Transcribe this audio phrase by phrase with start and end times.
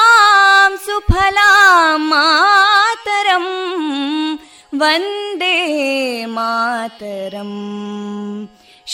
[1.70, 3.50] सुफलां मातरम्
[4.80, 5.58] वन्दे
[6.36, 7.58] मातरम्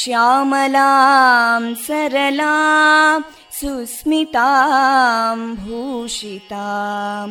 [0.01, 3.21] श्यामलां सरलां
[3.59, 7.27] सुस्मितां भूषितां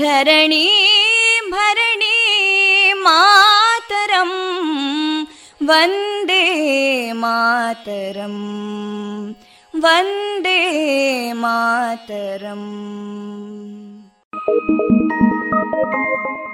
[0.00, 4.32] धरणीं भरणीं मातरं
[5.70, 6.44] Vande
[7.22, 8.42] Mataram
[9.84, 10.60] Vande
[11.44, 12.70] Mataram
[14.49, 16.48] Thank you.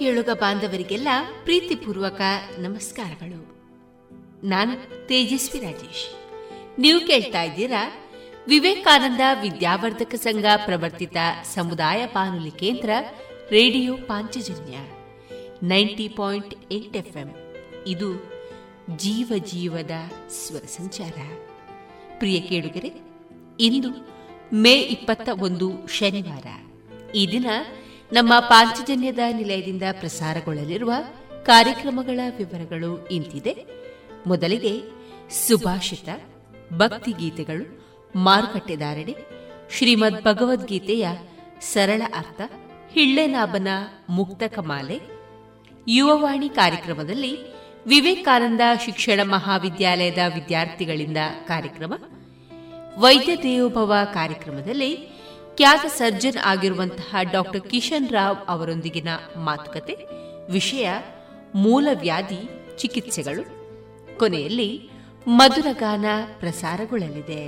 [0.00, 1.08] ಕೇಳುಗ ಬಾಂಧವರಿಗೆಲ್ಲ
[1.44, 2.20] ಪ್ರೀತಿಪೂರ್ವಕ
[2.58, 3.40] ನಮಸ್ಕಾರಗಳು.
[4.46, 6.06] ನಾನು ತೇಜಸ್ವಿ ರಾಜೇಶ್.
[6.78, 7.92] ನೀವು ಕೇಳ್ತಾ ಇದ್ದೀರಾ
[8.48, 11.16] ವಿವೇಕಾನಂದ ವಿದ್ಯಾವರ್ಧಕ ಸಂಘ ಪ್ರವರ್ತಿತ
[11.54, 12.90] ಸಮುದಾಯ ಬಾನುಲಿ ಕೇಂದ್ರ
[13.50, 14.76] radio Panchajanya
[15.62, 17.54] ninety point eight FM.
[17.86, 18.32] ಇದು
[18.96, 19.90] ಜೀವ ಜೀವದ
[20.28, 21.14] ಸ್ವರ ಸಂಚಾರ.
[22.18, 22.92] ಪ್ರಿಯ ಕೇಳುಗರೆ,
[23.60, 23.90] ಇಂದು
[24.52, 26.46] ಮೇ ಇಪ್ಪತ್ತ ಒಂದು ಶನಿವಾರ.
[27.12, 27.46] ಈ ದಿನ
[28.12, 30.92] ನಮ್ಮ ಪಾಂಚಜನ್ಯದ ನಿಲಯದಿಂದ ಪ್ರಸಾರಗೊಳ್ಳಲಿರುವ
[31.42, 33.66] ಕಾರ್ಯಕ್ರಮಗಳ ವಿವರಗಳು ಇಂತಿದೆ.
[34.26, 34.82] ಮೊದಲಿಗೆ
[35.48, 36.08] ಸುಭಾಷಿತ,
[36.72, 37.86] ಭಕ್ತಿಗೀತೆಗಳು,
[38.16, 39.16] ಮಾರುಕಟ್ಟೆದಾರಣೆ,
[39.70, 41.08] ಶ್ರೀಮದ್ ಭಗವದ್ಗೀತೆಯ
[41.60, 42.40] ಸರಳ ಅರ್ಥ
[42.92, 43.68] ಹಿಳ್ಳೆನಾಭನ
[44.08, 45.00] ಮುಕ್ತ ಕಮಾಲೆ,
[45.88, 47.38] ಯುವವಾಣಿ ಕಾರ್ಯಕ್ರಮದಲ್ಲಿ
[47.86, 51.16] ವಿವೇಕಾನಂದ ಶಿಕ್ಷಣ ಮಹಾವಿದ್ಯಾಲಯದ ವಿದ್ಯಾರ್ಥಿಗಳಿಂದ
[51.48, 51.94] ಕಾರ್ಯಕ್ರಮ,
[52.98, 55.09] ವೈದ್ಯ ದೇವೋಭವ ಕಾರ್ಯಕ್ರಮದಲ್ಲಿ
[55.60, 59.96] ಖ್ಯಾತ ಸರ್ಜನ್ ಆಗಿರುವಂತಹ ಡಾಕ್ಟರ್ ಕಿಶನ್ ರಾವ್ ಅವರೊಂದಿಗಿನ ಮಾತುಕತೆ,
[60.52, 60.90] ವಿಷಯ
[61.54, 62.38] ಮೂಲವ್ಯಾಧಿ
[62.78, 63.42] ಚಿಕಿತ್ಸೆಗಳು.
[64.18, 64.90] ಕೊನೆಯಲ್ಲಿ
[65.26, 66.04] ಮಧುರಗಾನ
[66.38, 67.42] ಪ್ರಸಾರಗೊಳ್ಳಲಿದೆ.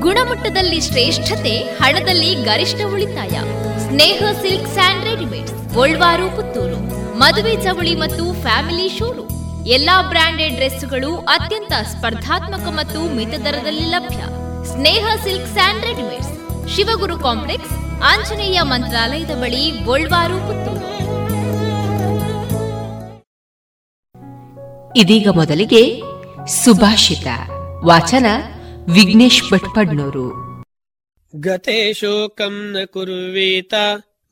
[0.00, 3.34] ಗುಣಮಟ್ಟದಲ್ಲಿ ಶ್ರೇಷ್ಠತೆ, ಹಣದಲ್ಲಿ ಗರಿಷ್ಠ ಉಳಿತಾಯ.
[3.78, 6.80] Sneha silk and readymade Bolwar, Puttur.
[7.18, 9.28] ಮದುವೆ ಚವಳಿ ಮತ್ತು ಫ್ಯಾಮಿಲಿ ಶೋರು
[9.66, 14.39] ಎಲ್ಲಾ ಬ್ರಾಂಡೆಡ್ ಡ್ರೆಸ್ಗಳು ಅತ್ಯಂತ ಸ್ಪರ್ಧಾತ್ಮಕ ಮತ್ತು ಮಿತ ದರದಲ್ಲಿ ಲಭ್ಯ.
[14.64, 16.28] Sneha silk and readymades
[16.74, 17.72] Shivaguru complex
[18.04, 20.90] Anjaneya ಮಂತ್ರಾಲಯದ ಬಳಿ ಗೋಲ್ವಾರು ಪುತ್ತೂರು.
[24.96, 26.00] ಇದೀಗ ಮೊದಲಿಗೆ
[26.46, 27.26] ಸುಭಾಷಿತ
[27.84, 28.26] ವಾಚನ
[28.94, 30.50] ವಿಘ್ನೇಶ್ ಭಟ್ಪಡ್ನೂರು.
[31.40, 33.74] ಗತೆ ಶೋಕಂ ನ ಕುರ್ವೀತ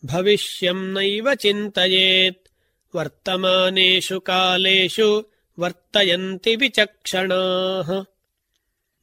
[0.07, 2.49] ಭವಿಷ್ಯಂ ನೈವ ಚಿಂತೆಯೇತ್.
[2.97, 8.18] ವರ್ತಮಾನೇಶು ಕಾಲೇಶು ವರ್ತಯಂತಿ ವಿಚಕ್ಷಣಾಃ.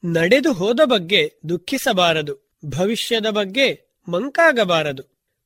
[0.06, 5.04] ನಡೆದು ಹೋದ ಬಗ್ಗೆ ದುಃಖಿಸಬಾರದು, ಭವಿಷ್ಯದ ಬಗ್ಗೆ ಮಂಕಾಗಬಾರದು.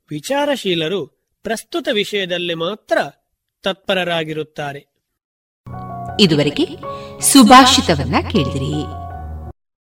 [0.09, 1.05] ವಿಚಾರಶೀಲರು
[1.43, 2.97] ಪ್ರಸ್ತುತ ವಿಷಯದಲ್ಲಿ ಮಾತ್ರ
[3.63, 4.87] ತತ್ಪರರಾಗಿರುತ್ತಾರೆ.
[6.19, 6.65] ಇದುವರೆಗೆ
[7.21, 9.08] ಸುಭಾಷಿತವನ್ನ ಕೇಳಿದಿರಿ.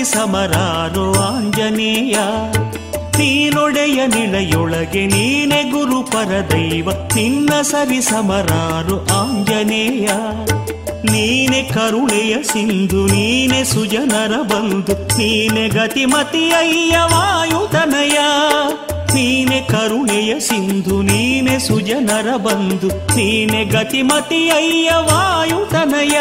[0.00, 2.16] ಸರಿ ಸಮರಾರು ಆಂಜನೇಯ
[3.16, 10.08] ನೀನೊಡೆಯ ನಿಳೆಯೊಳಗೆ ನೀನೆ ಗುರು ಪರದೈವ, ನಿನ್ನ ಸರಿ ಸಮರಾರು ಆಂಜನೇಯ.
[11.12, 18.18] ನೀನೆ ಕರುಣೆಯ ಸಿಂಧು, ನೀನೆ ಸುಜನರ ಬಂಧು, ನೀನೆ ಗತಿಮತಿಯಯ್ಯ ವಾಯುತನಯ
[19.14, 26.16] ನೀನೆ ಕರುಣೆಯ ಸಿಂಧು, ನೀನೆ ಸುಜನರ ಬಂಧು, ನೀನೆ ಗತಿಮತಿಯಯ್ಯ ವಾಯುತನಯ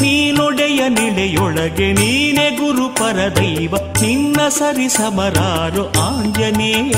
[0.00, 6.94] ನೀನೊಡೆಯ ನಿಳೆಯೊಳಗೆ ನೀನೆ ಗುರು ಪರದೈವ ನಿನ್ನ ಸರಿ ಸಮರಾರು ಆಂಜನೇಯ.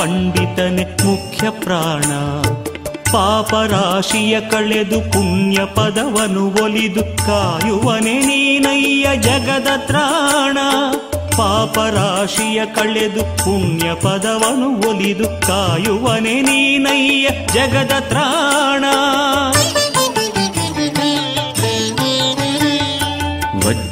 [0.00, 2.12] ಪಂಡಿತನೆ ಮುಖ್ಯ ಪ್ರಾಣ.
[3.12, 10.58] ಪಾಪರಾಶಿಯ ಕಳೆದು ಪುಣ್ಯ ಪದವನು ಒಲಿದು ಕಾಯುವನೆ ನೀನಯ್ಯ ಜಗದ ತ್ರಾಣ.
[11.36, 18.84] ಪಾಪರಾಶಿಯ ಕಳೆದು ಪುಣ್ಯ ಪದವನು ಒಲಿದು ಕಾಯುವನೆ ನೀನಯ್ಯ ಜಗದ ತ್ರಾಣ.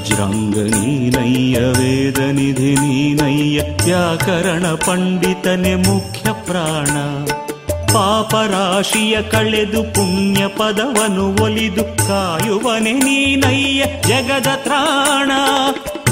[0.09, 6.95] ವಜ್ರಾಂಗ ನೀನಯ್ಯ, ವೇದ ನಿಧಿ ನೀನಯ್ಯ, ವ್ಯಾಕರಣ ಪಂಡಿತನೆ ಮುಖ್ಯ ಪ್ರಾಣ.
[7.93, 15.31] ಪಾಪರಾಶಿಯ ಕಳೆದು ಪುಣ್ಯ ಪದವನು ಒಲಿದು ಕಾಯುವನೆ ನೀನಯ್ಯ, ಜಗದ ತ್ರಾಣ.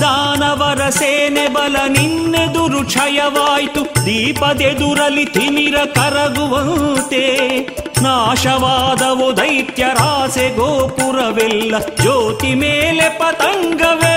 [0.00, 4.06] ದಾನವರ ಸೇನೆ ಬಲ ನಿನ್ನೆದುರು ಕ್ಷಯವಾಯ್ತು.
[4.06, 7.58] ದೀಪದೆದುರಲಿ ತಿಮಿರ ಕರಗುವಂತೆ.
[8.02, 11.78] ನಾಶವಾದವು ದೈತ್ಯರಾಸೆ ಗೋಪುರವೆಲ್ಲ.
[11.78, 14.16] ಜ್ಯೋತಿ ಮೇಲೆ ಪತಂಗವೆರಗಿದಂತೆ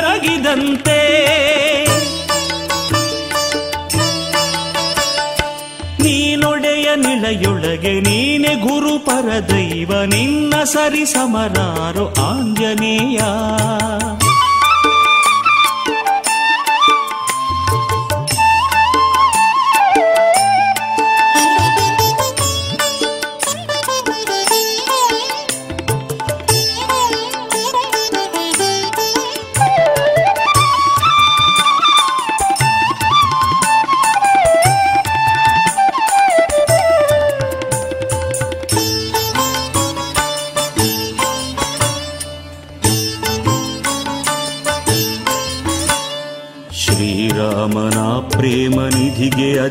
[6.04, 10.04] ನೀನೊಡೆಯ ನಿಳೆಯೊಳಗೆ ನೀನೆ ಗುರು ಪರದೈವ.
[10.04, 13.20] ನಿನ್ನ ಸರಿ ಸಮರಾರು ಆಂಜನೇಯ.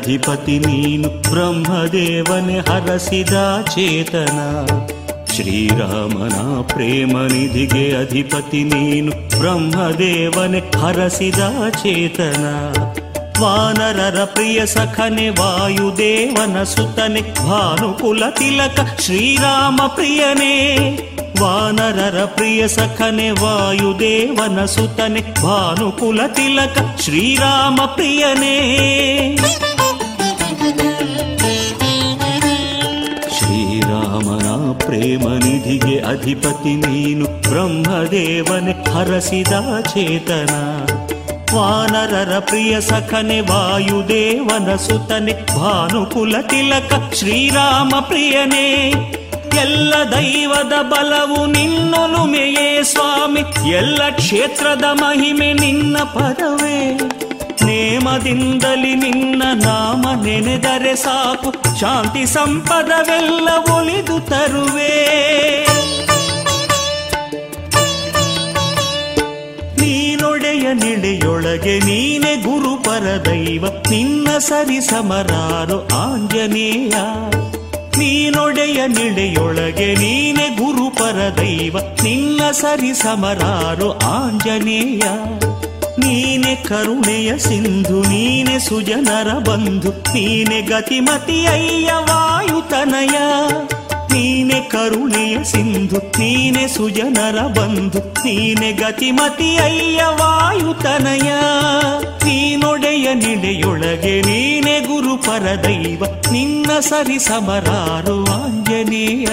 [0.09, 4.65] ಅಧಿಪತಿ ನೀನು ಬ್ರಹ್ಮದೇವನೆ ಹರಸಿದ ಚೇತನ.
[5.35, 11.39] ಶ್ರೀರಾಮನ ಪ್ರೇಮ ನಿಧಿಗೆ ಅಧಿಪತಿ ನೀನು ಬ್ರಹ್ಮದೇವನೆ ಹರಸಿದ
[11.69, 12.43] ಚೇತನ.
[13.41, 20.89] ವಾನರರ ಪ್ರಿಯ ಸಖನೆ ವಾಯುದೇವನ ಸುತನೆ ಭಾನುಕುಲ ತಿಲಕ ಶ್ರೀರಾಮ ಪ್ರಿಯನೇ.
[21.41, 28.59] ವಾನರರ ಪ್ರಿಯ ಸಖನೆ ವಾಯುದೇವನ ಸುತನೆ ಭಾನುಕುಲ ತಿಲಕ ಶ್ರೀರಾಮ ಪ್ರಿಯನೇ.
[33.37, 40.79] ಶ್ರೀರಾಮನ ಪ್ರೇಮ ನಿಧಿಗೆ ಅಧಿಪತಿ ನೀನು ಬ್ರಹ್ಮದೇವನೆ ಹರಸಿದ ಚೇತನ.
[41.55, 48.93] ವಾನರರ ಪ್ರಿಯ ಸಖನೆ ವಾಯುದೇವನ ಸುತನೆ ಭಾನುಕುಲ ತಿಲಕ ಶ್ರೀರಾಮ ಪ್ರಿಯನೇ.
[49.61, 53.69] ಎಲ್ಲ ದೈವದ ಬಲವು ನಿನ್ನೊಲುಮೆಯೇ ಸ್ವಾಮಿ.
[53.69, 56.97] ಎಲ್ಲ ಕ್ಷೇತ್ರದ ಮಹಿಮೆ ನಿನ್ನ ಪದವೇ.
[57.79, 61.79] ನೇಮದಿಂದಲಿ ನಿನ್ನ ನಾಮ ನೆನೆದರೆ ಸಾಕು.
[61.79, 65.09] ಶಾಂತಿ ಸಂಪದವೆಲ್ಲ ಒಲಿದು ತರುವೆ.
[69.81, 73.65] ನೀನೊಡೆಯ ನಿಳೆಯೊಳಗೆ ನೀನೆ ಗುರು ಪರದೈವ.
[73.89, 76.93] ನಿನ್ನ ಸರಿ ಸಮರಾರು ಆಂಜನೇಯ.
[77.97, 81.77] ನೀನೊಡೆಯ ನಿಳೆಯೊಳಗೆ ನೀನೆ ಗುರು ಪರದೈವ.
[82.03, 85.01] ನಿನ್ನ ಸರಿ ಸಮರಾರು ಆಂಜನೇಯ.
[86.09, 93.17] ನೀನೆ ಕರುಣೆಯ ಸಿಂಧು, ನೀನೆ ಸುಜನರ ಬಂಧು, ನೀನೆ ಗತಿಮತಿ ಅಯ್ಯ ವಾಯುತನಯ
[94.13, 101.29] ನೀನೆ ಕರುಣೆಯ ಸಿಂಧು, ನೀನೆ ಸುಜನರ ಬಂಧು, ನೀನೆ ಗತಿಮತಿ ಅಯ್ಯ ವಾಯುತನಯ
[102.25, 109.27] ನೀನೊಡೆಯ ನಿಡೆಯೊಳಗೆ ನೀನೆ ಗುರು ಪರದೈವ, ನಿನ್ನ ಸರಿ ಸಮರಾರು ಆಂಜನೇಯ.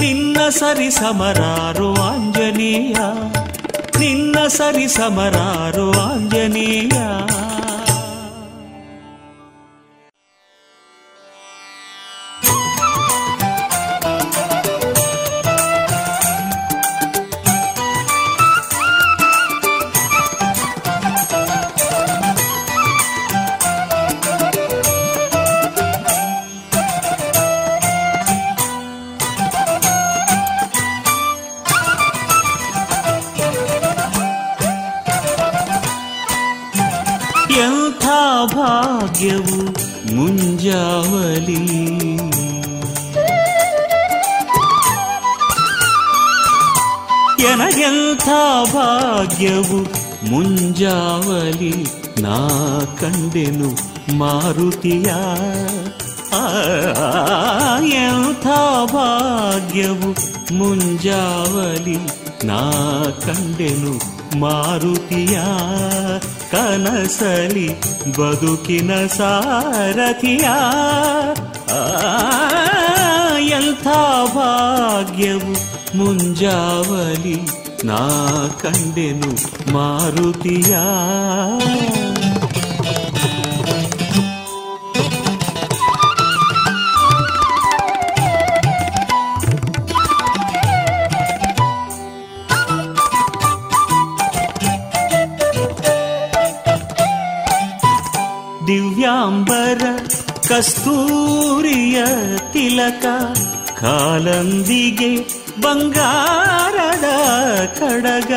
[0.00, 2.96] ನಿನ್ನ ಸರಿ ಸಮರಾರು ಆಂಜನೇಯ.
[3.98, 6.96] ನಿನ್ನ ಸರಿ ಸಮರಾರು ಆಂಜನೇಯ.
[49.38, 49.82] ಭಾಗ್ಯವು
[50.30, 51.86] ಮುಂಜಾವಲಿ
[52.22, 52.48] ನಾ
[53.00, 53.68] ಕಂಡೆನು
[54.18, 55.10] ಮಾರುತಿಯ.
[57.94, 58.46] ಎಂಥ
[58.92, 60.10] ಭಾಗ್ಯವು
[60.54, 61.96] ಮುಂಜಾವಲಿ
[62.46, 62.72] ನಾ
[63.26, 63.94] ಕಂಡೆನು
[64.40, 65.40] ಮಾರುತಿಯ.
[66.50, 67.80] ಕನಸಲಿ
[68.10, 70.48] ಬದುಕಿನ ಸಾರಥಿಯ.
[73.46, 73.86] ಎಂಥ
[74.34, 75.54] ಭಾಗ್ಯವು
[75.96, 79.30] ಮುಂಜಾವಲಿ ನಾ ಕಂಡೆನು
[79.72, 80.76] ಮಾರುತಿಯ.
[98.66, 99.82] ದಿವ್ಯಾಂಬರ
[100.48, 102.04] ಕಸ್ತೂರಿಯ
[102.52, 103.06] ತಿಲಕ
[103.80, 107.04] ಕಾಲಂದಿಗೆ ಬಂಗಾರದ
[107.78, 108.32] ಕಡಗ.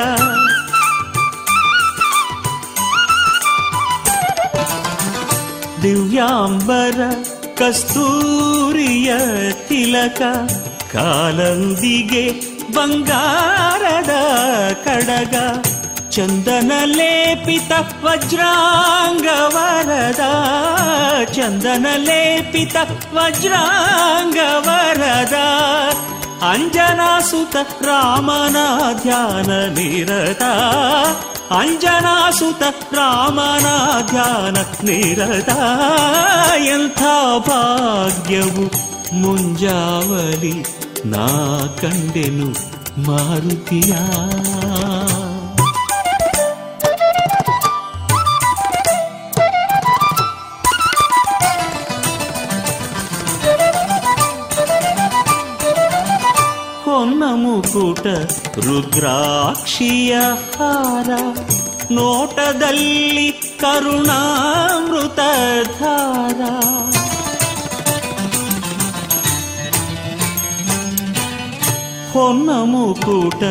[5.82, 7.02] ದಿವ್ಯಾಂಬರ
[7.56, 9.14] ಕಸ್ತೂರಿಯ
[9.68, 10.22] ತಿಲಕ
[10.94, 12.32] ಕಾಲಂದಿಗೆ
[12.74, 14.10] ಬಂಗಾರದ
[14.84, 15.36] ಕಡಗ.
[16.10, 17.72] ಚಂದನ ಲೇಪಿತ
[18.04, 20.20] ವಜ್ರಾಂಗವರದ
[21.34, 22.76] ಚಂದನ ಲೇಪಿತ
[23.14, 25.34] ವಜ್ರಾಂಗವರದ
[26.49, 27.57] ಅಂಜನಾಸುತ
[27.87, 28.57] ರಾಮನ
[29.03, 30.45] ಧ್ಯಾನ ನಿರತ
[31.51, 33.67] ಅಂಜನಾಸುತ ರಾಮನ
[34.11, 35.53] ಧ್ಯಾನ ನಿರತ
[36.67, 37.03] ಎಂಥ
[37.49, 38.67] ಭಾಗ್ಯವು
[39.13, 40.57] ಮುಂಜಾವಲಿ
[41.07, 41.27] ನಾ
[41.81, 42.49] ಕಂಡೆನು
[43.07, 43.93] ಮಾರುತಿಯ
[57.61, 58.07] ಮುಕುಟ
[58.67, 60.15] ರುದ್ರಾಕ್ಷಿಯ
[60.55, 61.11] ಹಾರ
[61.93, 63.27] ನೋಟದಲ್ಲಿ
[63.61, 65.21] ಕರುಣಾಮೃತ
[65.79, 66.41] ಧಾರ
[72.13, 73.43] ಹೊನ್ನ ಮುಕುಟ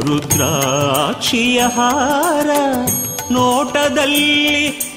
[0.00, 2.50] ರುದ್ರಾಕ್ಷಿಯ ಹಾರ
[3.32, 4.28] ನೋಟದಲ್ಲಿ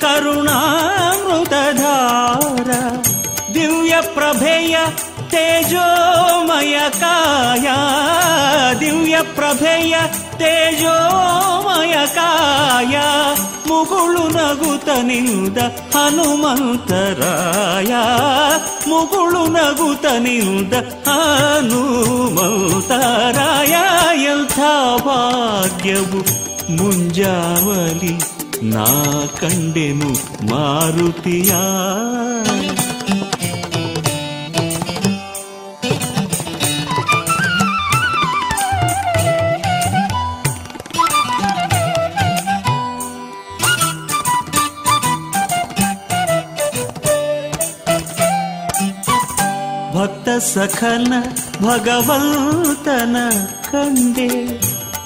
[0.02, 2.70] ಕರುಣಾಮೃತ ಧಾರ
[3.54, 4.76] ದಿವ್ಯ ಪ್ರಭೆಯ
[5.31, 7.67] ತೇಜೋಮಯ ಕಾಯ,
[8.81, 9.95] ದಿವ್ಯ ಪ್ರಭೆಯ
[10.37, 12.97] ತೇಜೋಮಯ ಕಾಯ,
[13.69, 15.59] ಮುಗುಳು ನಗುತ ನಿಂದ
[15.95, 17.93] ಹನುಮಂತರಾಯ,
[18.89, 20.75] ಮುಗುಳು ನಗುತ ನಿಂದ
[21.07, 22.05] ಹನುಮಂತರಾಯ,
[24.25, 24.59] ಎಂಥ
[25.07, 26.21] ಭಾಗ್ಯವು
[26.77, 28.15] ಮುಂಜಾವಲಿ
[28.63, 28.87] ನಾ
[29.41, 30.11] ಕಂಡೆನು
[30.51, 31.53] ಮಾರುತಿಯ.
[49.95, 51.13] ಭಕ್ತ ಸಖನ
[51.63, 53.17] ಭಗವಂತನ
[53.73, 54.61] ಕಂಡೆ.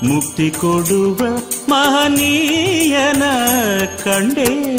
[0.07, 3.23] ಮುಕ್ತಿ ಕೊಡುವ ಮಹನೀಯನ
[4.05, 4.77] ಕಂಡೆ.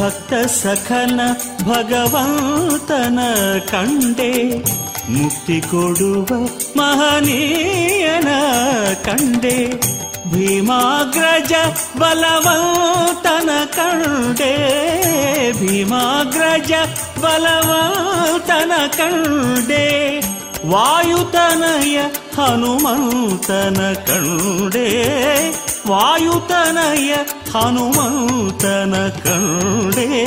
[0.00, 1.20] ಭಕ್ತ ಸಖನ
[1.64, 3.18] ಭಗವಂತನ
[3.70, 4.58] ಕಂಡೆ.
[5.08, 8.28] ಮುಕ್ತಿ ಕೊಡುವ ಮಹನೀಯನ
[9.04, 9.91] ಕಂಡೆ.
[10.32, 11.52] ಭೀಮಾಗ್ರಜ
[11.98, 14.56] ಬಲವಂತನ ಕಂಡೆ.
[15.52, 16.72] ಭೀಮಾಗ್ರಜ
[17.20, 20.18] ಬಲವಂತನ ಕಂಡೆ.
[20.66, 21.96] ವಾಯುತನಯ
[22.36, 25.08] ಹನುಮಂತನ ಕಂಡೆ.
[25.88, 27.14] ವಾಯುತನಯ
[27.54, 30.22] ಹನುಮಂತನ ಕಂಡೆ.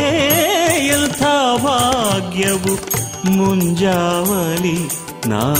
[0.87, 1.23] ಎಂಥ
[1.63, 4.89] ಭಾಗ್ಯವು ಮುಂಜಾವಲಿ
[5.27, 5.55] ನಾ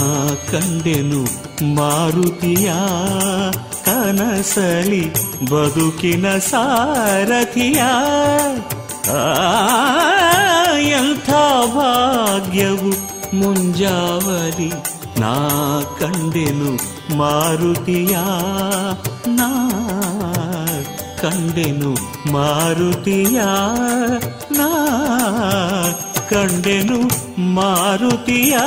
[0.52, 2.72] ಕಂಡೆನು ಮಾರುತಿಯ
[3.86, 5.14] ಕನಸಲಿ
[5.50, 7.82] ಬದುಕಿನ ಸಾರಥಿಯ.
[10.88, 11.30] ಎಂಥ
[11.74, 12.90] ಭಾಗ್ಯವು
[13.36, 14.72] ಮುಂಜಾವಲಿ
[15.20, 15.48] ನಾ
[16.00, 16.72] ಕಂಡೆನು
[17.16, 18.16] ಮಾರುತಿಯ.
[19.26, 19.70] ನಾ
[21.22, 21.94] ಕಂಡೆನು
[22.32, 23.40] ಮಾರುತಿಯ.
[24.52, 24.86] ನಾ
[26.30, 27.00] ಕಂಡೆನು
[27.40, 28.58] ಮಾರುತಿಯ.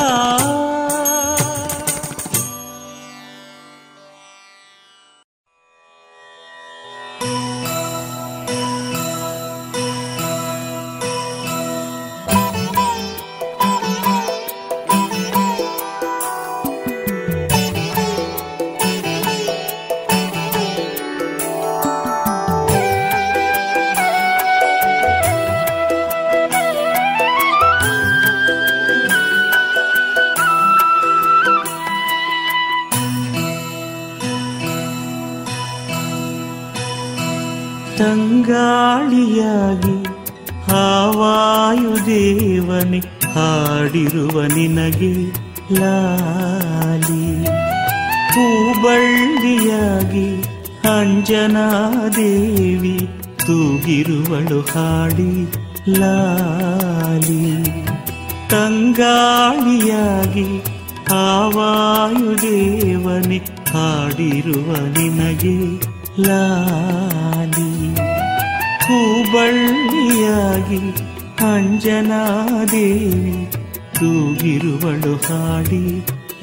[38.50, 39.96] ತಂಗಾಳಿಯಾಗಿ
[40.72, 43.00] ಹಾವಾಯುದೇವನೆ
[43.34, 45.12] ಹಾಡಿರುವ ನಿನಗೆ
[45.74, 47.26] ಲಾಲಿ.
[48.34, 50.28] ಹೂಬಳ್ಳಿಯಾಗಿ
[51.00, 52.98] ಅಂಜನಾದೇವಿ
[53.38, 55.34] ತೂಗಿರುವಳು ಹಾಡಿ
[56.00, 57.44] ಲಾಲಿ.
[58.50, 60.48] ತಂಗಾಳಿಯಾಗಿ
[61.10, 63.40] ಹಾವಾಯುದೇವನೆ
[63.74, 65.58] ಹಾಡಿರುವ ನಿನಗೆ
[66.22, 67.69] ಲಾಲಿ.
[68.90, 70.80] ಹೂಬಳ್ಳಿಯಾಗಿ
[71.48, 73.36] ಅಂಜನಾದೇವಿ
[74.00, 75.84] ತೂಗಿರುವಳು ಹಾಡಿ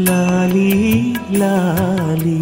[0.01, 0.71] ಲಾಲಿ
[1.39, 2.41] ಲಾಲಿ.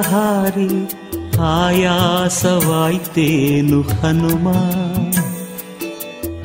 [0.00, 1.04] ಹಾರಿ
[1.40, 4.48] ಆಯಾಸವಾಯ್ತೇನು ಹನುಮ?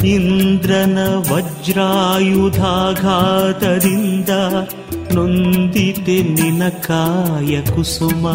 [0.04, 0.98] ಇಂದ್ರನ
[1.34, 4.30] ವಜ್ರಾಯುಧಾಘಾತದಿಂದ
[5.14, 8.28] ನೊಂದಿತೆ ನಿನ ಕಾಯ ಕುಸುಮ.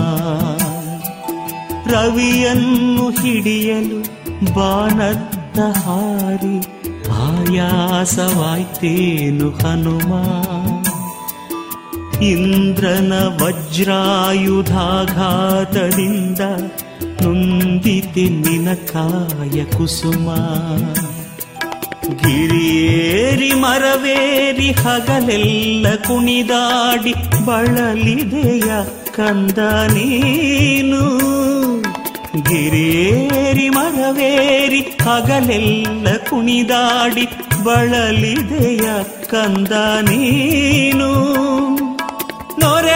[1.87, 4.15] ರವಿಯನ್ನು ಹಿಡಿಯಲು
[4.55, 6.67] ಬಾಣದ್ದ ಹಾರಿ
[7.11, 10.13] ಆಯಾಸವಾಯ್ತೇನು ಹನುಮ?
[12.31, 16.41] ಇಂದ್ರನ ವಜ್ರಾಯುಧಾಘಾತದಿಂದ
[17.23, 20.35] ನುಂದಿತಿ ನಿನ ಕಾಯ ಕುಸುಮ.
[22.17, 28.73] ಗಿರಿಯೇರಿ ಮರವೇರಿ ಹಗಲೆಲ್ಲ ಕುಣಿದಾಡಿ ಬಳಲಿದೆಯ
[29.17, 29.59] ಕಂದ
[29.93, 31.19] ನೀನು.
[32.43, 37.29] ಗಿರಿಯೇರಿ ಮರವೇರಿ ಹಗಲೆಲ್ಲ ಕುಣಿದಾಡಿ
[37.65, 38.89] ಬಳಲಿದೆಯ
[39.27, 39.73] ಕಂದ
[40.11, 41.74] ನೀನು.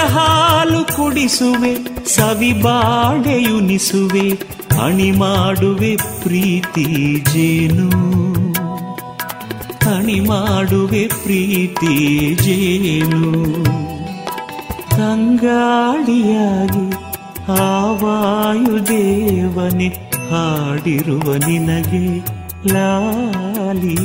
[0.07, 4.39] ಹಾಲು ಕುಡಿಸುವೆ, ಸವಿ ಬಾಡೆಯುನಿಸುವೆ
[4.83, 7.91] ಅಣಿ ಮಾಡುವೆ ಪ್ರೀತಿ ಜೇನು.
[9.97, 13.55] ಅಣಿ ಮಾಡುವೆ ಪ್ರೀತಿ ಜೇನು.
[14.91, 16.95] ತಂಗಾಳಿಯಾಗಿ
[17.61, 19.89] ಆವಾಯುದೇವನೆ
[20.31, 22.25] ಹಾಡಿರುವ ನಿನಗೆ
[22.73, 23.99] ಲಾಲಿ.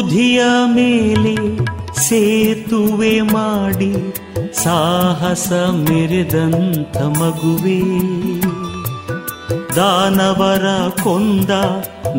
[0.00, 1.34] ಅಂಬುಧಿಯ ಮೇಲೆ
[2.00, 3.92] ಸೇತುವೆ ಮಾಡಿ
[4.64, 7.80] ಸಾಹಸ ಮೆರೆದಂತ ಮಗುವೆ.
[9.76, 10.64] ದಾನವರ
[11.02, 11.50] ಕೊಂದ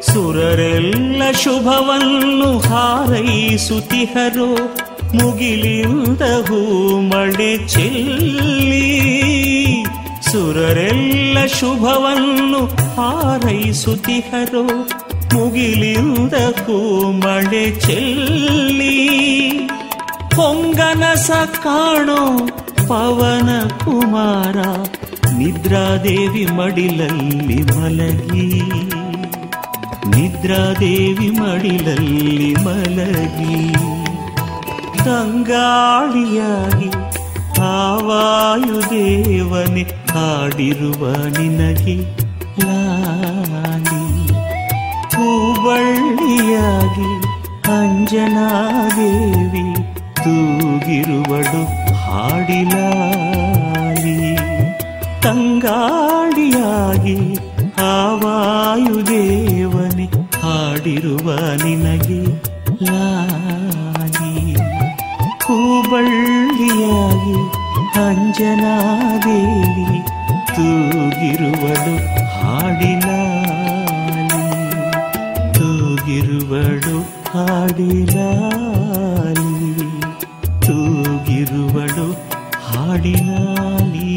[0.02, 4.54] ಸುರರೆಲ್ಲ ಶುಭವನ್ನು ಹಾರೈಸುತಿಹರೋ,
[5.14, 6.60] ಮುಗಿಲಿಂದ ಹೂ
[7.02, 8.88] ಮಳೆ ಚೆಲ್ಲಿ.
[10.32, 14.68] ಸುರರೆಲ್ಲ ಶುಭವನ್ನು ಹಾರೈಸುತಿಹರೋ
[15.34, 16.36] ಮುಗಿಲಿಂದ
[16.66, 18.98] ಕೂಮಳೆ ಚೆಲ್ಲಿ
[20.36, 21.30] ಪೊಂಗನಸ
[21.64, 22.22] ಕಾಣೋ
[22.90, 23.50] ಪವನ
[23.84, 24.58] ಕುಮಾರ,
[25.38, 28.50] ನಿದ್ರಾದೇವಿ ಮಡಿಲಲ್ಲಿ ಮಲಗಿ,
[30.16, 33.58] ನಿದ್ರಾದೇವಿ ಮಡಿಲಲ್ಲಿ ಮಲಗಿ,
[35.06, 36.90] ತಂಗಾಳಿಯಾಗಿ
[37.60, 41.02] ಆವಾಯುದೇವನೆ ಹಾಡಿರುವ
[41.38, 41.98] ನಿನಗೆ
[42.62, 43.57] ಲಾಲಿ
[45.28, 47.08] ಹೂಬಳ್ಳಿಯಾಗಿ
[47.72, 49.64] ಅಂಜನಾದೇವಿ
[50.24, 51.62] ತೂಗಿರುವಡು
[52.04, 54.16] ಹಾಡಿಲಾಲಿ.
[55.26, 57.18] ತಂಗಾಡಿಯಾಗಿ
[57.88, 58.88] ಆವಾಯುದೇವನೆ
[60.44, 61.28] ಹಾಡಿರುವ
[61.64, 62.22] ನಿನಗೆ
[62.88, 64.34] ಲಾಲಿ.
[65.46, 67.38] ಹೂಬಳ್ಳಿಯಾಗಿ
[68.08, 69.90] ಅಂಜನಾದೇವಿ
[70.56, 71.96] ತೂಗಿರುವಳು
[72.38, 73.37] ಹಾಡಿಲಾಲಿ
[76.48, 76.98] ತೂಗಿರುವಳು
[77.32, 77.88] ಹಾಡಿಲಾಲಿ
[80.66, 82.06] ತೂಗಿರುವಳು
[82.68, 84.12] ಹಾಡಿಲಾಲಿ.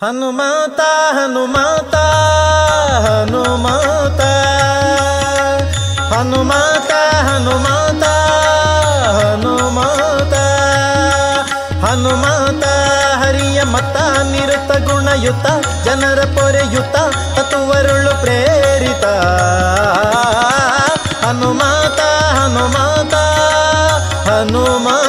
[0.00, 0.80] ಹನುಮಾತ
[1.16, 1.94] ಹನುಮಾತ
[3.06, 4.20] ಹನುಮಾತ
[6.12, 6.90] ಹನುಮಾತ
[7.24, 8.04] ಹನುಮಾತ
[9.18, 10.34] ಹನುಮಾತ
[11.84, 12.64] ಹನುಮಾತ
[13.22, 13.96] ಹರಿಯ ಮತ
[14.32, 14.70] ನಿರತ
[15.14, 15.46] ಗುಣಯುತ
[15.84, 16.96] ಜನರ ಪೊರೆಯುತ್ತ
[17.36, 19.04] ತತ್ವರುಳು ಪ್ರೇರಿತ.
[21.24, 22.00] ಹನುಮಾತ
[22.34, 23.14] ಹನುಮಾತ
[24.28, 25.03] ಹನುಮಾತ.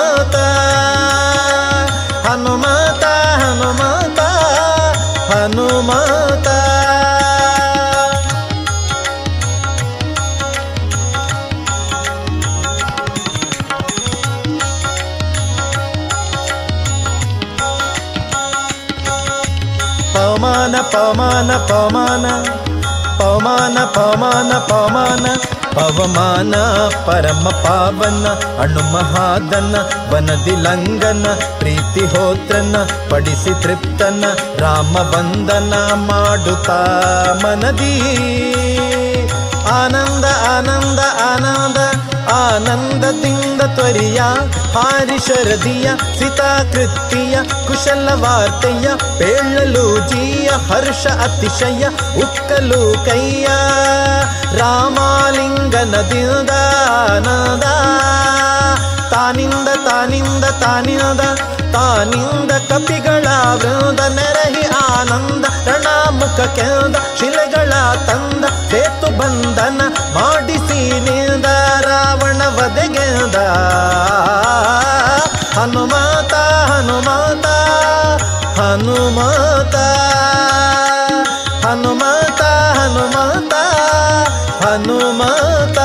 [24.15, 25.25] ಪವಮಾನ ಪವಮಾನ
[25.75, 26.56] ಪವಮಾನ,
[27.06, 28.28] ಪರಮ ಪಾವನ,
[28.62, 29.75] ಅಣು ಮಹಾದನ
[30.13, 31.25] ವನದಿ ಲಂಗನ
[31.60, 32.75] ಪ್ರೀತಿ ಹೋತ್ರನ,
[33.12, 34.23] ಪಡಿಸಿ ತೃಪ್ತನ,
[34.58, 36.97] ರಾಮ ವಂದನ ಮಾಡುತ್ತಾ
[37.43, 37.99] ಮನದಿ.
[39.69, 41.85] ಆನಂದ ಆನಂದ ಆನಂದ.
[42.46, 44.20] ಆನಂದದಿಂದ ತ್ವರಿಯ,
[44.76, 45.88] ಹಾರಿ ಶರದಿಯ
[46.20, 47.36] ಸಿತಾಕೃತಿಯ
[47.68, 48.88] ಕುಶಲ ವಾರ್ತೆಯ
[49.20, 51.84] ಪೇಳಲು ಜೀಯ, ಹರ್ಷ ಅತಿಶಯ,
[52.24, 53.48] ಉಕ್ಕಲು ಕೈಯ
[54.60, 56.52] ರಾಮಾಲಿಂಗನದಿಂದ
[57.26, 57.66] ನದ
[59.14, 61.22] ತಾನಿಂದ ತಾನಿಂದ ತಾನಿಂದ
[61.76, 63.26] ತಾನಿಂದ ಕಪಿಗಳ
[63.62, 67.74] ವೃಂದ, ನೆರಹಿ ಆನಂದ, ರಣಾಮುಖ ಕೆಂದ, ಶಿಲೆಗಳ
[68.08, 69.82] ತಂದ, ಸೇತು ಬಂಧನ
[70.16, 71.46] ಮಾಡಿಸಿ ನಿಂದ.
[72.48, 73.36] ವಧೆಗೆಂದ
[75.60, 76.34] ಹನುಮಾತ
[76.72, 77.46] ಹನುಮಾತ
[78.60, 79.76] ಹನುಮಾತ.
[81.66, 82.42] ಹನುಮಾತ
[82.78, 83.54] ಹನುಮಾತ
[84.64, 85.80] ಹನುಮಾತ.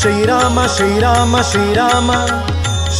[0.00, 2.10] ಶ್ರೀರಾಮ ಶ್ರೀರಾಮ ಶ್ರೀರಾಮ.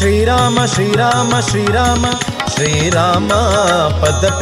[0.03, 2.07] श्रीराम श्रीराम श्रीराम
[2.49, 3.29] श्रीराम,
[4.01, 4.33] पद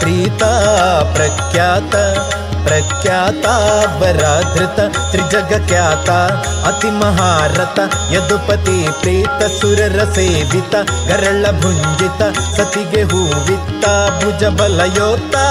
[0.00, 0.48] प्रीता
[1.12, 1.92] प्रख्यात,
[2.64, 3.52] प्रख्याता
[4.00, 4.80] बराधृत
[6.66, 7.78] अति महारत
[8.12, 10.74] यदुपति प्रीत, सुररसेवित
[11.08, 12.22] गरळभुञ्जित
[12.56, 15.46] सतिगे भुज बलयोता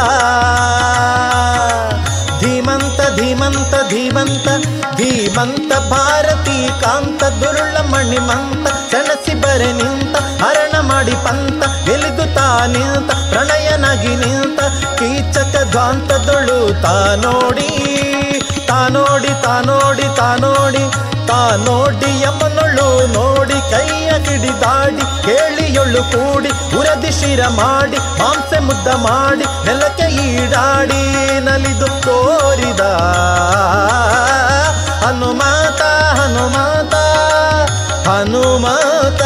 [2.39, 3.73] धीमंत धीमंत
[5.39, 11.61] ಧೀಮಂತ ಭಾರತಿ ಕಾಂತ ದುರುಳ ಮಣಿಮಂತ ಸೆಣಸಿ ಬರೆ ನಿಂತ, ಹರಣ ಮಾಡಿ ಪಂತ,
[11.93, 14.59] ಎಲಿದು ತಾ ನಿಂತ, ಪ್ರಣಯನಾಗಿ ನಿಂತ,
[14.99, 17.69] ಕೀಚಕ ಧ್ವಾಂತದೊಳು ತಾ ನೋಡಿ
[18.69, 20.83] ತಾ ನೋಡಿ ತಾ ನೋಡಿ ತಾ ನೋಡಿ
[21.29, 30.09] ತಾ ನೋಡಿ, ಯಮನೊಳು ನೋಡಿ, ಕೈಯ ಹಿಡಿದಾಡಿ ಕೇಳಿಯೊಳು ಕೂಡಿ, ಉರದಿ ಶಿರ ಮಾಡಿ, ಮಾಂಸೆ ಮುದ್ದ ಮಾಡಿ, ನೆಲಕ್ಕೆ
[30.25, 31.01] ಈಡಾಡಿ,
[31.47, 32.83] ನಲಿದು ತೋರಿದ
[35.09, 35.83] ಹನುಮಾತ
[36.17, 36.95] ಹನುಮಾತ
[38.07, 39.21] ಹನುಮಾತ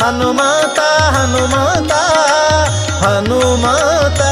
[0.00, 0.78] ಹನುಮಾತ
[1.16, 1.92] ಹನುಮಾತ
[3.04, 4.31] ಹನುಮಾತ.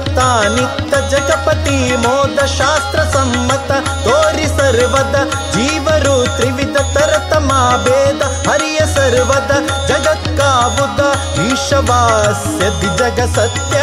[0.11, 3.69] नित्य नित्यजगपति मोदशास्त्रसम्मत
[4.05, 5.15] तोरि सर्वद,
[5.53, 9.51] जीवरु त्रिविध तरतमाभेद हरिय सर्वद
[9.89, 10.99] जगत्कावुद
[11.45, 13.79] ईशवास्य दिजगसत्य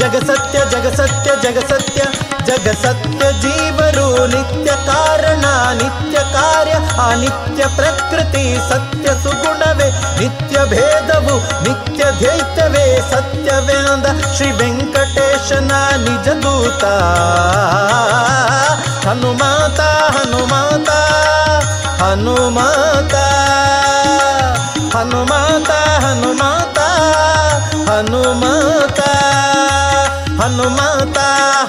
[0.00, 2.04] जगसत्य। जगसत्य जगसत्य
[2.46, 6.22] जगसत्य जीवरु नित्य कारणा नित्य
[6.98, 9.88] ಅನಿತ್ಯ ಪ್ರಕೃತಿ ಸತ್ಯ ಸುಗುಣವೇ,
[10.20, 14.06] ನಿತ್ಯ ಭೇದವು ನಿತ್ಯ ದ್ವೈತವೇ, ಸತ್ಯವೇಂದ
[14.36, 16.84] ಶ್ರೀ ವೆಂಕಟೇಶನ ನಿಜ ದೂತ.
[19.06, 19.80] ಹನುಮಾತ
[20.16, 20.90] ಹನುಮಾತ
[22.02, 23.14] ಹನುಮಾತ
[24.96, 25.70] ಹನುಮಾತ
[26.04, 26.78] ಹನುಮಾತ
[27.90, 29.00] ಹನುಮಾತ
[30.40, 31.18] ಹನುಮಾತ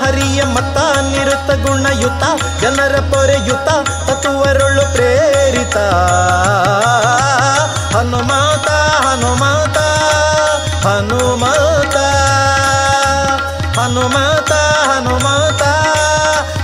[0.03, 2.23] ಹರಿಯ ಮತ ನಿರುತ ಗುಣಯುತ,
[2.61, 3.69] ಜನರ ಪೊರೆಯುತ,
[4.07, 4.86] ತತ್ವರುಳು
[5.27, 5.77] ಪ್ರೇರಿತ
[7.95, 8.67] ಹನುಮಾತ
[9.05, 9.77] ಹನುಮಾತ
[10.85, 11.95] ಹನುಮಾತ.
[13.77, 14.51] ಹನುಮಾತ
[14.89, 15.63] ಹನುಮಾತ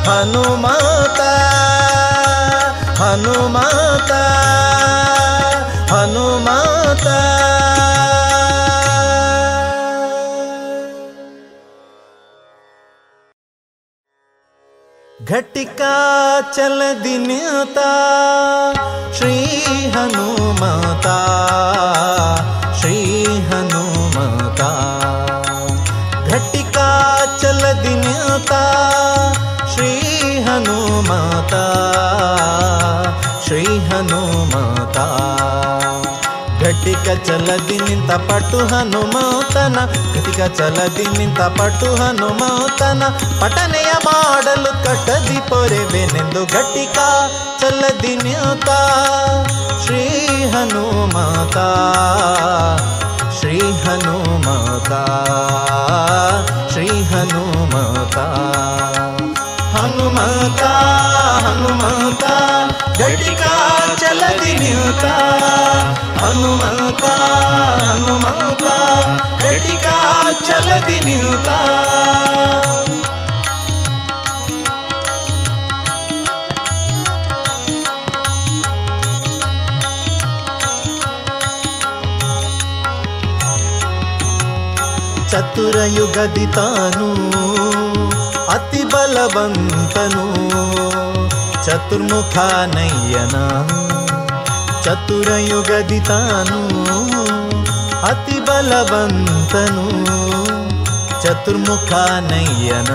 [0.08, 1.20] ಹನುಮಾತ.
[3.02, 4.12] ಹನುಮಾತ.
[15.34, 15.94] घटिका
[16.56, 17.92] चल दिनता
[19.18, 19.38] श्री
[19.96, 21.16] हनुमता
[22.82, 23.00] श्री
[23.48, 24.70] हनुमता।
[26.28, 26.92] घटिका
[27.38, 28.62] चल दिनता
[29.74, 29.92] श्री
[30.44, 31.66] हनुमता
[33.46, 35.08] श्री हनुमता।
[36.64, 39.78] ಘಟಿಕ ಚಲದಿ ನಿಂತ ಪಟು ಹನುಮಂತನ
[40.14, 43.04] ಘಟಿಕ ಚಲದಿ ನಿಂತ ಪಟು ಹನುಮಂತನ
[43.42, 46.98] ಪಠನೆಯ ಮಾಡಲು ಕಟ್ಟದಿ ಪೊರೆವೆನೆಂದು ಘಟಿಕ
[47.62, 48.70] ಚಲದಿ ನಿಂತ
[49.84, 50.04] ಶ್ರೀ
[50.54, 51.58] ಹನುಮತ
[53.38, 54.92] ಶ್ರೀ ಹನುಮತ
[56.74, 58.18] ಶ್ರೀ ಹನುಮತ
[59.76, 60.64] ಹನುಮತ
[61.46, 62.24] ಹನುಮತ
[63.00, 63.44] ಘಟಿಕ
[64.14, 65.06] ಚಲದಿ ನಿಂತ
[66.22, 67.04] ಹನುಮಂತ
[67.84, 68.64] ಹನುಮಂತ
[69.42, 69.86] ಘಟಿಕ
[70.48, 71.48] ಚಲದಿ ನಿಂತ.
[85.32, 87.10] ಚತುರ ಯುಗದಿ ತಾನು
[88.50, 90.26] ಅತಿ ಬಲವಂತನು.
[91.66, 92.38] ಚತುರ್ಮುಖ
[92.76, 93.36] ನಯ್ಯನ
[94.84, 96.60] ಚತುರಯುಗದಿ ತಾನು
[98.10, 99.86] ಅತಿ ಬಲವಂತನು
[101.24, 101.92] ಚತುರ್ಮುಖ
[102.32, 102.92] ನಯ್ಯನ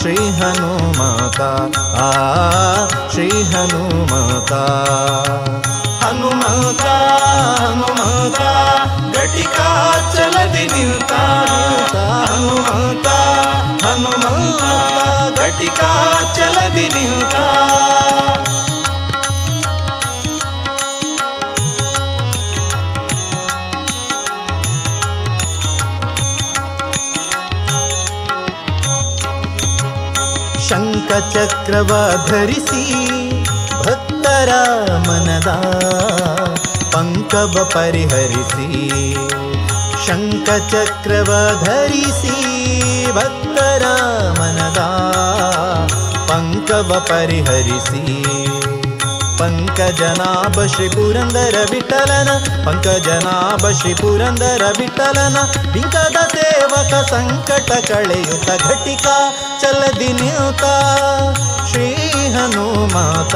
[0.00, 1.40] ಶ್ರೀ ಹನುಮತ
[1.98, 2.08] ಆ
[3.12, 4.52] ಶ್ರೀ ಹನುಮತ
[6.02, 6.86] ಹನುಮತ
[7.60, 8.40] ಹನುಮತ
[9.14, 9.58] ಘಟಿಕ
[10.16, 11.12] ಚಲದಿ ನಿಂತ
[12.16, 13.08] ಹನುಮತ
[14.04, 14.62] ಹನುಮಂತ
[15.40, 15.80] ಘಟಿಕ
[16.36, 17.34] ಚಲದಿ ನಿಂತ
[30.68, 31.92] ಶಂಖ ಚಕ್ರವ
[32.28, 32.82] ಧರಿಸಿ
[33.78, 34.50] ಭಕ್ತರ
[35.08, 35.50] ಮನದ
[36.94, 38.68] ಪಂಕವ ಪರಿಹರಿಸಿ
[40.06, 41.30] ಶಂಖ ಚಕ್ರವ
[41.64, 42.36] ಧರಿಸಿ
[43.12, 43.41] ಭಕ್ತರ
[46.62, 48.02] ಪಂಕವ ಪರಿಹರಿಸಿ.
[49.38, 52.30] ಪಂಕಜನಾಭ ಶ್ರೀ ಪುರಂದರ ವಿಠಲನ
[52.66, 55.36] ಪಂಕಜನಾಭ ಶ್ರೀ ಪುರಂದರ ವಿಠಲನ
[55.72, 59.06] ಬಿಂಕದ ಸೇವಕ ಸಂಕಟ ಕಳೆಯುತ್ತ ಘಟಿಕ,
[59.62, 60.64] ಚಲದಿ ನಿಯುತ
[61.70, 61.88] ಶ್ರೀ
[62.36, 63.34] ಹನುಮಾತ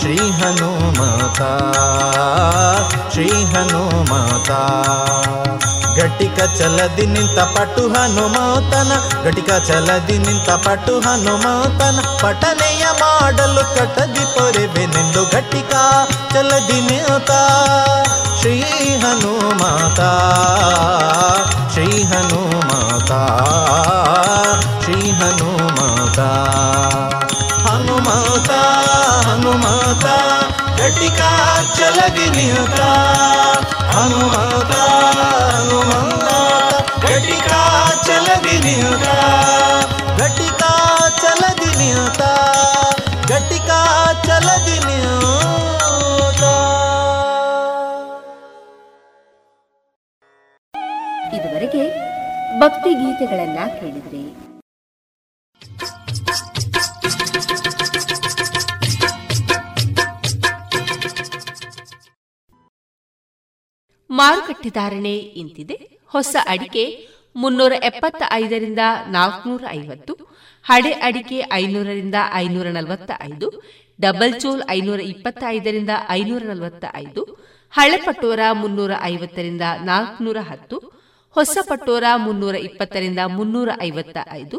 [0.00, 1.40] ಶ್ರೀ ಹನುಮಾತ
[3.12, 4.50] ಶ್ರೀ ಹನುಮಾತ.
[5.96, 8.90] ಘಟಿಕ ಚಲದಿ ನಿಂತ ಪಟು ಹನುಮತನ
[9.24, 15.72] ಘಟಿಕ ಚಲದಿ ನಿಂತ ಪಟು ಹನುಮತನ ಪಠನೆಯ ಮಾಡಲು ಕಟದಿ ಪೊರೆವೆನೆಂದು ಘಟಿಕ
[16.34, 17.30] ಚಲದಿ ನಿಂತ
[18.40, 18.56] ಶ್ರೀ
[19.04, 20.00] ಹನುಮಾತ
[21.74, 23.12] ಶ್ರೀ ಹನುಮಾತ
[24.84, 26.20] ಶ್ರೀ ಹನುಮಾತ
[27.66, 28.50] ಹನುಮಾತ
[29.28, 30.06] ಹನುಮಾತ
[30.94, 31.20] ಘಟಿಕ
[31.74, 32.80] ಚಲಗಿ ನಿಂತ.
[33.94, 36.28] ಹನುಮಂತ ಹನುಮಂತ,
[37.04, 37.52] ಘಟಿಕ
[38.06, 39.06] ಚಲದಿ ನಿಂತ.
[40.20, 42.22] ಘಟಿಕಾ ಚಲದಿ ನಿಂತ,
[43.32, 46.42] ಘಟಿಕಾ ಚಲದಿ ನಿಂತ.
[51.34, 51.84] ಇದುವರೆಗೆ
[52.60, 54.33] ಭಕ್ತಿ ಗೀತೆಗಳನ್ನ ಕೇಳಿದ್ರಿ.
[64.18, 65.76] ಮಾರುಕಟ್ಟೆ ಧಾರಣೆ ಇಂತಿದೆ.
[66.06, 66.84] ಹೊಸ ಅಡಿಕೆ
[67.36, 70.12] ಮುನ್ನೂರ ಎಪ್ಪತ್ತ ಐದರಿಂದ ನಾಲ್ಕುನೂರ ಐವತ್ತು
[70.64, 73.48] ಹಳೆ ಅಡಿಕೆ ಐನೂರರಿಂದ ಐನೂರ ನಲವತ್ತ ಐದು
[73.98, 77.22] ಡಬಲ್ ಚೋಲ್ ಐನೂರ ಇಪ್ಪತ್ತ ಐದರಿಂದ ಐನೂರ ನಲವತ್ತ ಐದು
[77.72, 80.76] ಹಳೆ ಪಟೋರ ಮುನ್ನೂರ ಐವತ್ತರಿಂದ ನಾಲ್ಕುನೂರ ಹತ್ತು
[81.36, 84.58] ಹೊಸ ಪಟೋರ ಮುನ್ನೂರ ಇಪ್ಪತ್ತರಿಂದ ಮುನ್ನೂರ ಐವತ್ತ ಐದು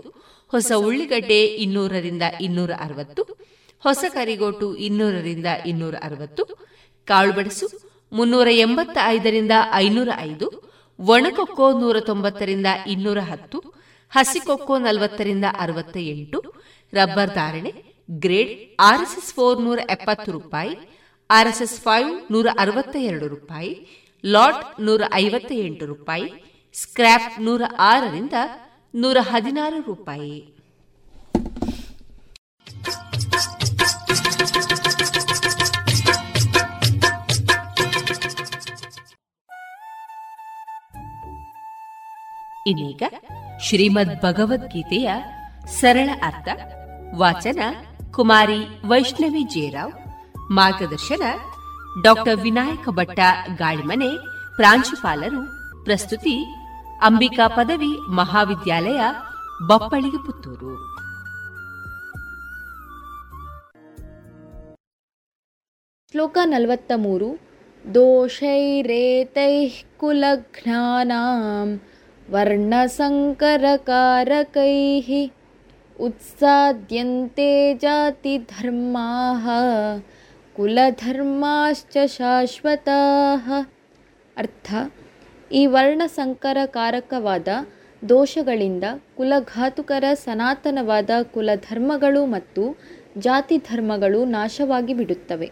[0.53, 3.23] ಹೊಸ ಉಳ್ಳಿಗಡ್ಡೆ ಇನ್ನೂರರಿಂದ ಇನ್ನೂರ ಅರವತ್ತು
[3.83, 6.43] ಹೊಸ ಕರಿಗೋಟು ಇನ್ನೂರರಿಂದ ಇನ್ನೂರ ಅರವತ್ತು
[7.07, 7.67] ಕಾಳುಬಡಸು
[8.15, 10.47] ಮುನ್ನೂರ ಎಂಬತ್ತ ಐದರಿಂದ ಐನೂರ ಐದು
[10.99, 13.59] ಒಣಕೊಕ್ಕೋ ನೂರ ತೊಂಬತ್ತರಿಂದ ಇನ್ನೂರ ಹತ್ತು
[14.11, 16.39] ಹಸಿಕೊಕ್ಕೋ ನಲವತ್ತರಿಂದ ಅರವತ್ತ ಎಂಟು
[16.93, 17.71] ರಬ್ಬರ್ ಧಾರಣೆ,
[18.11, 20.75] ಗ್ರೇಡ್ ಆರ್ಎಸ್ಎಸ್ ಫೋರ್ ನೂರ ಎಪ್ಪತ್ತು ರೂಪಾಯಿ,
[21.29, 23.71] ಆರ್ಎಸ್ಎಸ್ ಫೈವ್ ನೂರ ಅರವತ್ತ ಎರಡು ರೂಪಾಯಿ,
[24.25, 26.27] ಲಾಟ್ ನೂರ ಐವತ್ತ ಎಂಟು ರೂಪಾಯಿ
[26.73, 28.33] ಸ್ಕ್ರಾಪ್ ನೂರ ಆರರಿಂದ
[28.95, 30.54] ನೂರ ಹದಿನಾರು ರೂಪಾಯಿ.
[42.65, 43.03] ಇದೀಗ
[43.65, 45.09] ಶ್ರೀಮದ್ ಭಗವದ್ಗೀತೆಯ
[45.79, 46.47] ಸರಳ ಅರ್ಥ,
[47.13, 47.59] ವಾಚನ
[48.11, 49.93] ಕುಮಾರಿ ವೈಷ್ಣವಿ ಜೇರಾವ್
[50.57, 51.23] ಮಾರ್ಗದರ್ಶನ
[52.03, 53.19] ಡಾಕ್ಟರ್ ವಿನಾಯಕ ಭಟ್ಟ
[53.61, 54.09] ಗಾಳಿಮನೆ,
[54.57, 55.43] ಪ್ರಾಂಶುಪಾಲರು,
[55.83, 56.35] ಪ್ರಸ್ತುತಿ
[57.01, 59.01] ಅಂಬಿಕಾ ಪದವಿ ಮಹಾವಿದ್ಯಾಲಯ
[59.69, 60.73] ಬಪ್ಪಳಿಗೆ ಪುತ್ತೂರು
[66.13, 67.29] ಶ್ಲೋಕ ನಲವತ್ತ ಮೂರು
[67.85, 71.69] ದೋಷೈರೇತೈಃ ಕುಲಘ್ನಾನಾಂ.
[72.28, 75.10] ವರ್ಣಸಂಕರಕಾರಕೈಃ
[75.96, 79.44] उत्साद्यन्ते जातिधर्माः
[80.56, 83.66] ಕುಲಧರ್ಮಾಶ್ಚ ಶಾಶ್ವತಃ
[84.36, 84.68] ಅರ್ಥ
[85.50, 87.48] ಈ ವರ್ಣಸಂಕರಕಾರಕವಾದ
[88.02, 88.84] ದೋಷಗಳಿಂದ
[89.16, 92.78] ಕುಲಘಾತುಕರ ಸನಾತನವಾದ ಕುಲಧರ್ಮಗಳು ಮತ್ತು
[93.18, 95.50] ಜಾತಿ ಧರ್ಮಗಳು ನಾಶವಾಗಿ ಬಿಡುತ್ತವೆ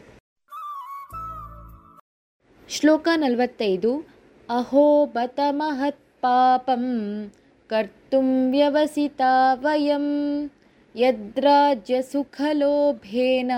[2.69, 4.07] ಶ್ಲೋಕ ನಲವತ್ತೈದು
[4.49, 6.84] ಅಹೋ ಬತ ಮಹತ್ ಪಾಪಂ
[7.70, 10.08] कर्तुं व्यवसिता ವಯಂ
[10.96, 13.52] यद्राज्यसुखलोभेन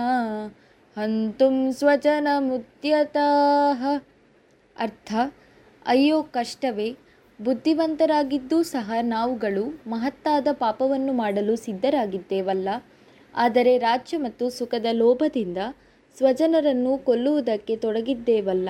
[0.98, 4.04] ಹಂತುಂ ಸ್ವಜನಮುದ್ಯತಃ
[4.80, 5.14] ಅರ್ಥ?
[5.86, 6.98] ಅಯ್ಯೋ, ಕಷ್ಟವೇ.
[7.42, 12.70] ಬುದ್ಧಿವಂತರಾಗಿದ್ದೂ ಸಹ ನಾವುಗಳು ಮಹತ್ತಾದ ಪಾಪವನ್ನು ಮಾಡಲು ಸಿದ್ಧರಾಗಿದ್ದೇವಲ್ಲ.
[13.36, 15.58] ಆದರೆ ರಾಜ್ಯ ಮತ್ತು ಸುಖದ ಲೋಭದಿಂದ
[16.18, 18.70] ಸ್ವಜನರನ್ನು ಕೊಲ್ಲುವುದಕ್ಕೆ ತೊಡಗಿದ್ದೇವಲ್ಲ.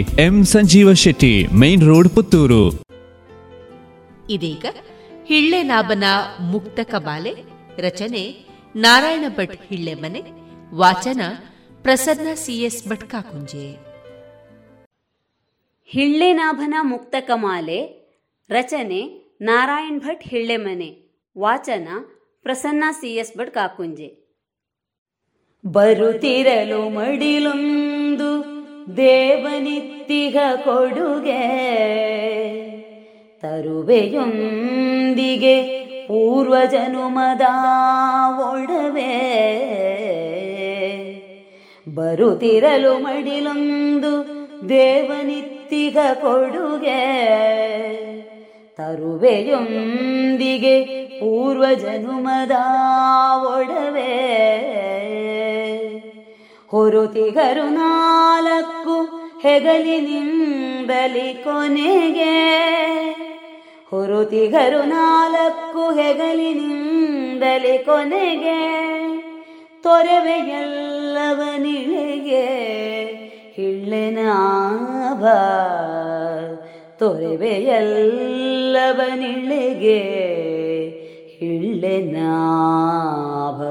[0.01, 2.71] M Sanjeeva Shetty main road Puttur.
[4.29, 4.65] ಇದೀಗ
[5.25, 6.03] ಹಿಳ್ಳೆನಾಭನ
[6.39, 7.33] ಮುಕ್ತ ಕಬಾಲೆ
[7.77, 8.23] ರಚನೆ
[8.75, 10.21] ನಾರಾಯಣ ಭಟ್ ಹಿಳ್ಳೆಮನೆ
[10.73, 11.21] ವಾಚನ
[11.81, 13.77] ಪ್ರಸನ್ನ ಸಿಎಸ್ ಭಟ್ ಕಾಕುಂಜೆ
[15.89, 17.79] ಹಿಳ್ಳೆನಾಭನ ಮುಕ್ತ ಕಮಾಲೆ
[18.49, 19.01] ರಚನೆ
[19.41, 21.87] ನಾರಾಯಣ್ ಭಟ್ ಹಿಳ್ಳೆಮನೆ ವಾಚನ
[22.41, 24.09] ಪ್ರಸನ್ನ ಸಿಎಸ್ ಭಟ್ ಕಾಕುಂಜೆ
[25.65, 28.60] ಬರುತ್ತಿರಲು ಮಡಿಲೊಂದು
[28.97, 31.41] ದೇವನಿತ್ತಿಗ ಕೊಡುಗೆ
[33.41, 35.55] ತರುವೆಯೊಂದಿಗೆ
[36.07, 37.41] ಪೂರ್ವಜನುಮದ
[38.39, 39.13] ಒಡವೆ.
[41.95, 44.13] ಬರುತ್ತಿರಲು ಮಡಿಲೊಂದು
[44.69, 47.01] ದೇವನಿತ್ತಿಗ ಕೊಡುಗೆ
[48.77, 50.75] ತರುವೆಯೊಂದಿಗೆ
[51.19, 52.51] ಪೂರ್ವಜನುಮದ
[53.45, 54.80] ಒಡವೆ.
[56.71, 59.09] ಹೊರುತಿಗರು ನಾಲ್ಕು
[59.39, 62.35] ಹೆಗಲಿನಿಂದಲಿ ಕೊನೆಗೆ.
[63.89, 68.81] ಹೊರುತಿಗರು ನಾಲ್ಕು ಹೆಗಲಿನಿಂದಲಿ ಕೊನೆಗೆ.
[69.83, 72.61] ತೊರೆವೆಯಲ್ಲವನಿಳೆಗೆ
[73.55, 75.23] ಹಿಳ್ಳೆನಾಭ
[76.99, 79.99] ತೊರೆವೆಯಲ್ಲವನಿಳೆಗೆ
[81.39, 83.61] ಹಿಳ್ಳೆನಾಭ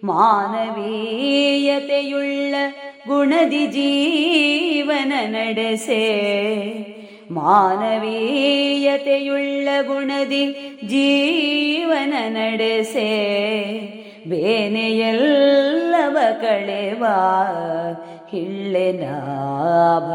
[0.04, 2.54] ಮಾನವೀಯತೆಯುಳ್ಳ
[3.08, 6.34] ಗುಣದಿ ಜೀವನ ನಡೆಸೆ.
[7.30, 13.24] ಮಾನವೀಯತೆಯುಳ್ಳ ಗುಣದಿ ಜೀವನ ನಡೆಸೆ.
[14.28, 17.40] ಬೇನೆಯಲ್ಲವ ಕಳೆವಾ
[18.34, 20.10] ಹಿಳ್ಳೆನಾಭ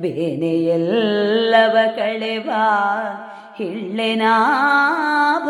[0.00, 2.50] ಬೇನೆಯಲ್ಲವ ಕಳೆವ
[3.56, 5.48] ಹಿಳ್ಳೆನಾಭ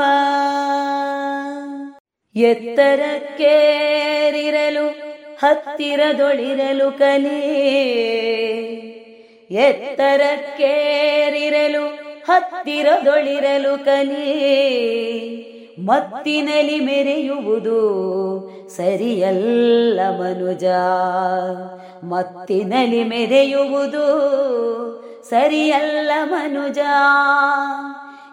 [2.36, 4.86] ಎತ್ತರಕ್ಕೇರಿರಲು
[5.38, 7.40] ಹತ್ತಿರದೊಳಿರಲು ಕಲಿ.
[9.50, 11.84] ಎತ್ತರಕ್ಕೇರಿರಲು
[12.28, 15.51] ಹತ್ತಿರದೊಳಿರಲು ಕಲಿ.
[15.78, 17.78] ಮತ್ತಿನಲಿ ಮೆರೆಯುವುದು
[18.76, 20.64] ಸರಿಯಲ್ಲ ಮನುಜ.
[22.04, 24.06] ಮತ್ತಿನಲಿ ಮೆರೆಯುವುದು
[25.30, 26.78] ಸರಿಯಲ್ಲ ಮನುಜ.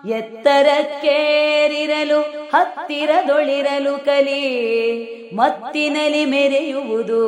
[0.10, 7.24] ಎತ್ತರಕ್ಕೇರಿರಲು, ಹತ್ತಿರದೊಳಿರಲು ಕಲಿ, ಮತ್ತಿನಲಿ ಮೆರೆಯುವುದು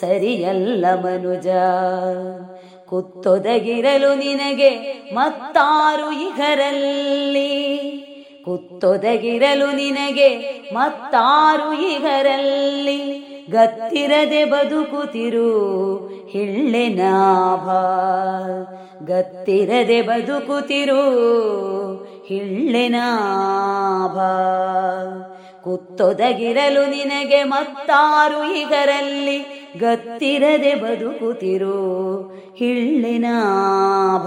[0.00, 1.46] ಸರಿಯಲ್ಲ ಮನುಜ.
[2.86, 8.11] ಕುತ್ತೊದಗಿರಲು ನಿನಗೆ ಮತ್ತಾರು ಇಗರಲ್ಲಿ
[8.44, 10.28] ಕುತ್ತೊದಗಿರಲು ನಿನಗೆ
[10.72, 13.00] ಮತ್ತಾರು ಇಗರಲ್ಲಿ
[13.50, 15.48] ಗತ್ತಿರದೆ ಬದುಕುತ್ತಿರು
[16.30, 17.68] ಹಿಳ್ಳೆನಾಭ
[19.04, 21.02] ಗತ್ತಿರದೆ ಬದುಕುತ್ತಿರು
[22.26, 24.16] ಹಿಳ್ಳೆನಾಭ
[25.64, 29.38] ಕುತ್ತೊದಗಿರಲು ನಿನಗೆ ಮತ್ತಾರು ಇಗರಲ್ಲಿ
[29.78, 31.76] ಗತ್ತಿರದೆ ಬದುಕುತ್ತಿರು
[32.56, 34.26] ಹಿಳ್ಳೆನಾಭ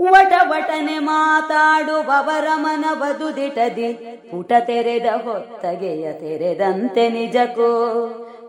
[0.00, 3.92] ವಟ ವಟನೆ ಮಾತಾಡುವವರ ಮನವದು ದಿಟದಿ
[4.30, 7.70] ಪುಟ ತೆರೆದ ಹೊತ್ತಗೆಯ ತೆರೆದಂತೆ ನಿಜಕ್ಕೂ.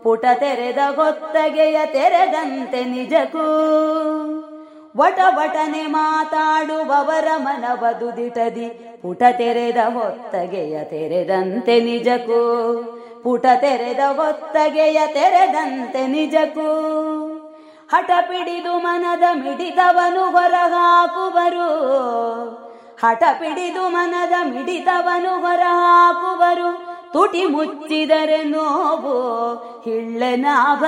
[0.02, 3.46] ಪುಟ ತೆರೆದ ಹೊತ್ತಗೆಯ ತೆರೆದಂತೆ ನಿಜಕ್ಕೂ.
[4.96, 8.68] ವಟ ವಟನೆ ಮಾತಾಡುವವರ ಮನವದು ದಿಟದಿ
[9.02, 12.42] ಪುಟ ತೆರೆದ ಹೊತ್ತಗೆಯ ತೆರೆದಂತೆ ನಿಜಕ್ಕೂ.
[13.22, 16.70] ಪುಟ ತೆರೆದ ಹೊತ್ತಗೆಯ ತೆರೆದಂತೆ ನಿಜಕ್ಕೂ.
[17.92, 21.68] ಹಠ ಪಿಡಿದು ಮನದ ಮಿಡಿದವನು ಹೊರಹಾಕುವರು.
[23.02, 26.90] ಹಠ ಪಿಡಿದು ಮನದ ಮಿಡಿದವನು ಹೊರಹಾಕುವರು.
[27.12, 29.14] ತುಟಿ ಮುಚ್ಚಿದರೆ ನೋವು
[29.84, 30.84] ಹಿಳ್ಳೆನಾಭ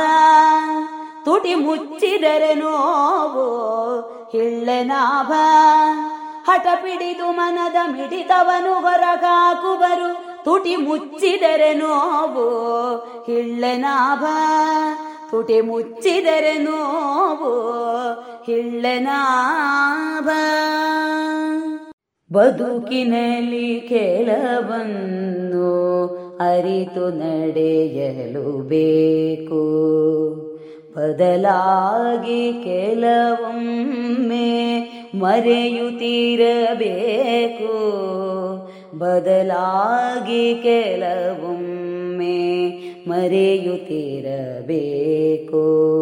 [1.25, 3.47] ತುಟಿ ಮುಚ್ಚಿದರೆ ನೋವು
[4.33, 5.33] ಹಿಳ್ಳೆನಾಭ
[6.51, 10.09] ಹಠ ಪಿಡಿದು ಮನದ ಮಿಡಿದವನು ಹೊರಗಾಕುವರು
[10.45, 12.47] ತುಟಿ ಮುಚ್ಚಿದರೆ ನೋವು
[13.27, 14.25] ಹಿಳ್ಳೆನಾಭ
[15.33, 17.53] ತುಟಿ ಮುಚ್ಚಿದರೆ ನೋವು
[18.47, 20.29] ಹಿಳ್ಳನಾಭ
[22.33, 25.73] ಬದುಕಿನಲ್ಲಿ ಕೆಲವನ್ನು
[26.41, 29.63] ಅರಿತು ನಡೆಯಲು ಬೇಕು.
[30.97, 34.51] ಬದಲಾಗಿ ಕೆಲವೊಮ್ಮೆ
[35.15, 37.73] ಮರೆಯುತ್ತಿರಬೇಕು.
[38.99, 45.93] ಬದಲಾಗಿ ಕೆಲವೊಮ್ಮೆ ಮರೆಯುತ್ತಿರಬೇಕು.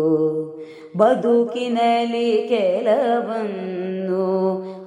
[0.97, 3.81] ಬದುಕಿನಲ್ಲಿ ಕೆಲವನ್ನು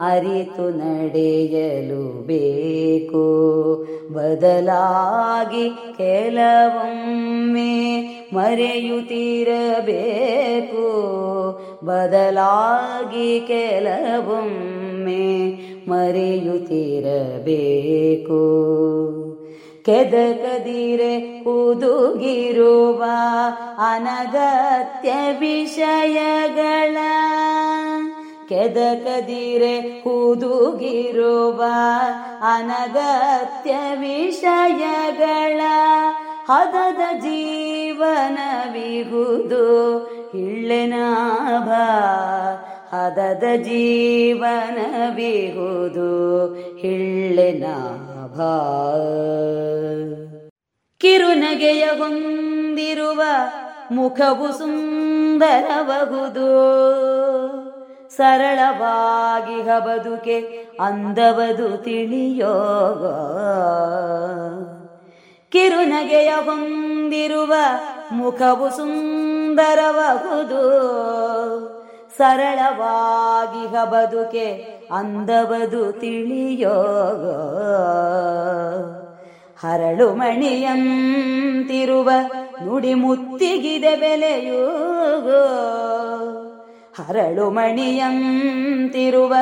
[0.02, 3.24] ಅರಿತು ನಡೆಯಲು ಬೇಕು.
[4.14, 8.04] ಬದಲಾಗಿ ಕೆಲವೊಮ್ಮೆ
[8.34, 10.86] ಮರೆಯುತ್ತಿರಬೇಕು.
[11.86, 15.54] ಬದಲಾಗಿ ಕೆಲವೊಮ್ಮೆ
[15.88, 18.44] ಮರೆಯುತ್ತಿರಬೇಕು.
[19.86, 23.04] ಕೆದಕದಿರೆ ಹುದುಗಿರುವ
[23.78, 26.98] ಅನಗತ್ಯ ವಿಷಯಗಳ.
[28.50, 31.64] ಕೆದಕದಿರೆ ಹುದುಗಿರುವ
[32.42, 35.62] ಅನಗತ್ಯ ವಿಷಯಗಳ.
[36.50, 38.06] ಹದದ ಜೀವನವಿಗುದು
[40.32, 41.70] ಹಿಳ್ಳೆನಾಭ
[42.96, 44.54] ಹದದ ಜೀವನವಿಗುದು
[46.78, 48.13] ಹಿಳ್ಳೆನಾಭ
[51.02, 53.22] ಕಿರುನಗೆಯ ಹೊಂದಿರುವ
[53.92, 56.48] ಮುಖವು ಸುಂದರಬಹುದು
[58.18, 62.54] ಸರಳವಾಗಿ ಬದುಕೆ ಅಂದವದು ತಿಳಿಯೋ
[65.52, 67.54] ಕಿರುನಗೆಯ ಹೊಂದಿರುವ
[68.12, 70.62] ಮುಖವು ಸುಂದರಬಹುದು
[72.18, 74.48] ಸರಳವಾಗಿ ಬದುಕೆ
[74.94, 77.26] ಅಂದವದು ತಿಳಿಯೋಗ.
[79.66, 82.10] ಹರಳು ಮಣಿಯಂತಿರುವ
[82.66, 84.66] ನುಡಿ ಮುತ್ತಿಗಿದೆ ಬೆಲೆಯೂ
[86.98, 89.34] ಹರಳು ಮಣಿಯಂತಿರುವ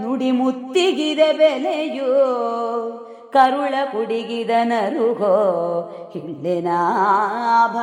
[0.00, 2.10] ನುಡಿ ಮುತ್ತಿಗಿದೆ ಬೆಲೆಯೂ.
[3.32, 5.34] ಕರುಳ ಕುಡಿಗಿದ ನರುಗೋ
[6.12, 7.76] ಹಿಳ್ಳೆನಾಭ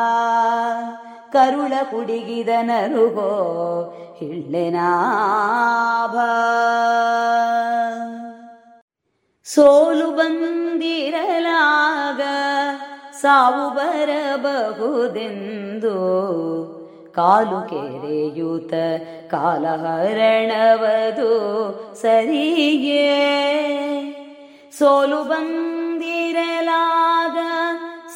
[1.34, 3.32] ಕರುಳ ಕುಡಿಗಿದ ನರುಗೋ
[4.20, 6.16] ಹಿಳ್ಳೆನಾಭ
[9.46, 12.22] ಸೋಲು ಬಂದಿರಲಾಗ
[13.22, 15.94] ಸಾವು ಬರಬಹುದೆಂದು
[17.16, 18.74] ಕಾಲು ಕೆರೆಯೂತ
[19.32, 21.32] ಕಾಲಹರಣವದು
[22.02, 23.08] ಸರಿಯೇ.
[24.80, 27.17] ಸೋಲು ಬಂದಿರಲಾಗ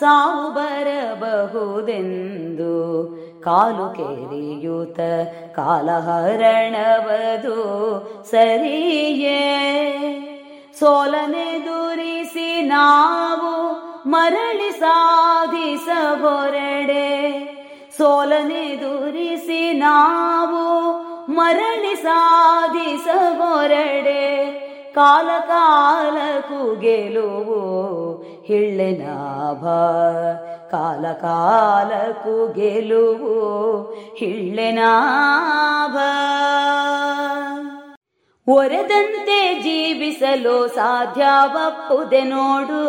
[0.02, 2.74] ಸಾವು ಬರಬಹುದೆಂದು
[3.44, 5.00] ಕಾಲು ಕೇರಿಯೂತ
[5.56, 7.58] ಕಾಲಹರಣವದು
[8.32, 9.44] ಸರಿಯೇ?
[10.80, 13.52] ಸೋಲನೆದುರಿಸಿ ನಾವು
[14.10, 17.08] ಮರಳಿ ಸಾಧಿಸಬೊರಡೆ.
[17.98, 20.92] ಸೋಲನೆದುರಿಸಿ ನಾವು
[21.32, 24.22] ಮರಳಿ ಸಾಧಿಸಬೊರಡೆ.
[24.96, 27.62] ಕಾಲ ಕಾಲಕ್ಕೂ ಗೆಲುವು
[28.52, 29.64] ಹಿಳ್ಳೆನಾಭ
[30.72, 33.36] ಕಾಲ ಕಾಲಕ್ಕೂ ಗೆಲುವು
[34.18, 35.98] ಹಿಳ್ಳೆನಾಭ
[38.48, 42.82] ಒರೆದಂತೆ ಜೀವಿಸಲು ಸಾಧ್ಯವಪ್ಪುದೆ ನೋಡು.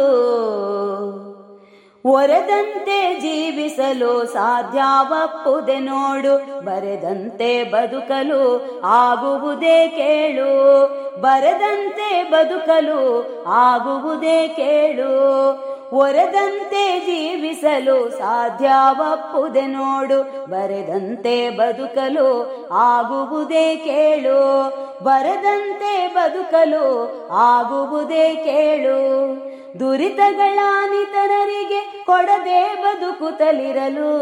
[2.06, 10.84] ಒರೆದಂತೆ ಜೀವಿಸಲು ಸಾಧ್ಯವಪ್ಪುದೆ ನೋಡು ಬರೆದಂತೆ ಬದುಕಲು ಆಗುವುದೇ ಕೇಳು.
[11.20, 15.12] ಬರೆದಂತೆ ಬದುಕಲು ಆಗುವುದೇ ಕೇಳು.
[15.92, 22.28] ಒರೆದಂತೆ ಜೀವಿಸಲು ಸಾಧ್ಯವಪ್ಪುದೆ ನೋಡು, ಬರೆದಂತೆ ಬದುಕಲು
[22.72, 24.38] ಆಗುವುದೇ ಕೇಳು,
[25.04, 26.84] ಬರೆದಂತೆ ಬದುಕಲು
[27.32, 28.98] ಆಗುವುದೇ ಕೇಳು.
[29.80, 34.12] ದುರಿತಗಳಾನಿತರರಿಗೆ ಕೊಡದೆ ಬದುಕುತ್ತಲಿರಲು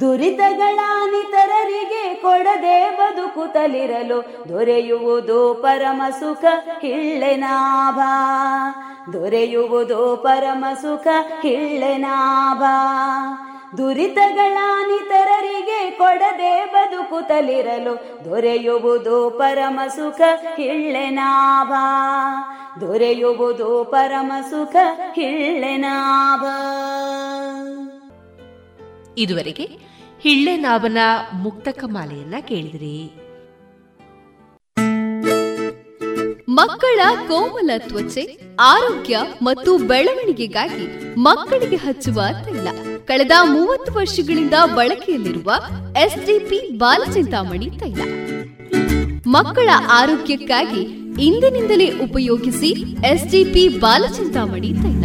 [0.00, 4.16] ದುರಿತಗಳಾನಿತರರಿಗೆ ಕೊಡದೆ ಬದುಕುತ್ತಲಿರಲು
[4.48, 6.44] ದೊರೆಯುವುದು ಪರಮ ಸುಖ
[6.80, 8.00] ಹಿಳ್ಳೆನಾಭ
[9.12, 11.06] ದೊರೆಯುವುದು ಪರಮ ಸುಖ
[11.42, 12.62] ಹಿಳ್ಳೆನಾಭ
[13.78, 20.20] ದುರಿತಗಳಾನಿತರರಿಗೆ ಕೊಡದೆ ಬದುಕುತ್ತಲಿರಲು ದೊರೆಯುವುದು ಪರಮ ಸುಖ
[20.56, 21.72] ಹಿಳ್ಳೆನಾಭ
[22.80, 24.76] ದೊರೆಯುವುದು ಪರಮ ಸುಖ
[25.12, 26.44] ಹಿಳ್ಳೆನಾಭ
[29.18, 29.64] ಇದುವರೆಗೆ
[30.20, 30.98] ಹಿಳ್ಳೆನಾಭನ
[31.32, 33.12] ಮುಕ್ತಕ ಮಾಲೆಯನ್ನ ಕೇಳಿದ್ರಿ.
[36.48, 42.68] ಮಕ್ಕಳ ಕೋಮಲ ತ್ವಚೆ, ಆರೋಗ್ಯ ಮತ್ತು ಬೆಳವಣಿಗೆಗಾಗಿ ಮಕ್ಕಳಿಗೆ ಹಚ್ಚುವ ತೈಲ.
[43.04, 45.52] ಕಳೆದ ಮೂವತ್ತು ವರ್ಷಗಳಿಂದ ಬಳಕೆಯಲ್ಲಿರುವ
[46.04, 48.00] ಎಸ್ಡಿಪಿ ಬಾಲಚಿಂತಾಮಣಿ ತೈಲ.
[49.26, 50.80] ಮಕ್ಕಳ ಆರೋಗ್ಯಕ್ಕಾಗಿ
[51.22, 52.70] ಇಂದಿನಿಂದಲೇ ಉಪಯೋಗಿಸಿ
[53.06, 55.04] ಎಸ್ಡಿಪಿ ಬಾಲಚಿಂತಾಮಣಿ ತೈಲ.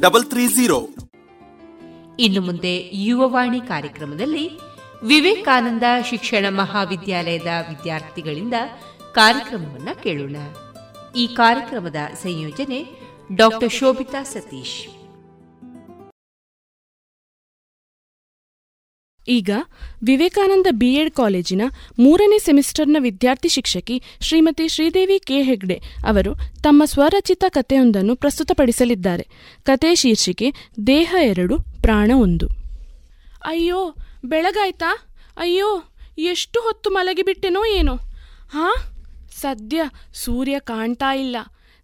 [0.00, 0.88] double three zero
[2.18, 4.50] ಇನ್ನು ಮುಂದೆ ಯುವವಾಣಿ ಕಾರ್ಯಕ್ರಮದಲ್ಲಿ
[5.02, 8.54] ವಿವೇಕಾನಂದ ಶಿಕ್ಷಣ ಮಹಾವಿದ್ಯಾಲಯದ ವಿದ್ಯಾರ್ಥಿಗಳಿಂದ
[9.12, 10.36] ಕಾರ್ಯಕ್ರಮವನ್ನು ಕೇಳೋಣ.
[11.16, 13.00] ಈ ಕಾರ್ಯಕ್ರಮದ ಸಂಯೋಜನೆ
[13.34, 14.95] ಡಾಕ್ಟರ್ ಶೋಭಿತಾ ಸತೀಶ್.
[19.28, 19.50] ಈಗ
[20.04, 21.62] ವಿವೇಕಾನಂದ ಬಿಎಡ್ ಕಾಲೇಜಿನ
[21.98, 29.26] ಮೂರನೇ ಸೆಮಿಸ್ಟರ್ನ ವಿದ್ಯಾರ್ಥಿ ಶಿಕ್ಷಕಿ ಶ್ರೀಮತಿ ಶ್ರೀದೇವಿ ಕೆ ಹೆಗ್ಡೆ ಅವರು ತಮ್ಮ ಸ್ವರಚಿತ ಕಥೆಯೊಂದನ್ನು ಪ್ರಸ್ತುತಪಡಿಸಲಿದ್ದಾರೆ.
[29.62, 30.52] ಕತೆ ಶೀರ್ಷಿಕೆ
[30.86, 32.46] ದೇಹ ಎರಡು, ಪ್ರಾಣ ಒಂದು.
[33.44, 34.98] ಅಯ್ಯೋ, ಬೆಳಗಾಯ್ತಾ?
[35.36, 35.82] ಅಯ್ಯೋ,
[36.18, 37.94] ಎಷ್ಟು ಹೊತ್ತು ಮಲಗಿಬಿಟ್ಟೆನೋ ಏನೋ?
[38.50, 38.74] ಹಾ?
[39.40, 39.82] ಸದ್ಯ
[40.14, 41.36] ಸೂರ್ಯ ಕಾಣ್ತಾ ಇಲ್ಲ.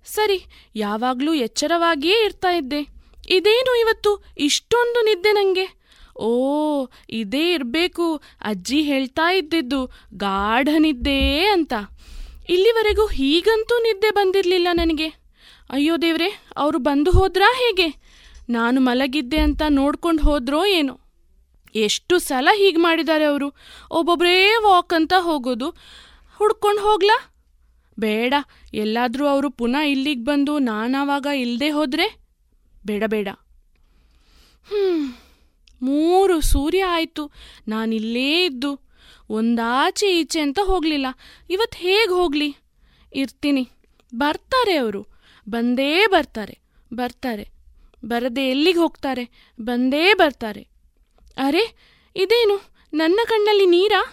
[0.04, 0.44] ಸರಿ,
[0.76, 2.80] ಯಾವಾಗಲೂ ಎಚ್ಚರವಾಗಿಯೇ ಇರ್ತಾ ಇದ್ದೆ.
[3.28, 4.24] ಇದೇನು ಇವತ್ತು?
[4.38, 5.81] ಇಷ್ಟೊಂದು ನಿದ್ದೆ ನನಗೆ
[6.16, 8.22] ಓ, ಇದೇ ಇರಬೇಕು.
[8.40, 11.72] ಅಜ್ಜಿ ಹೇಳ್ತಾ ಇದ್ದಿದ್ದು ಗಾಢ ನಿದ್ದೆ ಅಂತ.
[12.48, 15.08] ಇಲ್ಲಿವರೆಗೂ ಹೀಗಂತೂ ನಿದ್ದೆ ಬಂದಿರಲಿಲ್ಲ ನನಗೆ.
[15.70, 17.94] ಅಯ್ಯೋ ದೇವ್ರೆ, ಅವರು ಬಂದು ಹೋದ್ರಾ ಹೇಗೆ?
[18.50, 21.00] ನಾನು ಮಲಗಿದ್ದೆ ಅಂತ ನೋಡ್ಕೊಂಡು ಹೋದ್ರೋ ಏನೋ?
[21.74, 23.54] ಎಷ್ಟು ಸಲ ಹೀಗೆ ಮಾಡಿದ್ದಾರೆ ಅವರು?
[23.90, 25.70] ಒಬ್ಬೊಬ್ಬರೇ ವಾಕ್ ಅಂತ ಹೋಗೋದು.
[26.36, 27.34] ಹುಡ್ಕೊಂಡು ಹೋಗ್ಲಾ?
[27.98, 28.34] ಬೇಡ,
[28.74, 32.16] ಎಲ್ಲಾದರೂ ಅವರು ಪುನಃ ಇಲ್ಲಿಗೆ ಬಂದು ನಾನಾವಾಗ ಇಲ್ಲದೆ ಹೋದ್ರೆ?
[32.86, 33.28] ಬೇಡ ಬೇಡ.
[34.68, 35.14] ಹ್ಮ್.
[35.82, 37.30] ಮೂರು ಸೂರ್ಯ ಆಯಿತು.
[37.68, 38.80] ನಾನಿಲ್ಲೇ ಇದ್ದು.
[39.30, 41.06] ಒಂದಾಚೆ ಈಚೆ ಅಂತ ಹೋಗಲಿಲ್ಲ.
[41.50, 42.56] ಇವತ್ತು ಹೇಗೆ ಹೋಗಲಿ?
[43.14, 43.68] ಇರ್ತೀನಿ.
[44.14, 45.06] ಬರ್ತಾರೆ ಅವರು.
[45.48, 46.58] ಬಂದೇ ಬರ್ತಾರೆ.
[46.94, 47.48] ಬರ್ತಾರೆ.
[48.04, 49.46] ಬರದೆ ಎಲ್ಲಿಗೆ ಹೋಗ್ತಾರೆ?
[49.60, 50.66] ಬಂದೇ ಬರ್ತಾರೆ.
[51.36, 52.72] ಅರೆ, ಇದೇನು?
[52.94, 54.04] ನನ್ನ ಕಣ್ಣಲ್ಲಿ ನೀರಾ?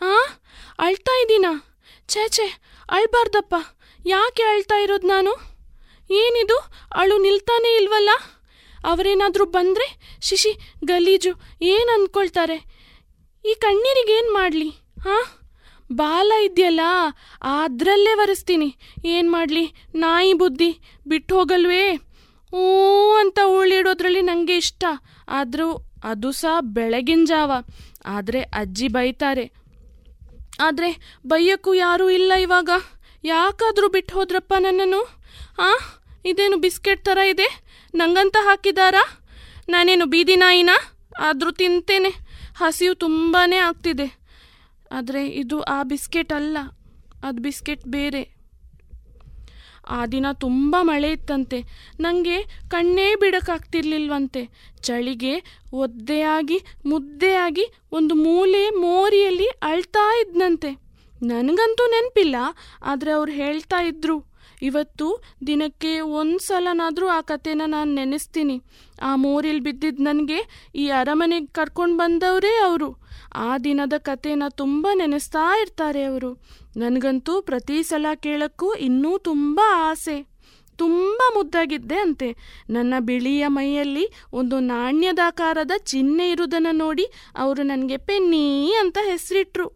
[0.00, 0.40] ಆ?
[0.78, 1.76] ಅಳ್ತಾ ಇದ್ದೀನಾ?
[2.08, 3.54] ಛೇ ಛೇ, ಅಳ್ಬಾರ್ದಪ್ಪ.
[4.06, 5.30] ಯಾಕೆ ಅಳ್ತಾ ಇರೋದು ನಾನು?
[6.10, 6.72] ಏನಿದು?
[6.94, 8.10] ಅಳು ನಿಲ್ತಾನೇ ಇಲ್ವಲ್ಲ?
[8.86, 10.52] ಅವರೇನಾದರೂ ಬಂದರೆ, ಶಿಶಿ,
[10.84, 11.30] ಗಲೀಜು
[11.62, 12.56] ಏನು ಅಂದ್ಕೊಳ್ತಾರೆ
[13.44, 14.68] ಈ ಕಣ್ಣೀರಿಗೇನು ಮಾಡಲಿ,
[15.00, 15.24] ಹಾಂ?
[15.92, 16.80] ಬಾಲ ಇದೆಯಲ್ಲ
[17.42, 18.76] ಅದರಲ್ಲೇ ಒರೆಸ್ತೀನಿ.
[19.04, 20.78] ಏನು ಮಾಡಲಿ, ನಾಯಿ ಬುದ್ಧಿ
[21.08, 21.98] ಬಿಟ್ಟು ಹೋಗಲ್ವೇ
[22.54, 24.84] ಓ ಅಂತ ಉಳಿಡೋದ್ರಲ್ಲಿ ನನಗೆ ಇಷ್ಟ.
[25.28, 27.52] ಆದರೂ ಅದು ಸಹ ಬೆಳಗಿನ ಜಾವ.
[28.04, 29.52] ಆದರೆ ಅಜ್ಜಿ ಬೈತಾರೆ.
[30.60, 32.70] ಆದರೆ ಬೈಯಕ್ಕೂ ಯಾರೂ ಇಲ್ಲ ಇವಾಗ.
[33.24, 35.02] ಯಾಕಾದರೂ ಬಿಟ್ಟು ಹೋದ್ರಪ್ಪ ನನ್ನನ್ನು?
[35.58, 35.70] ಆ
[36.24, 37.65] ಇದೇನು ಬಿಸ್ಕೆಟ್ ಥರ ಇದೆ?
[37.96, 39.24] ನಂಗಂತ ಹಾಕಿದಾರಾ?
[39.68, 40.70] ನಾನೇನು ಬೀದಿ ನಾಯಿನ?
[41.18, 42.08] ಆದರೂ ತಿಂತೇನೆ.
[42.56, 44.18] ಹಸಿವು ತುಂಬಾ ಆಗ್ತಿದೆ.
[44.92, 46.58] ಆದರೆ ಇದು ಆ ಬಿಸ್ಕೆಟ್ ಅಲ್ಲ.
[47.24, 48.36] ಅದು ಬಿಸ್ಕೆಟ್ ಬೇರೆ.
[49.88, 51.62] ಆ ದಿನ ತುಂಬ ಮಳೆ ಇತ್ತಂತೆ.
[52.00, 54.48] ನನಗೆ ಕಣ್ಣೇ ಬಿಡಕ್ಕಾಗ್ತಿರ್ಲಿಲ್ವಂತೆ.
[54.80, 60.70] ಚಳಿಗೆ ಒದ್ದೆಯಾಗಿ, ಮುದ್ದೆಯಾಗಿ ಒಂದು ಮೂಲೆ ಮೋರಿಯಲ್ಲಿ ಅಳ್ತಾ ಇದ್ನಂತೆ.
[61.22, 62.36] ನನಗಂತೂ ನೆನಪಿಲ್ಲ,
[62.82, 64.35] ಆದರೆ ಅವ್ರು ಹೇಳ್ತಾ ಇದ್ರು.
[64.62, 68.62] ಇವತ್ತು ದಿನಕ್ಕೆ ಒಂದು ಸಲನಾದರೂ ಆ ಕಥೆನ ನಾನು ನೆನೆಸ್ತೀನಿ.
[69.02, 73.06] ಆ ಮೋರಿಲ್ ಬಿದ್ದಿದ್ದು ನನಗೆ ಈ ಅರಮನೆಗೆ ಕರ್ಕೊಂಡು ಬಂದವರೇ ಅವರು.
[73.34, 76.42] ಆ ದಿನದ ಕಥೆನ ತುಂಬ ನೆನೆಸ್ತಾ ಇರ್ತಾರೆ ಅವರು.
[76.76, 80.36] ನನಗಂತೂ ಪ್ರತಿ ಸಲ ಕೇಳಕ್ಕೂ ಇನ್ನೂ ತುಂಬ ಆಸೆ.
[80.76, 82.36] ತುಂಬ ಮುದ್ದಾಗಿದ್ದೆ ಅಂತೆ.
[82.70, 89.72] ನನ್ನ ಬಿಳಿಯ ಮೈಯಲ್ಲಿ ಒಂದು ನಾಣ್ಯದಾಕಾರದ ಚಿಹ್ನೆ ಇರುವುದನ್ನು ನೋಡಿ ಅವರು ನನಗೆ ಪೆನ್ನಿ ಅಂತ ಹೆಸರಿಟ್ರು.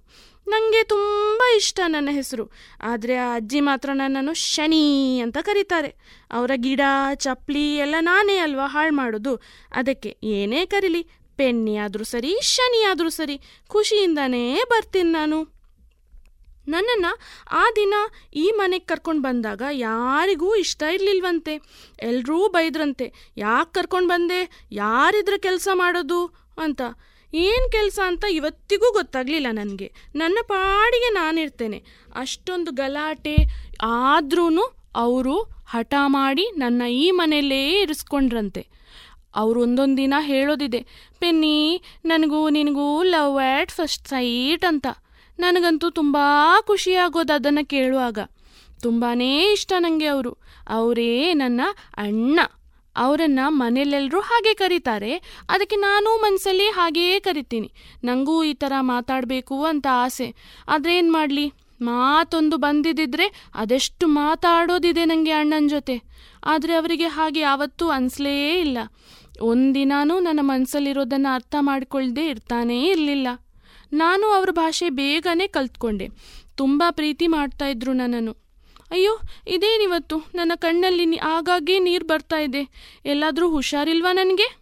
[0.50, 2.50] ನನಗೆ ತುಂಬ ಇಷ್ಟ ನನ್ನ ಹೆಸರು.
[2.82, 5.94] ಆದರೆ ಆ ಅಜ್ಜಿ ಮಾತ್ರ ನನ್ನನ್ನು ಶನಿ ಅಂತ ಕರೀತಾರೆ.
[6.32, 6.80] ಅವರ ಗಿಡ
[7.14, 9.36] ಚಪ್ಪಲಿ ಎಲ್ಲ ನಾನೇ ಅಲ್ವಾ ಹಾಳು ಮಾಡೋದು?
[9.72, 11.02] ಅದಕ್ಕೆ ಏನೇ ಕರೀಲಿ
[11.36, 15.60] ಪೆನ್ನಿ ಆದರೂ ಸರಿ ಶನಿ ಆದರೂ ಸರಿ, ಖುಷಿಯಿಂದನೇ ಬರ್ತೀನಿ ನಾನು.
[16.68, 17.18] ನನ್ನನ್ನು
[17.50, 17.94] ಆ ದಿನ
[18.34, 21.54] ಈ ಮನೆಗೆ ಕರ್ಕೊಂಡು ಬಂದಾಗ ಯಾರಿಗೂ ಇಷ್ಟ ಇರಲಿಲ್ವಂತೆ.
[22.02, 26.26] ಎಲ್ಲರೂ ಬೈದ್ರಂತೆ, ಯಾಕೆ ಕರ್ಕೊಂಡು ಬಂದೆ, ಯಾರಿದ್ರ ಕೆಲಸ ಮಾಡೋದು?
[26.58, 26.80] ಅಂತ.
[27.34, 29.92] ಏನು ಕೆಲಸ ಅಂತ ಇವತ್ತಿಗೂ ಗೊತ್ತಾಗಲಿಲ್ಲ ನನಗೆ.
[30.14, 31.84] ನನ್ನ ಪಾಡಿಗೆ ನಾನಿರ್ತೇನೆ.
[32.14, 33.36] ಅಷ್ಟೊಂದು ಗಲಾಟೆ
[33.82, 38.66] ಆದ್ರೂ ಅವರು ಹಠ ಮಾಡಿ ನನ್ನ ಈ ಮನೆಯಲ್ಲೇ ಇರಿಸ್ಕೊಂಡ್ರಂತೆ.
[39.34, 40.86] ಅವರು ಒಂದೊಂದು ದಿನ ಹೇಳೋದಿದೆ,
[41.18, 44.86] ಪೆನ್ನಿ, ನನಗೂ ನಿನಗೂ ಲವ್ ಆ್ಯಟ್ ಫಸ್ಟ್ ಸೈಟ್ ಅಂತ.
[45.38, 46.16] ನನಗಂತೂ ತುಂಬ
[46.66, 48.18] ಖುಷಿಯಾಗೋದು ಅದನ್ನು ಕೇಳುವಾಗ.
[48.82, 49.20] ತುಂಬಾ
[49.52, 50.36] ಇಷ್ಟ ನನಗೆ ಅವರು.
[50.68, 51.60] ಅವರೇ ನನ್ನ
[51.96, 52.40] ಅಣ್ಣ.
[52.96, 55.16] ಅವರನ್ನು ಮನೆಯಲ್ಲೆಲ್ಲರೂ ಹಾಗೆ ಕರೀತಾರೆ.
[55.48, 57.72] ಅದಕ್ಕೆ ನಾನು ಮನಸ್ಸಲ್ಲಿ ಹಾಗೆಯೇ ಕರಿತೀನಿ.
[58.04, 60.34] ನನಗೂ ಈ ಥರ ಮಾತಾಡಬೇಕು ಅಂತ ಆಸೆ.
[60.68, 61.52] ಆದರೆ ಏನು ಮಾಡಲಿ?
[61.80, 66.02] ಮಾತೊಂದು ಬಂದಿದ್ದಿದ್ರೆ ಅದೆಷ್ಟು ಮಾತಾಡೋದಿದೆ ನನಗೆ ಅಣ್ಣನ ಜೊತೆ.
[66.44, 68.78] ಆದರೆ ಅವರಿಗೆ ಹಾಗೆ ಯಾವತ್ತೂ ಅನಿಸ್ಲೇ ಇಲ್ಲ.
[69.40, 73.28] ಒಂದಿನಾನೂ ನನ್ನ ಮನಸ್ಸಲ್ಲಿರೋದನ್ನು ಅರ್ಥ ಮಾಡಿಕೊಳ್ಳದೆ ಇರ್ತಾನೇ ಇರಲಿಲ್ಲ.
[73.92, 76.08] ನಾನು ಅವ್ರ ಭಾಷೆ ಬೇಗನೆ ಕಲ್ತ್ಕೊಂಡೆ.
[76.56, 78.49] ತುಂಬ ಪ್ರೀತಿ ಮಾಡ್ತಾಯಿದ್ರು ನನ್ನನ್ನು.
[78.90, 80.18] ಅಯ್ಯೋ, ಇದೇನಿವತ್ತು?
[80.34, 82.68] ನನ್ನ ಕಣ್ಣಲ್ಲಿ ಆಗಾಗ್ಗೆ ನೀರು ಬರ್ತಾ ಇದೆ.
[83.04, 84.60] ಎಲ್ಲಾದರೂ ಹುಷಾರಿಲ್ವಾ ನನಗೆ?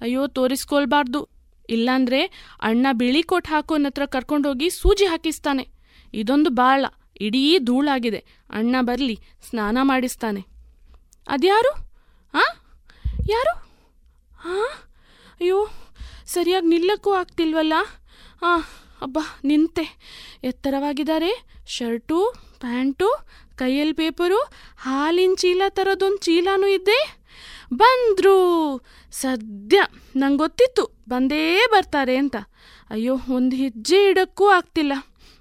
[0.00, 1.28] ಅಯ್ಯೋ, ತೋರಿಸ್ಕೊಳ್ಬಾರ್ದು.
[1.70, 2.22] ಇಲ್ಲಾಂದ್ರೆ
[2.62, 5.68] ಅಣ್ಣ ಬಿಳಿ ಕೋಟ್ ಹಾಕೋನ ಹತ್ರ ಕರ್ಕೊಂಡೋಗಿ ಸೂಜಿ ಹಾಕಿಸ್ತಾನೆ.
[6.14, 6.84] ಇದೊಂದು ಬಾಳ,
[7.20, 8.24] ಇಡೀ ಧೂಳಾಗಿದೆ.
[8.50, 9.18] ಅಣ್ಣ ಬರಲಿ,
[9.48, 10.40] ಸ್ನಾನ ಮಾಡಿಸ್ತಾನೆ.
[11.28, 11.92] ಅದ್ಯಾರು?
[12.34, 12.42] ಆ?
[13.30, 13.58] ಯಾರು?
[14.36, 14.68] ಹಾಂ
[15.40, 15.68] ಅಯ್ಯೋ,
[16.26, 17.74] ಸರಿಯಾಗಿ ನಿಲ್ಲಕ್ಕೂ ಆಗ್ತಿಲ್ವಲ್ಲ?
[18.42, 18.60] ಹಾಂ
[19.02, 19.98] ಅಬ್ಬಾ, ನಿಂತೆ.
[20.44, 21.42] ಎತ್ತರವಾಗಿದ್ದಾರೆ.
[21.66, 23.08] ಶರ್ಟು, ಪ್ಯಾಂಟು
[23.60, 24.40] ಕೈಯಲ್ಲಿ ಪೇಪರು,
[24.78, 27.00] ಹಾಲಿನ ಚೀಲ ಥರದೊಂದು ಚೀಲನೂ ಇದ್ದೆ?
[27.74, 28.36] ಬಂದರು
[29.12, 29.78] ಸದ್ಯ
[30.16, 32.36] ನಂಗೆ ಗೊತ್ತಿತ್ತು, ಬಂದೇ ಬರ್ತಾರೆ ಅಂತ.
[32.90, 34.94] ಅಯ್ಯೋ, ಒಂದು ಹೆಜ್ಜೆ ಇಡಕ್ಕೂ ಆಗ್ತಿಲ್ಲ.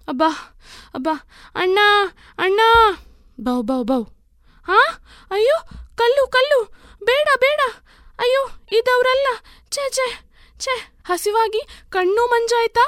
[0.08, 0.30] ಅಬ್ಬಾ
[0.96, 1.14] ಅಬ್ಬಾ,
[1.56, 1.80] ಅಣ್ಣ
[2.38, 2.60] ಅಣ್ಣ!
[3.40, 4.02] ಬೌ ಬೌ ಬೌ.
[4.66, 4.90] ಹಾಂ
[5.32, 5.58] ಅಯ್ಯೋ,
[5.96, 6.60] ಕಲ್ಲು ಕಲ್ಲು!
[7.04, 7.62] ಬೇಡ ಬೇಡ!
[8.20, 8.42] ಅಯ್ಯೋ,
[8.80, 9.28] ಇದವರಲ್ಲ!
[9.72, 10.08] ಛೇ ಛೇ
[10.60, 12.86] ಛೇ, ಹಸಿವಾಗಿ ಕಣ್ಣು ಮಂಜಾಯ್ತಾ?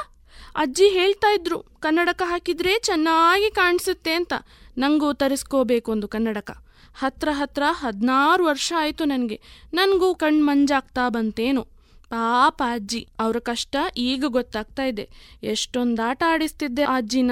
[0.56, 4.32] ಅಜ್ಜಿ ಹೇಳ್ತಾ ಇದ್ರು, ಕನ್ನಡಕ ಹಾಕಿದ್ರೆ ಚೆನ್ನಾಗಿ ಕಾಣಿಸುತ್ತೆ ಅಂತ.
[4.78, 6.50] ನನಗೂ ತರಿಸ್ಕೋಬೇಕು ಒಂದು ಕನ್ನಡಕ.
[6.94, 9.40] ಹತ್ರ ಹತ್ರ ಹದಿನಾರು ವರ್ಷ ಆಯಿತು ನನಗೆ.
[9.72, 11.62] ನನಗೂ ಕಣ್ಣು ಮಂಜಾಗ್ತಾ ಬಂತೇನು.
[12.10, 15.10] ಪಾಪ ಅಜ್ಜಿ, ಅವರ ಕಷ್ಟ ಈಗ ಗೊತ್ತಾಗ್ತಾ ಇದೆ.
[15.42, 17.30] ಎಷ್ಟೊಂದು ಆಡಿಸ್ತಿದ್ದೆ ಅಜ್ಜಿನ.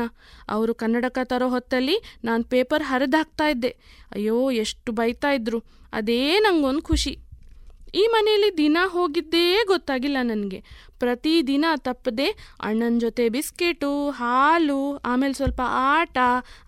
[0.48, 3.76] ಅವರು ಕನ್ನಡಕ ತರೋ ಹೊತ್ತಲ್ಲಿ ನಾನು ಪೇಪರ್ ಹರಿದಾಕ್ತಾ ಇದ್ದೆ.
[4.14, 5.62] ಅಯ್ಯೋ, ಎಷ್ಟು ಬೈತಾ ಇದ್ರು.
[5.92, 7.18] ಅದೇ ನಂಗೊಂದು ಖುಷಿ.
[7.94, 10.64] ಈ ಮನೆಯಲ್ಲಿ ದಿನ ಹೋಗಿದ್ದೇ ಗೊತ್ತಾಗಿಲ್ಲ ನನಗೆ.
[10.98, 12.26] ಪ್ರತಿದಿನ ತಪ್ಪದೆ
[12.60, 16.18] ಅಣ್ಣನ ಜೊತೆ ಬಿಸ್ಕೆಟು, ಹಾಲು, ಆಮೇಲೆ ಸ್ವಲ್ಪ ಆಟ,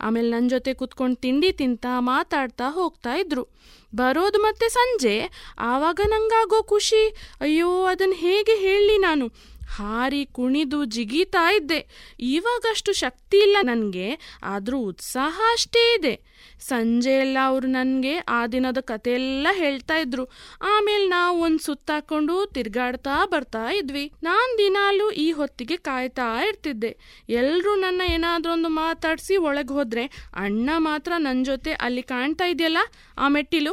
[0.01, 3.49] ಆಮೇಲೆ ನನ್ನ ಜೊತೆ ಕುತ್ಕೊಂಡು ತಿಂಡಿ ತಿಂತಾ ಮಾತಾಡ್ತಾ ಹೋಗ್ತಾ ಇದ್ರು.
[3.95, 7.15] ಬರೋದು ಮತ್ತೆ ಸಂಜೆ, ಆವಾಗ ನಂಗಾಗೋ ಖುಷಿ.
[7.41, 9.29] ಅಯ್ಯೋ ಅದನ್ನು ಹೇಗೆ ಹೇಳಲಿ ನಾನು?
[9.71, 12.13] ಹಾರಿ ಕುಣಿದು ಜಿಗಿತಾ ಇದ್ದೆ.
[12.21, 16.32] ಇವಾಗಷ್ಟು ಶಕ್ತಿ ಇಲ್ಲ ನನಗೆ, ಆದರೂ ಉತ್ಸಾಹ ಅಷ್ಟೇ ಇದೆ.
[16.69, 20.25] ಸಂಜೆ ಎಲ್ಲ ಅವರು ನನಗೆ ಆ ದಿನದ ಕಥೆಯೆಲ್ಲ ಹೇಳ್ತಾ ಇದ್ರು.
[20.63, 24.13] ಆಮೇಲೆ ನಾವು ಒಂದು ಸುತ್ತಾಕೊಂಡು ತಿರ್ಗಾಡ್ತಾ ಬರ್ತಾ ಇದ್ವಿ.
[24.23, 26.97] ನಾನು ದಿನಾಲು ಈ ಹೊತ್ತಿಗೆ ಕಾಯ್ತಾ ಇರ್ತಿದ್ದೆ.
[27.29, 30.05] ಎಲ್ಲರೂ ನನ್ನ ಏನಾದ್ರೊಂದು ಮಾತಾಡಿಸಿ ಒಳಗೆ ಹೋದರೆ
[30.35, 32.79] ಅಣ್ಣ ಮಾತ್ರ ನನ್ನ ಜೊತೆ ಅಲ್ಲಿ ಕಾಣ್ತಾ ಇದೆಯಲ್ಲ,
[33.19, 33.73] ಆ ಮೆಟ್ಟಿಲು?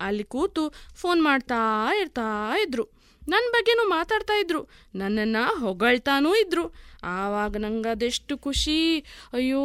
[0.00, 0.64] ಅಲ್ಲಿ ಕೂತು
[0.96, 1.60] ಫೋನ್ ಮಾಡ್ತಾ
[2.00, 2.84] ಇರ್ತಾ ಇದ್ರು.
[3.28, 4.60] ನನ್ನ ಬಗ್ಗೆನೂ ಮಾತಾಡ್ತಾ ಇದ್ರು.
[4.94, 6.64] ನನ್ನನ್ನು ಹೊಗಳ್ತಾನೂ ಇದ್ರು.
[7.02, 8.80] ಆವಾಗ ನಂಗೆ ಅದೆಷ್ಟು ಖುಷಿ.
[9.32, 9.62] ಅಯ್ಯೋ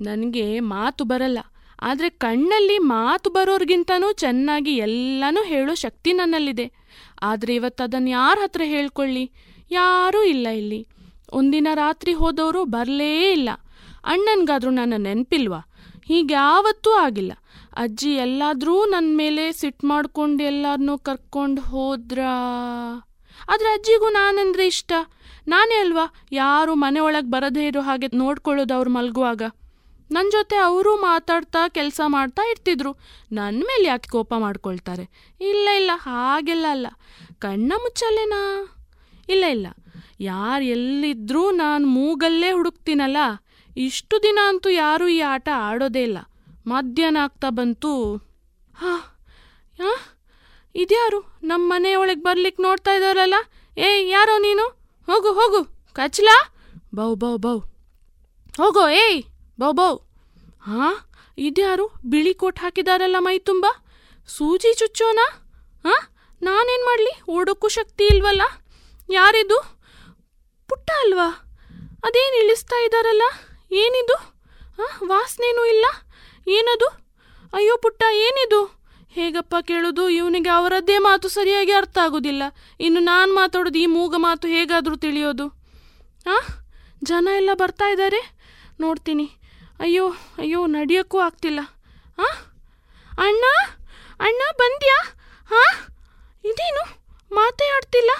[0.00, 1.38] ನನಗೆ ಮಾತು ಬರಲ್ಲ.
[1.82, 6.72] ಆದರೆ ಕಣ್ಣಲ್ಲಿ ಮಾತು ಬರೋರ್ಗಿಂತನೂ ಚೆನ್ನಾಗಿ ಎಲ್ಲನೂ ಹೇಳೋ ಶಕ್ತಿ ನನ್ನಲ್ಲಿದೆ.
[7.22, 9.30] ಆದರೆ ಇವತ್ತು ಅದನ್ನು ಯಾರ ಹತ್ರ ಹೇಳ್ಕೊಳ್ಳಿ?
[9.70, 10.86] ಯಾರೂ ಇಲ್ಲ ಇಲ್ಲಿ.
[11.32, 13.48] ಒಂದಿನ ರಾತ್ರಿ ಹೋದವರು ಬರಲೇ ಇಲ್ಲ.
[14.04, 15.58] ಅಣ್ಣನಿಗಾದರೂ ನನ್ನ ನೆನಪಿಲ್ವಾ?
[16.06, 17.32] ಹೀಗೆ ಯಾವತ್ತೂ ಆಗಿಲ್ಲ.
[17.76, 22.18] ಅಜ್ಜಿ ಎಲ್ಲಾದರೂ ನನ್ನ ಮೇಲೆ ಸಿಟ್ಟು ಮಾಡ್ಕೊಂಡು ಎಲ್ಲರನ್ನೂ ಕರ್ಕೊಂಡು ಹೋದ್ರ?
[23.48, 24.92] ಆದರೆ ಅಜ್ಜಿಗೂ ನಾನಂದ್ರೆ ಇಷ್ಟ?
[25.48, 26.14] ನಾನೇ ಅಲ್ವಾ?
[26.32, 29.42] ಯಾರು ಮನೆ ಒಳಗೆ ಬರದೇ ಇರೋ ಹಾಗೆ ನೋಡ್ಕೊಳ್ಳೋದು ಅವ್ರು ಮಲಗುವಾಗ?
[30.10, 32.96] ನನ್ನ ಜೊತೆ ಅವರು ಮಾತಾಡ್ತಾ ಕೆಲಸ ಮಾಡ್ತಾ ಇರ್ತಿದ್ರು.
[33.32, 35.34] ನನ್ನ ಮೇಲೆ ಯಾಕೆ ಕೋಪ ಮಾಡ್ಕೊಳ್ತಾರೆ?
[35.40, 36.86] ಇಲ್ಲ ಇಲ್ಲ, ಹಾಗೆಲ್ಲ ಅಲ್ಲ.
[37.38, 38.74] ಕಣ್ಣ ಮುಚ್ಚಲ್ಲೇನಾ?
[39.28, 39.66] ಇಲ್ಲ ಇಲ್ಲ.
[40.20, 43.16] ಯಾರು ಎಲ್ಲಿದ್ರೂ ನಾನು ಮೂಗಲ್ಲೇ ಹುಡುಕ್ತೀನಲ್ಲ?
[43.76, 46.18] ಇಷ್ಟು ದಿನ ಅಂತೂ ಯಾರೂ ಈ ಆಟ ಆಡೋದೇ ಇಲ್ಲ.
[46.66, 48.16] ಮಧ್ಯಾಹ್ನ ಆಗ್ತಾ ಬಂತು.
[48.76, 49.18] ಹಾ,
[49.80, 50.16] ಹಾಂ?
[50.74, 51.38] ಇದ್ಯಾರು?
[51.42, 53.34] ನಮ್ಮ ಮನೆಯೊಳಗೆ ಬರ್ಲಿಕ್ಕೆ ನೋಡ್ತಾ ಇದ್ದಾರಲ್ಲ
[53.78, 54.68] ಏಯ್ ಯಾರೋ ನೀನು?
[55.06, 55.64] ಹೋಗು ಹೋಗು.
[55.94, 56.54] ಕಚ್ಲಾ?
[56.94, 57.58] ಬೌ ಬೌ ಬೌ.
[58.56, 59.24] ಹೋಗೋ, ಏಯ್!
[59.60, 59.96] ಬೌ
[60.60, 63.66] ಹಾ, ಇದ್ಯಾರು ಬಿಳಿ ಕೋಟ್ ಹಾಕಿದಾರಲ್ಲ ಮೈ ತುಂಬ?
[64.28, 65.26] ಸೂಜಿ ಚುಚ್ಚೋನಾ?
[65.84, 65.94] ಹಾ,
[66.42, 67.20] ನಾನೇನು ಮಾಡಲಿ?
[67.30, 68.42] ಓಡೋಕ್ಕೂ ಶಕ್ತಿ ಇಲ್ವಲ್ಲ?
[69.10, 69.78] ಯಾರಿದು?
[70.68, 71.28] ಪುಟ್ಟ ಅಲ್ವಾ?
[72.04, 73.22] ಅದೇನು ಇಳಿಸ್ತಾ ಇದ್ದಾರಲ್ಲ
[73.72, 74.14] ಏನಿದು?
[74.78, 75.86] ಹಾಂ, ವಾಸನೇನೂ ಇಲ್ಲ?
[76.48, 76.86] ಏನದು?
[77.52, 78.78] ಅಯ್ಯೋ ಪುಟ್ಟ, ಏನಿದು?
[79.10, 80.08] ಹೇಗಪ್ಪ ಕೇಳೋದು?
[80.08, 82.42] ಇವನಿಗೆ ಅವರದ್ದೇ ಮಾತು ಸರಿಯಾಗಿ ಅರ್ಥ ಆಗೋದಿಲ್ಲ.
[82.80, 85.48] ಇನ್ನು ನಾನು ಮಾತಾಡೋದು, ಈ ಮೂಗ ಮಾತು ಹೇಗಾದರೂ ತಿಳಿಯೋದು.
[86.26, 86.46] ಹಾಂ,
[87.04, 88.38] ಜನ ಎಲ್ಲ ಬರ್ತಾ ಇದ್ದಾರೆ
[88.80, 89.37] ನೋಡ್ತೀನಿ.
[89.80, 90.04] ಅಯ್ಯೋ
[90.42, 91.60] ಅಯ್ಯೋ, ನಡೆಯೋಕ್ಕೂ ಆಗ್ತಿಲ್ಲ.
[92.20, 92.36] ಹಾಂ
[93.18, 93.44] ಅಣ್ಣ?
[94.20, 94.96] ಅಣ್ಣ, ಬಂದ್ಯಾ?
[95.52, 95.74] ಹಾಂ
[96.44, 96.84] ಇದೇನು?
[97.32, 98.10] ಮಾತೇ ಆಡ್ತಿಲ್ಲ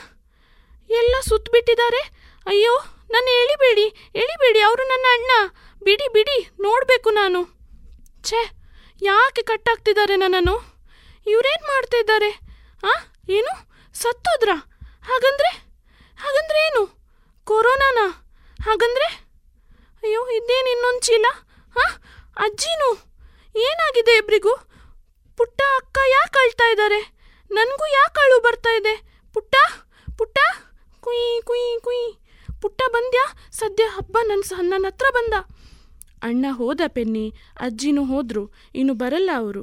[0.90, 2.02] ಎಲ್ಲ ಸುತ್ತಬಿಟ್ಟಿದ್ದಾರೆ
[2.46, 2.74] ಅಯ್ಯೋ,
[3.10, 3.86] ನನ್ನ ಎಳಿಬೇಡಿ
[4.22, 5.30] ಎಳಿಬೇಡಿ, ಅವರು ನನ್ನ ಅಣ್ಣ.
[5.82, 7.40] ಬಿಡಿ ಬಿಡಿ, ನೋಡಬೇಕು ನಾನು.
[8.24, 8.40] ಛೇ,
[9.02, 10.56] ಯಾಕೆ ಕಟ್ಟಾಗ್ತಿದ್ದಾರೆ ನನ್ನನ್ನು?
[11.26, 12.30] ಇವರೇನು ಮಾಡ್ತಾ ಇದ್ದಾರೆ
[12.84, 13.00] ಹಾಂ
[13.30, 13.52] ಏನು?
[13.94, 14.56] ಸತ್ತೋದ್ರಾ?
[15.02, 15.50] ಹಾಗಂದ್ರೆ?
[16.18, 16.82] ಹಾಗಂದ್ರೆ ಏನು?
[17.46, 18.06] ಕೊರೋನಾನಾ?
[18.60, 19.08] ಹಾಗಂದ್ರೆ?
[20.02, 21.26] ಅಯ್ಯೋ, ಇದೇನು ಇನ್ನೊಂದು ಚೀಲ?
[22.36, 22.90] ಅಜ್ಜಿನೂ
[23.56, 24.54] ಏನಾಗಿದೆ ಇಬ್ಬರಿಗೂ
[25.36, 27.18] ಪುಟ್ಟ ಅಕ್ಕ ಯಾಕೆ ಅಳ್ತಾ ಇದ್ದಾರೆ
[27.50, 28.94] ನನಗೂ ಯಾಕೆ ಅಳು ಬರ್ತಾ ಇದೆ?
[29.34, 29.56] ಪುಟ್ಟ
[30.18, 30.38] ಪುಟ್ಟ.
[31.00, 32.14] ಕುಯ್ ಕುಯ್ ಕುಯ್.
[32.62, 33.50] ಪುಟ್ಟ ಬಂದ್ಯಾ?
[33.52, 35.34] ಸದ್ಯ ಹಬ್ಬ ನನ್ನ ನನ್ನ ಹತ್ರ ಬಂದ.
[36.22, 39.62] ಅಣ್ಣ ಹೋದ ಪೆನ್ನಿ ಅಜ್ಜಿನೂ ಹೋದ್ರು, ಇನ್ನು ಬರಲ್ಲ ಅವರು.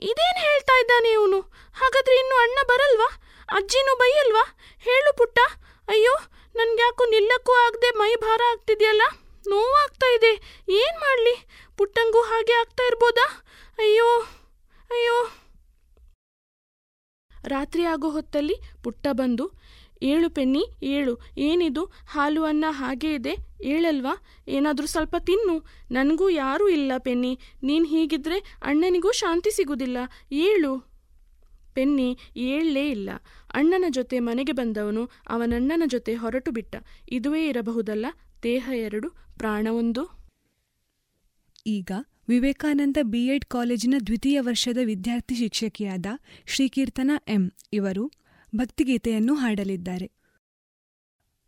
[0.00, 1.40] ಇದೇನು ಹೇಳ್ತಾ ಇದ್ದಾನೆ ಇವನು?
[1.74, 3.22] ಹಾಗಾದ್ರೆ ಇನ್ನು ಅಣ್ಣ ಬರಲ್ವಾ?
[3.48, 4.44] ಅಜ್ಜಿನೂ ಬೈಯಲ್ವಾ?
[4.78, 5.38] ಹೇಳು ಪುಟ್ಟ.
[5.88, 6.14] ಅಯ್ಯೋ,
[6.54, 9.02] ನನ್ಗ್ಯಾಕೋ ನಿಲ್ಲಕ್ಕೂ ಆಗದೆ ಮೈ ಭಾರ ಆಗ್ತಿದೆಯಲ್ಲ?
[9.48, 10.32] ನೋವಾಗ್ತಾ ಇದೆ
[10.68, 11.46] ಏನು ಮಾಡಲಿ?
[11.76, 13.44] ಪುಟ್ಟಂಗೂ ಹಾಗೆ ಆಗ್ತಾ ಇರ್ಬೋದಾ?
[13.78, 14.20] ಅಯ್ಯೋ
[14.90, 15.28] ಅಯ್ಯೋ.
[17.48, 19.52] ರಾತ್ರಿ ಆಗೋ ಹೊತ್ತಲ್ಲಿ ಪುಟ್ಟ ಬಂದು,
[20.02, 21.20] ಏಳು ಪೆನ್ನಿ, ಏಳು.
[21.38, 21.84] ಏನಿದು?
[21.84, 23.36] ಹಾಲು ಅನ್ನ ಹಾಗೇ ಇದೆ.
[23.64, 24.14] ಏಳಲ್ವಾ?
[24.48, 25.66] ಏನಾದರೂ ಸ್ವಲ್ಪ ತಿನ್ನು.
[25.90, 27.38] ನನಗೂ ಯಾರೂ ಇಲ್ಲ ಪೆನ್ನಿ.
[27.62, 29.96] ನೀನು ಹೀಗಿದ್ರೆ ಅಣ್ಣನಿಗೂ ಶಾಂತಿ ಸಿಗುವುದಿಲ್ಲ
[30.32, 30.94] ಏಳು.
[31.74, 33.10] ಪೆನ್ನಿ ಏಳಲೇ ಇಲ್ಲ.
[33.54, 36.76] ಅಣ್ಣನ ಜೊತೆ ಮನೆಗೆ ಬಂದವನು ಅವನಣ್ಣನ ಜೊತೆ ಹೊರಟು ಬಿಟ್ಟ.
[37.08, 38.06] ಇದುವೇ ಇರಬಹುದಲ್ಲ?
[38.42, 40.24] ದೇಹ ಎರಡು ಪ್ರಾಣ ಒಂದು
[41.66, 41.92] ಈಗ
[42.28, 46.06] ವಿವೇಕಾನಂದ ಬಿಎಡ್ ಕಾಲೇಜಿನ ದ್ವಿತೀಯ ವರ್ಷದ ವಿದ್ಯಾರ್ಥಿ ಶಿಕ್ಷಕಿಯಾದ
[46.46, 47.52] ಶ್ರೀಕೀರ್ತನ ಎಂ.
[47.72, 48.12] ಇವರು
[48.56, 50.10] ಭಕ್ತಿಗೀತೆಯನ್ನು ಹಾಡಲಿದ್ದಾರೆ.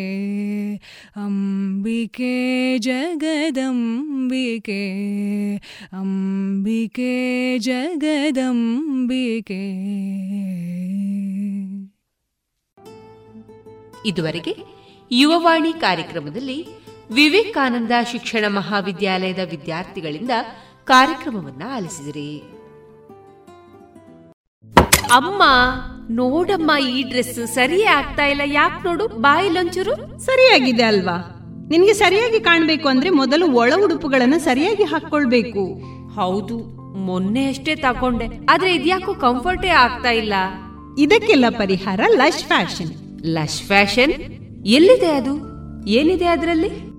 [1.17, 4.81] अम्बिके जगदम्बिके
[5.93, 9.63] अम्बिके जगदम्बिके
[14.05, 14.55] ಇದುವರೆಗೆ
[15.11, 16.67] ಯುವವಾಣಿ ಕಾರ್ಯಕ್ರಮದಲ್ಲಿ
[17.11, 20.31] ವಿವೇಕಾನಂದ ಶಿಕ್ಷಣ ಮಹಾವಿದ್ಯಾಲಯದ ವಿದ್ಯಾರ್ಥಿಗಳಿಂದ
[20.87, 22.43] ಕಾರ್ಯಕ್ರಮವನ್ನ ಆಲಿಸಿದಿರಿ
[25.12, 25.42] ಅಮ್ಮ
[26.10, 28.40] ನೋಡಮ್ಮ ಈ ಡ್ರೆಸ್ ಸರಿಯೇ ಆಗ್ತಾ ಇಲ್ಲ.
[28.44, 31.38] ಯಾಕೆ ನೋಡು ಬಾಯಿಲೊಂಚೂರು ಸರಿಯಾಗಿದೆ ಅಲ್ವಾ?
[31.70, 35.64] ನಿನ್ಗೆ ಸರಿಯಾಗಿ ಕಾಣ್ಬೇಕು ಅಂದ್ರೆ ಮೊದಲು ಒಳ ಉಡುಪುಗಳನ್ನ ಸರಿಯಾಗಿ ಹಾಕೊಳ್ಬೇಕು
[36.14, 36.58] ಹೌದು
[36.98, 40.34] ಮೊನ್ನೆ ಅಷ್ಟೇ ತಕೊಂಡೆ ಆದ್ರೆ ಇದ್ಯಾಕೋ ಕಂಫರ್ಟೇ ಆಗ್ತಾ ಇಲ್ಲ.
[40.98, 43.22] ಇದಕ್ಕೆಲ್ಲ ಪರಿಹಾರ ಲಶ್ ಫ್ಯಾಷನ್.
[43.24, 44.12] Lush fashion?
[44.66, 45.34] ಎಲ್ಲಿದೆ ಅದು?
[45.86, 46.91] ಏನಿದೆ ಅದರಲ್ಲಿ?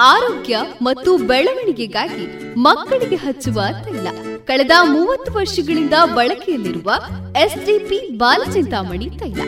[0.00, 4.06] ಆರೋಗ್ಯ ಮತ್ತು ಬೆಳವಣಿಗೆಗಾಗಿ ಮಕ್ಕಳಿಗೆ ಹಚ್ಚುವ ತೈಲ.
[4.44, 6.92] ಕಳೆದ ಮೂವತ್ತು ವರ್ಷಗಳಿಂದ ಬಳಕೆಯಲ್ಲಿರುವ
[7.36, 9.40] ಎಸ್ಡಿಪಿ ಬಾಲಚಿಂತಾಮಣಿ ತೈಲ.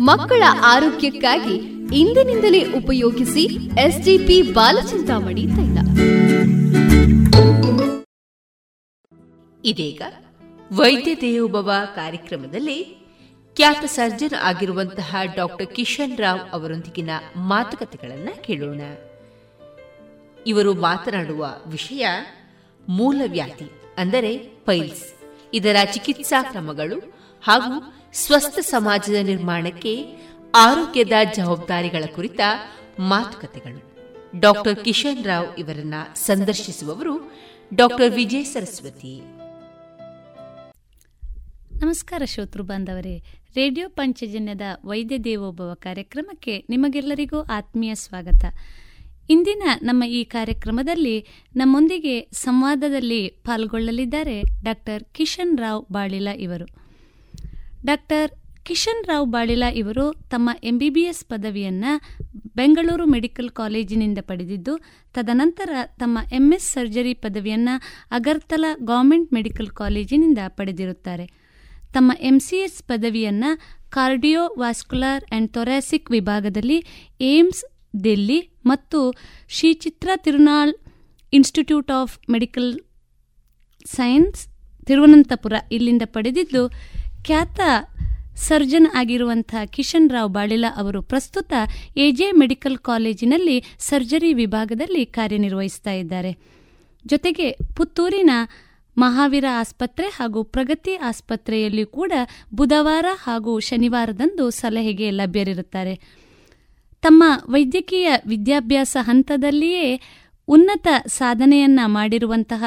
[0.00, 1.54] ಮಕ್ಕಳ ಆರೋಗ್ಯಕ್ಕಾಗಿ
[1.96, 3.44] ಇಂದಿನಿಂದಲೇ ಉಪಯೋಗಿಸಿ
[3.80, 5.78] ಎಸ್ಡಿಪಿ ಬಾಲಚಿಂತಾಮಣಿ ತೈಲ.
[9.64, 10.02] ಇದೀಗ
[10.72, 13.04] ವೈದ್ಯ ದೇವೋಭವ ಕಾರ್ಯಕ್ರಮದಲ್ಲಿ
[13.56, 18.80] ಖ್ಯಾತ ಸರ್ಜನ್ ಆಗಿರುವಂತಹ ಡಾಕ್ಟರ್ ಕಿಶನ್ ರಾವ್ ಅವರೊಂದಿಗಿನ ಮಾತುಕತೆಗಳನ್ನು ಕೇಳೋಣ.
[20.46, 22.06] ಇವರು ಮಾತನಾಡುವ ವಿಷಯ
[22.88, 25.04] ಮೂಲವ್ಯಾಧಿ, ಅಂದರೆ ಪೈಲ್ಸ್.
[25.52, 26.98] ಇದರ ಚಿಕಿತ್ಸಾ ಕ್ರಮಗಳು
[27.42, 27.74] ಹಾಗೂ
[28.12, 29.94] ಸ್ವಸ್ಥ ಸಮಾಜದ ನಿರ್ಮಾಣಕ್ಕೆ
[30.54, 32.40] ಆರೋಗ್ಯದ ಜವಾಬ್ದಾರಿಗಳ ಕುರಿತ
[32.98, 33.80] ಮಾತುಕತೆಗಳು.
[34.40, 37.32] ಡಾಕ್ಟರ್ ಕಿಶನ್ ರಾವ್ ಇವರನ್ನ ಸಂದರ್ಶಿಸುವವರು
[37.74, 39.14] ಡಾಕ್ಟರ್ ವಿಜಯ ಸರಸ್ವತಿ.
[41.84, 43.18] ನಮಸ್ಕಾರ ಶ್ರೋತೃ ಬಾಂಧವರೇ.
[43.56, 48.44] ರೇಡಿಯೋ ಪಂಚಜನ್ಯದ ವೈದ್ಯ ದೇವೋಭವ ಕಾರ್ಯಕ್ರಮಕ್ಕೆ ನಿಮಗೆಲ್ಲರಿಗೂ ಆತ್ಮೀಯ ಸ್ವಾಗತ.
[49.28, 56.66] ಇಂದಿನ ನಮ್ಮ ಈ ಕಾರ್ಯಕ್ರಮದಲ್ಲಿ ನಮ್ಮೊಂದಿಗೆ ಸಂವಾದದಲ್ಲಿ ಪಾಲ್ಗೊಳ್ಳಲಿದ್ದಾರೆ ಡಾಕ್ಟರ್ ಕಿಶನ್ ರಾವ್ ಬಾಳಿಲ ಇವರು.
[57.84, 58.30] ಡಾಕ್ಟರ್
[58.64, 61.92] ಕಿಶನ್ ರಾವ್ ಬಾಳಿಲ ಇವರು ತಮ್ಮ ಎಂಬಿಬಿಎಸ್ ಪದವಿಯನ್ನು
[62.56, 64.78] ಬೆಂಗಳೂರು ಮೆಡಿಕಲ್ ಕಾಲೇಜಿನಿಂದ ಪಡೆದಿದ್ದು,
[65.14, 71.26] ತದನಂತರ ತಮ್ಮ ಎಂಎಸ್ ಸರ್ಜರಿ ಪದವಿಯನ್ನು ಅಗರ್ತಲಾ ಗೌರ್ಮೆಂಟ್ ಮೆಡಿಕಲ್ ಕಾಲೇಜಿನಿಂದ ಪಡೆದಿರುತ್ತಾರೆ.
[71.92, 73.50] ತಮ್ಮ ಎಂಸಿಎಸ್ ಪದವಿಯನ್ನು
[73.90, 76.84] ಕಾರ್ಡಿಯೋ ವಾಸ್ಕುಲಾರ್ ಆ್ಯಂಡ್ ಥೊರಾಸಿಕ್ ವಿಭಾಗದಲ್ಲಿ
[77.20, 77.64] ಏಮ್ಸ್
[78.04, 78.98] ದಿಲ್ಲಿ ಮತ್ತು
[79.48, 80.72] Shri Chitra Tirunal
[81.32, 82.80] institute of medical
[83.86, 84.48] science
[84.86, 86.62] Thiruvananthapura ಇಲ್ಲಿಂದ ಪಡೆದಿದ್ದು,
[87.24, 87.60] ಖ್ಯಾತ
[88.36, 91.52] ಸರ್ಜನ್ ಆಗಿರುವಂಥ ಕಿಶನ್ ರಾವ್ ಬಾಳಿಲ ಅವರು ಪ್ರಸ್ತುತ
[91.96, 96.32] ಎಜೆ ಮೆಡಿಕಲ್ ಕಾಲೇಜಿನಲ್ಲಿ ಸರ್ಜರಿ ವಿಭಾಗದಲ್ಲಿ ಕಾರ್ಯನಿರ್ವಹಿಸ್ತಾ ಇದ್ದಾರೆ.
[97.06, 98.30] ಜೊತೆಗೆ ಪುತ್ತೂರಿನ
[98.96, 102.12] ಮಹಾವೀರ ಆಸ್ಪತ್ರೆ ಹಾಗೂ ಪ್ರಗತಿ ಆಸ್ಪತ್ರೆಯಲ್ಲಿ ಕೂಡ
[102.54, 106.23] ಬುಧವಾರ ಹಾಗೂ ಶನಿವಾರದಂದು ಸಲಹೆಗೆ ಲಭ್ಯರಿರುತ್ತಾರೆ.
[107.04, 109.86] ತಮ್ಮ ವೈದ್ಯಕೀಯ ವಿದ್ಯಾಭ್ಯಾಸ ಹಂತದಲ್ಲಿಯೇ
[110.48, 112.64] ಉನ್ನತ ಸಾಧನೆಯನ್ನ ಮಾಡಿರುವಂತಹ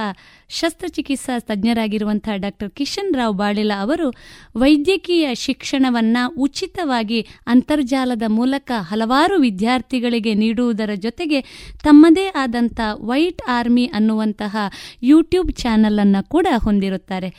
[0.50, 4.08] ಶಸ್ತ್ರಚಿಕಿತ್ಸಾ ತಜ್ಞರಾಗಿರುವಂತಹ ಡಾಕ್ಟರ್ ಕಿಶನ್ ರಾವ್ ಬಾಳಿಲ ಅವರು
[4.56, 11.42] ವೈದ್ಯಕೀಯ ಶಿಕ್ಷಣವನ್ನ ಉಚಿತವಾಗಿ ಅಂತರ್ಜಾಲದ ಮೂಲಕ ಹಲವಾರು ವಿದ್ಯಾರ್ಥಿಗಳಿಗೆ ನೀಡುವುದರ ಜೊತೆಗೆ
[11.84, 14.56] ತಮ್ಮದೇ ಆದಂಥ ವೈಟ್ ಆರ್ಮಿ ಅನ್ನುವಂತಹ
[15.04, 17.32] ಯೂಟ್ಯೂಬ್ ಚಾನಲ್ ಅನ್ನು ಕೂಡ ಹೊಂದಿರುತ್ತಾರೆ.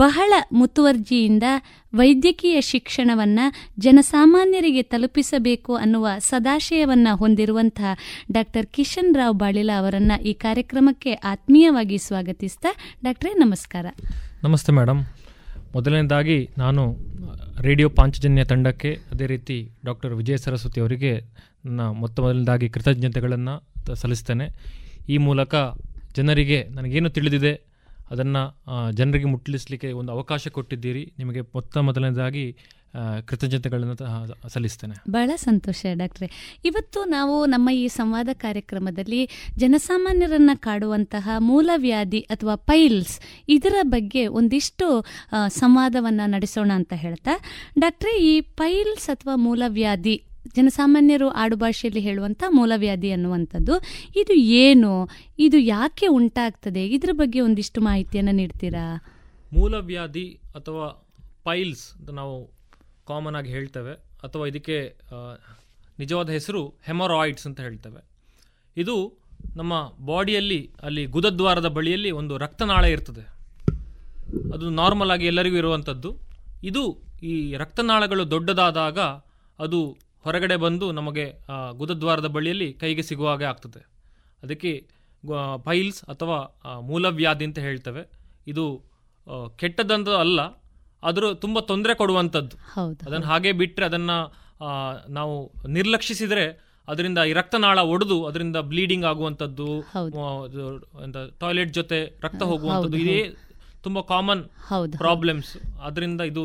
[0.00, 1.42] ಬಹಳ ಮುತುವರ್ಜಿಯಿಂದ
[1.94, 3.44] ವೈದ್ಯಕೀಯ ಶಿಕ್ಷಣವನ್ನು
[3.78, 7.96] ಜನಸಾಮಾನ್ಯರಿಗೆ ತಲುಪಿಸಬೇಕು ಅನ್ನುವ ಸದಾಶಯವನ್ನು ಹೊಂದಿರುವಂತಹ
[8.32, 12.68] ಡಾಕ್ಟರ್ ಕಿಶನ್ ರಾವ್ ಬಾಳಿಲ ಅವರನ್ನು ಈ ಕಾರ್ಯಕ್ರಮಕ್ಕೆ ಆತ್ಮೀಯವಾಗಿ ಸ್ವಾಗತಿಸ್ತಾ
[13.04, 13.86] ಡಾಕ್ಟ್ರೇ, ನಮಸ್ಕಾರ.
[14.42, 15.00] ನಮಸ್ತೆ ಮೇಡಮ್
[15.74, 16.96] ಮೊದಲನೇದಾಗಿ ನಾನು
[17.60, 21.12] ರೇಡಿಯೋ ಪಾಂಚಜನ್ಯ ತಂಡಕ್ಕೆ ಅದೇ ರೀತಿ ಡಾಕ್ಟರ್ ವಿಜಯ ಸರಸ್ವತಿ ಅವರಿಗೆ
[21.64, 23.54] ನನ್ನ ಮೊತ್ತ ಮೊದಲನೇದಾಗಿ ಕೃತಜ್ಞತೆಗಳನ್ನು
[23.94, 24.46] ಸಲ್ಲಿಸ್ತೇನೆ.
[25.08, 25.54] ಈ ಮೂಲಕ
[26.16, 27.69] ಜನರಿಗೆ ನನಗೇನು ತಿಳಿದಿದೆ
[28.10, 28.42] ಅದನ್ನು
[28.92, 31.04] ಜನರಿಗೆ ಮುಟ್ಟಿಸಲಿಕ್ಕೆ ಒಂದು ಅವಕಾಶ ಕೊಟ್ಟಿದ್ದೀರಿ.
[31.18, 32.44] ನಿಮಗೆ ಮೊತ್ತ ಮೊದಲನೇದಾಗಿ
[33.24, 33.96] ಕೃತಜ್ಞತೆಗಳನ್ನು
[34.48, 34.94] ಸಲ್ಲಿಸ್ತೇನೆ.
[35.10, 36.28] ಬಹಳ ಸಂತೋಷ ಡಾಕ್ಟ್ರೆ.
[36.64, 39.20] ಇವತ್ತು ನಾವು ನಮ್ಮ ಈ ಸಂವಾದ ಕಾರ್ಯಕ್ರಮದಲ್ಲಿ
[39.56, 43.14] ಜನಸಾಮಾನ್ಯರನ್ನ ಕಾಡುವಂತಹ ಮೂಲವ್ಯಾಧಿ ಅಥವಾ ಪೈಲ್ಸ್
[43.48, 44.88] ಇದರ ಬಗ್ಗೆ ಒಂದಿಷ್ಟು
[45.58, 47.36] ಸಂವಾದವನ್ನ ನಡೆಸೋಣ ಅಂತ ಹೇಳ್ತಾ.
[47.80, 50.16] ಡಾಕ್ಟ್ರೆ, ಈ ಪೈಲ್ಸ್ ಅಥವಾ ಮೂಲವ್ಯಾಧಿ
[50.56, 53.78] ಜನಸಾಮಾನ್ಯರು ಆಡುಭಾಷೆಯಲ್ಲಿ ಹೇಳುವಂಥ ಮೂಲವ್ಯಾಧಿ ಅನ್ನುವಂಥದ್ದು.
[54.20, 55.08] ಇದು ಏನು?
[55.38, 56.86] ಇದು ಯಾಕೆ ಉಂಟಾಗ್ತದೆ?
[56.86, 59.04] ಇದರ ಬಗ್ಗೆ ಒಂದಿಷ್ಟು ಮಾಹಿತಿಯನ್ನು ನೀಡ್ತೀರಾ?
[59.52, 61.08] ಮೂಲವ್ಯಾಧಿ ಅಥವಾ
[61.44, 62.50] ಪೈಲ್ಸ್ ಅಂತ ನಾವು
[63.08, 63.92] ಕಾಮನ್ ಆಗಿ ಹೇಳ್ತೇವೆ.
[64.24, 64.96] ಅಥವಾ ಇದಕ್ಕೆ
[65.98, 68.04] ನಿಜವಾದ ಹೆಸರು ಹೆಮರಾಯ್ಡ್ಸ್ ಅಂತ ಹೇಳ್ತೇವೆ.
[68.76, 69.18] ಇದು
[69.56, 73.24] ನಮ್ಮ ಬಾಡಿಯಲ್ಲಿ, ಅಲ್ಲಿ ಗುದದ್ವಾರದ ಬಳಿಯಲ್ಲಿ ಒಂದು ರಕ್ತನಾಳ ಇರ್ತದೆ.
[74.54, 76.16] ಅದು ನಾರ್ಮಲ್ ಆಗಿ ಎಲ್ಲರಿಗೂ ಇರುವಂಥದ್ದು.
[76.62, 78.98] ಇದು ಈ ರಕ್ತನಾಳಗಳು ದೊಡ್ಡದಾದಾಗ
[79.58, 81.26] ಅದು ಹೊರಗಡೆ ಬಂದು ನಮಗೆ
[81.76, 83.80] ಗುದದ್ವಾರದ ಬಳಿಯಲ್ಲಿ ಕೈಗೆ ಸಿಗುವ ಹಾಗೆ ಆಗ್ತದೆ.
[84.42, 84.72] ಅದಕ್ಕೆ
[85.64, 86.38] ಪೈಲ್ಸ್ ಅಥವಾ
[86.88, 88.02] ಮೂಲವ್ಯಾಧಿ ಅಂತ ಹೇಳ್ತೇವೆ.
[88.46, 88.64] ಇದು
[89.60, 90.40] ಕೆಟ್ಟದಂತ ಅಲ್ಲ
[91.02, 92.56] ಆದರೂ ತುಂಬ ತೊಂದರೆ ಕೊಡುವಂಥದ್ದು.
[93.06, 94.18] ಅದನ್ನು ಹಾಗೆ ಬಿಟ್ಟರೆ ಅದನ್ನು
[95.18, 95.34] ನಾವು
[95.68, 96.46] ನಿರ್ಲಕ್ಷಿಸಿದರೆ
[96.88, 99.68] ಅದರಿಂದ ಈ ರಕ್ತನಾಳ ಒಡೆದು ಅದರಿಂದ ಬ್ಲೀಡಿಂಗ್ ಆಗುವಂಥದ್ದು
[101.42, 103.20] ಟಾಯ್ಲೆಟ್ ಜೊತೆ ರಕ್ತ ಹೋಗುವಂಥದ್ದು ಇದೇ
[103.84, 104.42] ತುಂಬ ಕಾಮನ್
[104.98, 105.52] ಪ್ರಾಬ್ಲಮ್ಸ್.
[105.82, 106.44] ಅದರಿಂದ ಇದು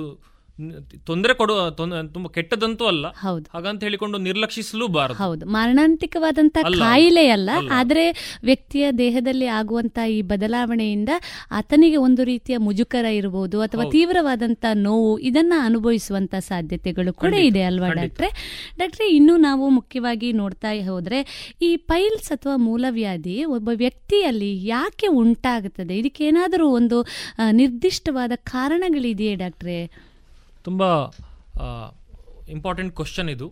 [1.06, 3.08] ತೊಂದರೆ ಕೊಡುವ ತುಂಬಾ ಕೆಟ್ಟದಂತೂ ಅಲ್ಲ.
[3.08, 3.46] ಹೌದು.
[3.54, 5.16] ಹಾಗಂತ ಹೇಳಿಕೊಂಡು ನಿರ್ಲಕ್ಷಿಸಲೂಬಾರದು.
[5.16, 5.46] ಹೌದು.
[5.46, 7.50] ಮಾರಣಾಂತಿಕವಾದಂತಹ ಕಾಯಿಲೆ ಅಲ್ಲ.
[7.72, 11.10] ಆದ್ರೆ ವ್ಯಕ್ತಿಯ ದೇಹದಲ್ಲಿ ಆಗುವಂತಹ ಈ ಬದಲಾವಣೆಯಿಂದ
[11.52, 13.84] ಆತನಿಗೆ ಒಂದು ರೀತಿಯ ಮುಜುಕರ ಇರಬಹುದು ಅಥವಾ.
[13.92, 17.90] ತೀವ್ರವಾದಂತ ನೋವು ಇದನ್ನ ಅನುಭವಿಸುವಂತ ಸಾಧ್ಯತೆಗಳು ಕೂಡ ಇದೆ ಅಲ್ವಾ.
[17.90, 18.30] ಡಾಕ್ಟ್ರೆ?
[18.80, 26.70] ಡಾಕ್ಟ್ರೆ ಇನ್ನು ನಾವು ಮುಖ್ಯವಾಗಿ ನೋಡ್ತಾ ಹೋದ್ರೆ ಈ ಪೈಲ್ಸ್ ಅಥವಾ ಮೂಲವ್ಯಾಧಿ ಒಬ್ಬ ವ್ಯಕ್ತಿಯಲ್ಲಿ ಯಾಕೆ ಉಂಟಾಗುತ್ತದೆ ಇದಕ್ಕೇನಾದರೂ
[26.70, 27.06] ಒಂದು
[27.52, 30.05] ನಿರ್ದಿಷ್ಟವಾದ ಕಾರಣಗಳಿದೆಯೇ ಡಾಕ್ಟ್ರೆ?
[30.66, 30.84] ತುಂಬ
[32.50, 33.48] ಇಂಪಾರ್ಟೆಂಟ್ ಕ್ವಶನ್ ಇದು.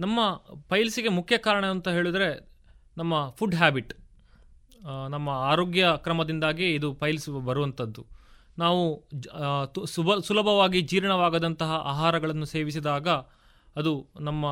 [0.00, 0.20] ನಮ್ಮ
[0.68, 2.28] ಪೈಲ್ಸಿಗೆ ಮುಖ್ಯ ಕಾರಣ ಅಂತ ಹೇಳಿದ್ರೆ
[2.96, 3.92] ನಮ್ಮ ಫುಡ್ ಹ್ಯಾಬಿಟ್
[5.08, 8.02] ನಮ್ಮ ಆರೋಗ್ಯ ಕ್ರಮದಿಂದಾಗಿ ಇದು ಪೈಲ್ಸ್ ಬರುವಂಥದ್ದು
[8.58, 8.82] ನಾವು
[9.86, 13.08] ಸುಬ ಸುಲಭವಾಗಿ ಜೀರ್ಣವಾಗದಂತಹ ಆಹಾರಗಳನ್ನು ಸೇವಿಸಿದಾಗ
[13.76, 14.46] ಅದು ನಮ್ಮ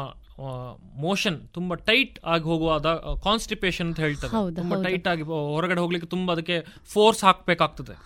[0.97, 2.87] ಮೋಷನ್ ತುಂಬ ಟೈಟ್ ಆಗಿ ಹೋಗುವಾದ
[3.25, 4.55] ಕಾನ್ಸ್ಟಿಪೇಷನ್ ಅಂತ ಹೇಳ್ತಾರೆ.
[4.55, 7.97] ತುಂಬ ಟೈಟ್ ಆಗಿ ಹೊರಗಡೆ ಹೋಗ್ಲಿಕ್ಕೆ ತುಂಬ ಅದಕ್ಕೆ ಫೋರ್ಸ್ ಹಾಕಬೇಕಾಗ್ತದೆ.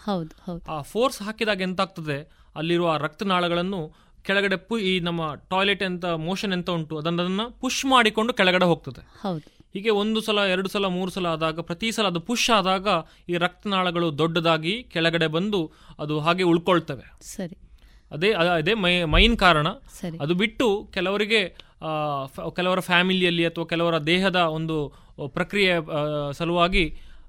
[0.70, 2.18] ಆ ಫೋರ್ಸ್ ಹಾಕಿದಾಗ ಎಂತಾಗ್ತದೆ?
[2.56, 3.80] ಅಲ್ಲಿರುವ ರಕ್ತನಾಳಗಳನ್ನು
[4.22, 9.02] ಕೆಳಗಡೆ ಪು ಈ ನಮ್ಮ ಟಾಯ್ಲೆಟ್ ಎಂತ ಮೋಷನ್ ಎಂತ ಉಂಟು ಅದನ್ನ ಪುಷ್ ಮಾಡಿಕೊಂಡು ಕೆಳಗಡೆ ಹೋಗ್ತದೆ.
[9.74, 12.88] ಹೀಗೆ ಒಂದು ಸಲ ಎರಡು ಸಲ ಮೂರು ಸಲ ಆದಾಗ ಪ್ರತಿ ಸಲ ಅದು ಪುಷ್ ಆದಾಗ
[13.28, 15.60] ಈ ರಕ್ತನಾಳಗಳು ದೊಡ್ಡದಾಗಿ ಕೆಳಗಡೆ ಬಂದು
[15.98, 17.06] ಅದು ಹಾಗೆ ಉಳ್ಕೊಳ್ತವೆ.
[17.20, 17.56] ಸರಿ.
[18.10, 19.68] ಅದೇ ಅದೇ ಮೈ ಮೈನ್ ಕಾರಣ.
[20.20, 21.40] ಅದು ಬಿಟ್ಟು ಕೆಲವರಿಗೆ
[22.56, 24.76] ಕೆಲವರ ಫ್ಯಾಮಿಲಿಯಲ್ಲಿ ಅಥವಾ ಕೆಲವರ ದೇಹದ ಒಂದು
[25.28, 25.72] ಪ್ರಕ್ರಿಯೆ
[26.32, 26.84] ಸಲುವಾಗಿ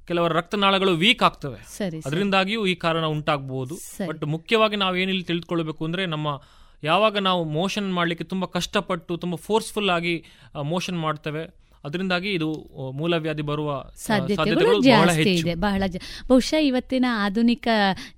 [0.08, 1.60] ಕೆಲವರ ರಕ್ತನಾಳಗಳು ವೀಕ್ ಆಗ್ತವೆ.
[2.06, 3.76] ಅದರಿಂದಾಗಿಯೂ ಈ ಕಾರಣ ಉಂಟಾಗಬಹುದು
[4.08, 6.42] ಬಟ್ ಮುಖ್ಯವಾಗಿ ನಾವು ಏನಿಲ್ಲಿ ತಿಳಿದುಕೊಳ್ಬೇಕು ಅಂದ್ರೆ ನಮ್ಮ
[6.84, 10.24] ಯಾವಾಗ ನಾವು ಮೋಷನ್ ಮಾಡಲಿಕ್ಕೆ ತುಂಬ ಕಷ್ಟಪಟ್ಟು ತುಂಬ ಫೋರ್ಸ್ಫುಲ್ ಆಗಿ
[10.62, 11.65] ಮೋಷನ್ ಮಾಡ್ತೇವೆ.
[11.86, 12.50] ಅದರಿಂದಾಗಿ ಇದು
[12.92, 15.56] ಮೂಲವ್ಯಾಧಿ ಬರುವ ಸಾಧ್ಯತೆಗಳು ಬಹಳ ಜಾಸ್ತಿ ಇದೆ.
[15.56, 15.82] ಬಹಳ
[16.28, 17.68] ಬಹುಶಃ ಇವತ್ತಿನ ಆಧುನಿಕ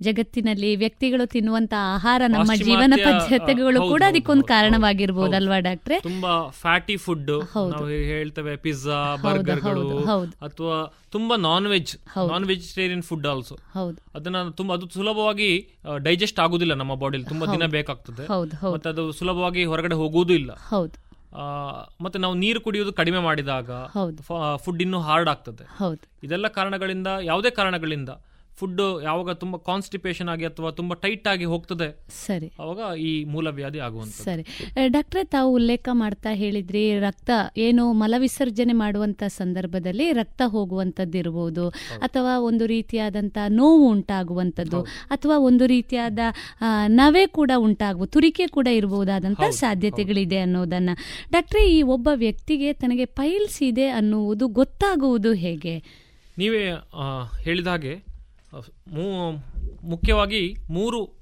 [0.02, 5.98] ಜಗತ್ತಿನಲ್ಲಿ ವ್ಯಕ್ತಿಗಳು ತಿನ್ನುವಂತ ಆಹಾರ ನಮ್ಮ ಜೀವನ ಪದ್ಧತಿಗಳು ಕೂಡ ಅದಕ್ಕೊಂದು ಕಾರಣವಾಗಿರ್ಬೋದು ಕಾರಣವಾಗಿರ್ಬೋದಲ್ವಾ ಡಾಕ್ಟ್ರೆ?
[6.02, 7.32] ತುಂಬಾ ಫ್ಯಾಟಿ ಫುಡ್
[7.74, 9.98] ನಾವು ಹೇಳ್ತೇವೆ ಪಿಜ್ಜಾ ಬರ್ಗರ್ ಬರ್ಗರ್ಗಳು.
[10.42, 10.78] ಅಥವಾ
[11.12, 11.94] ತುಂಬಾ non veg.
[12.32, 13.98] Non vegetarian food also ಹೌದು.
[14.16, 15.50] ಅದನ್ನ ತುಂಬಾ ಅದು ಸುಲಭವಾಗಿ
[15.98, 18.26] ಡೈಜೆಸ್ಟ್ ಆಗುದಿಲ್ಲ ನಮ್ಮ ಬಾಡಿಲಿ ತುಂಬಾ ದಿನ ಬೇಕಾಗ್ತದೆ.
[18.74, 20.96] ಮತ್ತೆ ಅದು ಸುಲಭವಾಗಿ ಹೊರಗಡೆ ಹೋಗುವುದೂ ಇಲ್ಲ ಹೌದು.
[22.02, 23.70] ಮತ್ತೆ ನಾವು ನೀರು ಕುಡಿಯೋದು ಕಡಿಮೆ ಮಾಡಿದಾಗ.
[24.56, 28.10] ಫುಡ್ ಇನ್ನು ಹಾರ್ಡ್ ಆಗ್ತದೆ ಹೌದು ಇದೆಲ್ಲ ಕಾರಣಗಳಿಂದ ಯಾವುದೇ ಕಾರಣಗಳಿಂದ
[28.58, 31.88] ಫುಡ್ ಯಾವಾಗ ತುಂಬಾ ಕಾನ್ಸ್ಟಿಪೇಷನ್ ಆಗಿ ಅಥವಾ ತುಂಬಾ ಟೈಟ್ ಆಗಿ ಹೋಗ್ತದೆ
[32.20, 32.48] ಸರಿ.
[32.60, 34.44] ಅವಾಗ ಈ ಮೂಲವ್ಯಾಧಿ ಆಗುವಂತ ಸರಿ.
[34.88, 41.66] ಡಾಕ್ಟ್ರೆ ತಾವು ಉಲ್ಲೇಖ ಮಾಡ್ತಾ ಹೇಳಿದ್ರಿ ರಕ್ತ ಏನು ಮಲವಿಸರ್ಜನೆ ಮಾಡುವಂತ ಸಂದರ್ಭದಲ್ಲಿ ರಕ್ತ ಹೋಗುವಂಥದ್ದು ಇರಬಹುದು
[42.02, 44.82] ಅಥವಾ ಒಂದು ರೀತಿಯಾದಂತ ನೋವು ಉಂಟಾಗುವಂಥದ್ದು
[45.12, 46.20] ಅಥವಾ ಒಂದು ರೀತಿಯಾದ
[46.96, 50.92] ನವೆ ಕೂಡ ಉಂಟಾಗುವ ತುರಿಕೆ ಕೂಡ ಇರಬಹುದಾದಂಥ ಹೌದು, ಸಾಧ್ಯತೆಗಳಿದೆ ಅನ್ನೋದನ್ನ.
[51.32, 55.76] ಡಾಕ್ಟ್ರೆ ಈ ಒಬ್ಬ ವ್ಯಕ್ತಿಗೆ ತನಗೆ ಪೈಲ್ಸ್ ಇದೆ ಅನ್ನುವುದು ಗೊತ್ತಾಗುವುದು ಹೇಗೆ?
[56.38, 56.62] ನೀವೇ
[57.42, 57.94] ಹೇಳಿದ ಹಾಗೆ
[59.84, 61.18] ಮುಖ್ಯವಾಗಿ ಮೂರು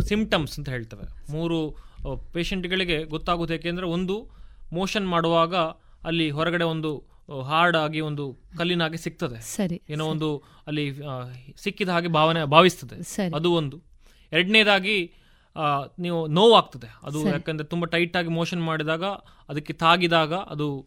[0.00, 1.32] ಸಿಂಪ್ಟಮ್ಸ್ ಅಂತ ಹೇಳ್ತವೆ.
[1.32, 1.76] ಮೂರು
[2.32, 4.30] ಪೇಷಂಟ್ಗಳಿಗೆ ಗೊತ್ತಾಗೋದು ಏಕೆಂದರೆ ಒಂದು
[4.72, 5.56] ಮೋಷನ್ ಮಾಡುವಾಗ
[6.04, 9.40] ಅಲ್ಲಿ ಹೊರಗಡೆ ಒಂದು ಹಾರ್ಡ್ ಆಗಿ ಒಂದು ಕಲ್ಲಿನಾಗಿ ಸಿಗ್ತದೆ.
[9.40, 10.92] ಸರಿ ಏನೋ ಒಂದು ಅಲ್ಲಿ
[11.56, 13.26] ಸಿಕ್ಕಿದ ಹಾಗೆ ಭಾವನೆ ಭಾವಿಸ್ತದೆ.
[13.34, 13.80] ಅದು ಒಂದು.
[14.32, 15.12] ಎರಡನೇದಾಗಿ
[15.98, 16.96] ನೀವು ನೋವಾಗ್ತದೆ.
[17.04, 19.04] ಅದು ಯಾಕಂದ್ರೆ ತುಂಬಾ ಟೈಟ್ ಆಗಿ ಮೋಷನ್ ಮಾಡಿದಾಗ
[19.48, 20.86] ಅದಕ್ಕೆ ತಾಗಿದಾಗ ಅದು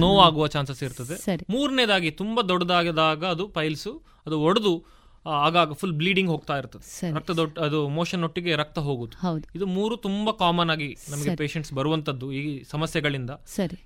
[0.00, 1.16] ನೋವಾಗುವ ಚಾನ್ಸಸ್ ಇರ್ತದೆ.
[1.50, 4.84] ಮೂರನೇದಾಗಿ ತುಂಬಾ ದೊಡ್ಡದಾಗಿದಾಗ ಅದು ಪೈಲ್ಸು ಅದು ಒಡೆದು
[5.28, 6.88] ಆಗಾಗ ಫುಲ್ ಬ್ಲೀಡಿಂಗ್ ಹೋಗ್ತಾ ಇರ್ತದೆ.
[7.14, 9.16] ರಕ್ತ ಒಟ್ಟು- ಅದು ಮೋಷನ್ ಒಟ್ಟಿಗೆ ರಕ್ತ ಹೋಗುದು.
[9.54, 11.24] ಇದು ಮೂರು ತುಂಬಾ ಕಾಮನ್ ಆಗಿ ನಮಗೆ.
[11.36, 13.30] ಪೇಷಂಟ್ಸ್ ಬರುವಂತದ್ದು ಈ ಸಮಸ್ಯೆಗಳಿಂದ.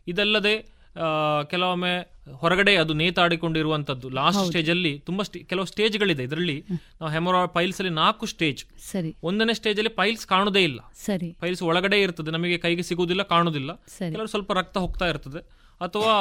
[0.09, 0.78] ಇದಲ್ಲದೆ
[1.51, 1.93] ಕೆಲವೊಮ್ಮೆ
[2.33, 4.09] ಹೊರಗಡೆ ಅದು ನೇತಾಡಿಕೊಂಡಿರುವಂತದ್ದು.
[4.09, 4.47] ಲಾಸ್ಟ್.
[4.47, 9.17] ಸ್ಟೇಜ್ ಅಲ್ಲಿ ತುಂಬಾ ಕೆಲವು ಸ್ಟೇಜ್ಗಳಿದೆ ಇದರಲ್ಲಿ ನಾವು ಹೆಮೊರಾ ಪೈಲ್ಸ್ ಅಲ್ಲಿ ನಾಲ್ಕು ಸ್ಟೇಜ್ ಸರಿ.
[9.23, 10.81] ಒಂದನೇ ಸ್ಟೇಜ್ ಅಲ್ಲಿ ಪೈಲ್ಸ್ ಕಾಣುದೇ ಇಲ್ಲ.
[11.05, 11.37] ಸರಿ.
[11.41, 12.31] ಪೈಲ್ಸ್ ಒಳಗಡೆ ಇರ್ತದೆ.
[12.31, 13.75] ನಮಗೆ ಕೈಗೆ ಸಿಗುವುದಿಲ್ಲ ಕಾಣುದಿಲ್ಲ.
[13.75, 15.59] ಕೆಲವರು ಸ್ವಲ್ಪ ರಕ್ತ ಹೋಗ್ತಾ ಇರ್ತದೆ.
[15.81, 16.13] ಅಥವಾ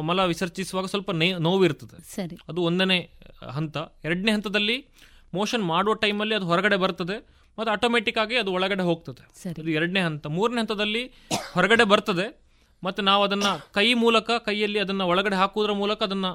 [0.00, 2.14] ಮಲ ವಿಸರ್ಜಿಸುವಾಗ ಸ್ವಲ್ಪ ನೋವು ನೋವಿರ್ತದೆ.
[2.14, 2.36] ಸರಿ.
[2.48, 3.10] ಅದು ಒಂದನೇ
[3.50, 3.76] ಹಂತ.
[4.04, 4.86] ಎರಡನೇ ಹಂತದಲ್ಲಿ
[5.34, 7.16] ಮೋಷನ್ ಮಾಡುವ ಟೈಮಲ್ಲಿ ಅದು ಹೊರಗಡೆ ಬರ್ತದೆ.
[7.58, 9.50] ಮತ್ತು ಆಟೋಮೆಟಿಕ್ ಆಗಿ ಅದು ಒಳಗಡೆ ಹೋಗ್ತದೆ.
[9.60, 10.26] ಇದು ಎರಡನೇ ಹಂತ.
[10.26, 11.04] ಮೂರನೇ ಹಂತದಲ್ಲಿ
[11.52, 12.45] ಹೊರಗಡೆ ಬರ್ತದೆ.
[12.86, 16.26] ಮತ್ತು ನಾವು ಅದನ್ನ ಕೈ ಮೂಲಕ ಕೈಯಲ್ಲಿ ಅದನ್ನ ಒಳಗಡೆ ಹಾಕುವುದರ ಮೂಲಕ ಅದನ್ನ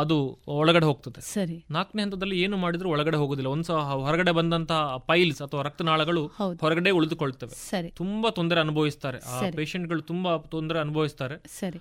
[0.00, 1.20] ಅದು ಒಳಗಡೆ ಹೋಗ್ತದೆ.
[1.20, 1.64] ಸರಿ.
[1.70, 3.50] ನಾಲ್ಕನೇ ಹಂತದಲ್ಲಿ ಏನು ಮಾಡಿದ್ರು ಒಳಗಡೆ ಹೋಗುದಿಲ್ಲ.
[3.50, 6.26] ಒಂದ್ಸ ಹೊರಗಡೆ ಬಂದಂತಹ ಪೈಲ್ಸ್ ಅಥವಾ ರಕ್ತನಾಳಗಳು
[6.60, 7.60] ಹೊರಗಡೆ ಉಳಿದುಕೊಳ್ತವೆ.
[7.90, 9.18] ತುಂಬಾ ತೊಂದರೆ ಅನುಭವಿಸ್ತಾರೆ.
[9.18, 9.40] ಆ.
[9.56, 11.42] ಪೇಷಂಟ್ಗಳು ತುಂಬಾ ತೊಂದರೆ ಅನುಭವಿಸ್ತಾರೆ.
[11.58, 11.80] ಸರಿ.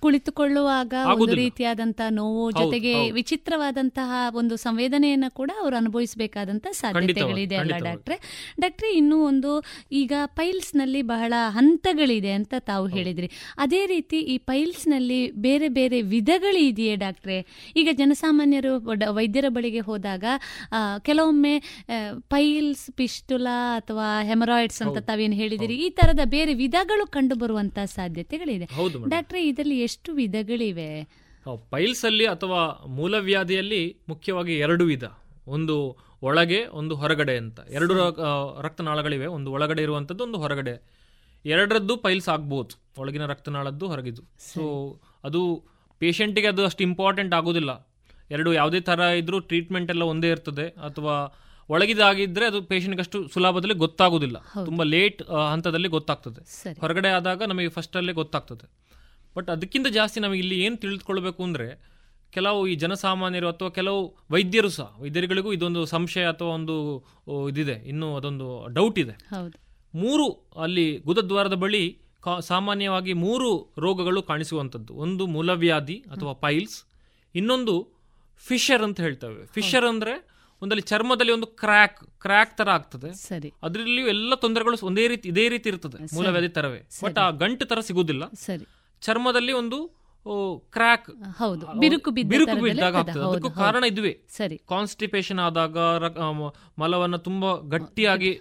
[0.00, 1.34] ಕುಳಿತುಕೊಳ್ಳುವಾಗ ಒಂದು.
[1.34, 2.92] ರೀತಿಯಾದಂತಹ ನೋವು ಜೊತೆಗೆ.
[3.10, 7.76] ವಿಚಿತ್ರವಾದಂತಹ ಒಂದು ಸಂವೇದನೆಯನ್ನ ಕೂಡ ಅವರು ಅನುಭವಿಸಬೇಕಾದಂತಹ ಸಾಧ್ಯತೆಗಳಿದೆ ಅಲ್ಲ.
[7.78, 8.16] ಡಾಕ್ಟ್ರೆ?
[8.60, 9.52] ಡಾಕ್ಟ್ರೆ ಇನ್ನೂ ಒಂದು
[9.92, 13.30] ಈಗ ಪೈಲ್ಸ್ನಲ್ಲಿ ಬಹಳ ಹಂತಗಳಿದೆ ಅಂತ ತಾವು ಹೇಳಿದ್ರಿ.
[13.58, 17.38] ಅದೇ ರೀತಿ ಈ ಪೈಲ್ಸ್ನಲ್ಲಿ ಬೇರೆ ಬೇರೆ ವಿಧಗಳಿದೆಯೇ ಡಾಕ್ಟ್ರೆ?
[17.76, 18.74] ಈಗ ಜನಸಾಮಾನ್ಯರು
[19.10, 20.24] ವೈದ್ಯರ ಬಳಿಗೆ ಹೋದಾಗ
[20.98, 21.54] ಕೆಲವೊಮ್ಮೆ
[22.28, 28.55] ಪೈಲ್ಸ್ ಪಿಸ್ಟುಲಾ ಅಥವಾ ಹೆಮರಾಯ್ಡ್ಸ್ ಅಂತ ತಾವೇನು ಹೇಳಿದಿರಿ ಈ ತರದ ಬೇರೆ ವಿಧಗಳು ಕಂಡು ಬರುವಂತಹ ಸಾಧ್ಯತೆಗಳಿದೆ.
[28.64, 29.10] ಹೌದು ಮೇಡಮ್.
[29.10, 31.08] ಡಾಕ್ಟ್ರೆ ಇದರಲ್ಲಿ ಎಷ್ಟು ವಿಧಗಳಿವೆ?
[31.70, 35.04] ಪೈಲ್ಸ್ ಅಲ್ಲಿ ಅಥವಾ ಮೂಲವ್ಯಾಧಿಯಲ್ಲಿ ಮುಖ್ಯವಾಗಿ ಎರಡು ವಿಧ.
[35.46, 37.60] ಒಂದು ಒಳಗೆ ಒಂದು ಹೊರಗಡೆ ಅಂತ.
[37.60, 37.94] ಎರಡು
[38.62, 39.26] ರಕ್ತನಾಳಗಳಿವೆ.
[39.26, 40.96] ಒಂದು ಒಳಗಡೆ ಇರುವಂಥದ್ದು ಒಂದು ಹೊರಗಡೆ.
[41.44, 42.78] ಎರಡರದ್ದು ಪೈಲ್ಸ್ ಆಗ್ಬೋದು.
[42.98, 44.22] ಒಳಗಿನ ರಕ್ತನಾಳದ್ದು ಹೊರಗಿದ್ದು.
[44.54, 45.62] ಸೊ ಅದು
[45.98, 47.88] ಪೇಷಂಟಿಗೆ ಅದು ಅಷ್ಟು ಇಂಪಾರ್ಟೆಂಟ್ ಆಗೋದಿಲ್ಲ.
[48.30, 50.68] ಎರಡು ಯಾವುದೇ ಥರ ಇದ್ರೂ ಟ್ರೀಟ್ಮೆಂಟ್ ಎಲ್ಲ ಒಂದೇ ಇರ್ತದೆ.
[50.68, 51.38] ಅಥವಾ
[51.68, 54.38] ಒಳಗಿದಾಗಿದ್ರೆ ಅದು ಪೇಷಂಟ್ಗೆ ಅಷ್ಟು ಸುಲಭದಲ್ಲಿ ಗೊತ್ತಾಗೋದಿಲ್ಲ.
[54.64, 55.22] ತುಂಬಾ ಲೇಟ್
[55.52, 56.42] ಹಂತದಲ್ಲಿ ಗೊತ್ತಾಗ್ತದೆ.
[56.80, 58.66] ಹೊರಗಡೆ ಆದಾಗ ನಮಗೆ ಫಸ್ಟಲ್ಲೇ ಗೊತ್ತಾಗ್ತದೆ.
[59.36, 61.96] ಬಟ್ ಅದಕ್ಕಿಂತ ಜಾಸ್ತಿ ನಮಗೆ ಇಲ್ಲಿ ಏನು ತಿಳಿದುಕೊಳ್ಬೇಕು ಅಂದ್ರೆ
[62.30, 66.76] ಕೆಲವು ಈ ಜನಸಾಮಾನ್ಯರು ಅಥವಾ ಕೆಲವು ವೈದ್ಯರು ಸಹ ವೈದ್ಯರುಗಳಿಗೂ ಇದೊಂದು ಸಂಶಯ ಅಥವಾ ಒಂದು
[67.48, 67.76] ಇದಿದೆ.
[67.88, 69.14] ಇನ್ನು ಅದೊಂದು ಡೌಟ್ ಇದೆ.
[69.94, 70.26] ಮೂರು
[70.62, 71.98] ಅಲ್ಲಿ ಗುದದ್ವಾರದ ಬಳಿ
[72.40, 74.94] ಸಾಮಾನ್ಯವಾಗಿ ಮೂರು ರೋಗಗಳು ಕಾಣಿಸುವಂಥದ್ದು.
[74.94, 76.84] ಒಂದು ಮೂಲವ್ಯಾಧಿ ಅಥವಾ ಪೈಲ್ಸ್
[77.34, 77.74] ಇನ್ನೊಂದು
[78.46, 79.46] ಫಿಶರ್ ಅಂತ ಹೇಳ್ತೇವೆ.
[79.46, 80.14] ಫಿಶರ್ ಅಂದ್ರೆ
[80.62, 83.14] ಒಂದಲ್ಲಿ ಚರ್ಮದಲ್ಲಿ ಒಂದು ಕ್ರ್ಯಾಕ್ ಕ್ರ್ಯಾಕ್ ತರ ಆಗ್ತದೆ.
[83.14, 83.52] ಸರಿ.
[83.62, 86.14] ಅದರಲ್ಲಿಯೂ ಎಲ್ಲ ತೊಂದರೆಗಳು ಒಂದೇ ರೀತಿ ಇದೇ ರೀತಿ ಇರ್ತದೆ.
[86.14, 86.88] ಮೂಲವ್ಯಾಧಿ ತರವೇ.
[87.04, 88.28] ಬಟ್ ಆ ಗಂಟು ತರ ಸಿಗುದಿಲ್ಲ.
[88.28, 88.66] ಸರಿ.
[89.00, 89.95] ಚರ್ಮದಲ್ಲಿ ಒಂದು
[90.70, 91.66] ಕ್ರ್ಯಾಕ್ ಹೌದು.
[91.78, 94.18] ಬಿರುಕು ಬಿರುಕು ಬಿದ್ದಾಗ ಅದಕ್ಕೂ ಕಾರಣ ಇದುವೆ.
[94.36, 94.60] ಸರಿ.
[94.68, 95.78] ಕಾನ್ಸ್ಟಿಪೇಷನ್ ಆದಾಗ
[96.78, 98.40] ಮಲವನ್ನ ತುಂಬಾ ಗಟ್ಟಿಯಾಗಿ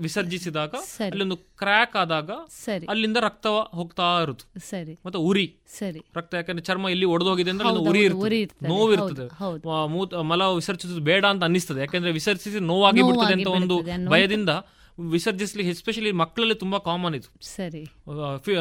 [0.00, 1.08] ವಿಸರ್ಜಿಸಿದಾಗ ಸರಿ.
[1.08, 2.86] ಅಲ್ಲೊಂದು ಕ್ರ್ಯಾಕ್ ಆದಾಗ ಸರಿ.
[2.86, 5.00] ಅಲ್ಲಿಂದ ರಕ್ತ ಹೋಗ್ತಾ ಇರುತ್ತೆ ಸರಿ.
[5.06, 5.56] ಮತ್ತೆ ಉರಿ.
[5.78, 6.00] ಸರಿ.
[6.16, 8.68] ರಕ್ತ ಯಾಕಂದ್ರೆ ಚರ್ಮ ಎಲ್ಲಿ ಒಡೆದೋಗಿದೆ ಅಂದ್ರೆ ಉರಿ ಇರ್ತದೆ.
[8.68, 9.28] ನೋವು ಇರ್ತದೆ.
[9.88, 11.80] ಮೂತ್- ಮಲ ವಿಸರ್ಜಿಸೋದು ಬೇಡ ಅಂತ ಅನ್ನಿಸ್ತದೆ.
[11.80, 13.80] ಯಾಕಂದ್ರೆ ವಿಸರ್ಜಿಸಿ ನೋವಾಗಿ ಬಿಡ್ತದೆ ಅಂತ ಒಂದು
[14.10, 14.50] ಭಯದಿಂದ
[15.00, 17.46] ವಿಸರ್ಜಿಸ್ಲಿಕ್ಕೆ ಎಸ್ಪೆಷಲಿ ಮಕ್ಕಳಲ್ಲಿ ತುಂಬಾ ಕಾಮನ್ ಇದು.
[17.46, 17.84] ಸರಿ.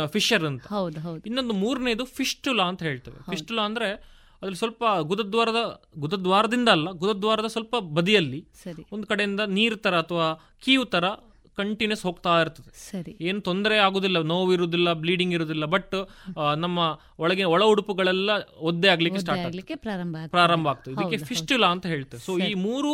[0.07, 0.67] ಫಿಶರ್ ಅಂತ.
[0.67, 1.21] ಹೌದು ಹೌದು.
[1.21, 3.17] ಇನ್ನೊಂದು ಮೂರನೇದು ಫಿಸ್ಟುಲಾ ಅಂತ ಹೇಳ್ತೇವೆ.
[3.31, 8.47] ಫಿಸ್ಟುಲಾ ಅಂದ್ರೆ ಅದ್ರಲ್ಲಿ ಸ್ವಲ್ಪ ಗುದದ್ವಾರದ ಗುದದ್ವಾರದಿಂದ ಅಲ್ಲ ಗುದದ್ವಾರದ ಸ್ವಲ್ಪ ಬದಿಯಲ್ಲಿ
[8.91, 11.03] ಒಂದು ಕಡೆಯಿಂದ ನೀರು ತರ ಅಥವಾ ಕೀವು ತರ
[11.57, 12.69] ಕಂಟಿನ್ಯೂಸ್ ಹೋಗ್ತಾ ಇರ್ತದೆ.
[12.91, 13.13] ಸರಿ.
[13.21, 15.95] ಏನು ತೊಂದರೆ ಆಗುದಿಲ್ಲ ನೋವು ಇರುವುದಿಲ್ಲ ಬ್ಲೀಡಿಂಗ್ ಇರುವುದಿಲ್ಲ ಬಟ್
[16.57, 16.79] ನಮ್ಮ
[17.19, 18.29] ಒಳಗೆ ಒಳ ಉಡುಪುಗಳೆಲ್ಲ
[18.59, 20.29] ಒದ್ದೆ ಆಗ್ಲಿಕ್ಕೆ ಸ್ಟಾರ್ಟ್ ಆಗ್ಲಿಕ್ಕೆ ಪ್ರಾರಂಭ ಆಗ್ತದೆ.
[20.29, 20.93] ಪ್ರಾರಂಭ ಆಗ್ತದೆ.
[20.93, 22.23] ಇದಕ್ಕೆ ಫಿಸ್ಟುಲಾ ಅಂತ ಹೇಳ್ತೇವೆ.
[22.25, 22.91] ಸೊ ಈ ಮೂರು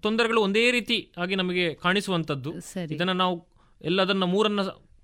[0.00, 2.52] ತೊಂದರೆಗಳು ಒಂದೇ ರೀತಿ ಆಗಿ ನಮಗೆ ಕಾಣಿಸುವಂತದ್ದು
[2.90, 3.36] ಇದನ್ನ ನಾವು
[3.82, 4.60] ಎಲ್ಲದನ್ನ ಮೂರನ್ನ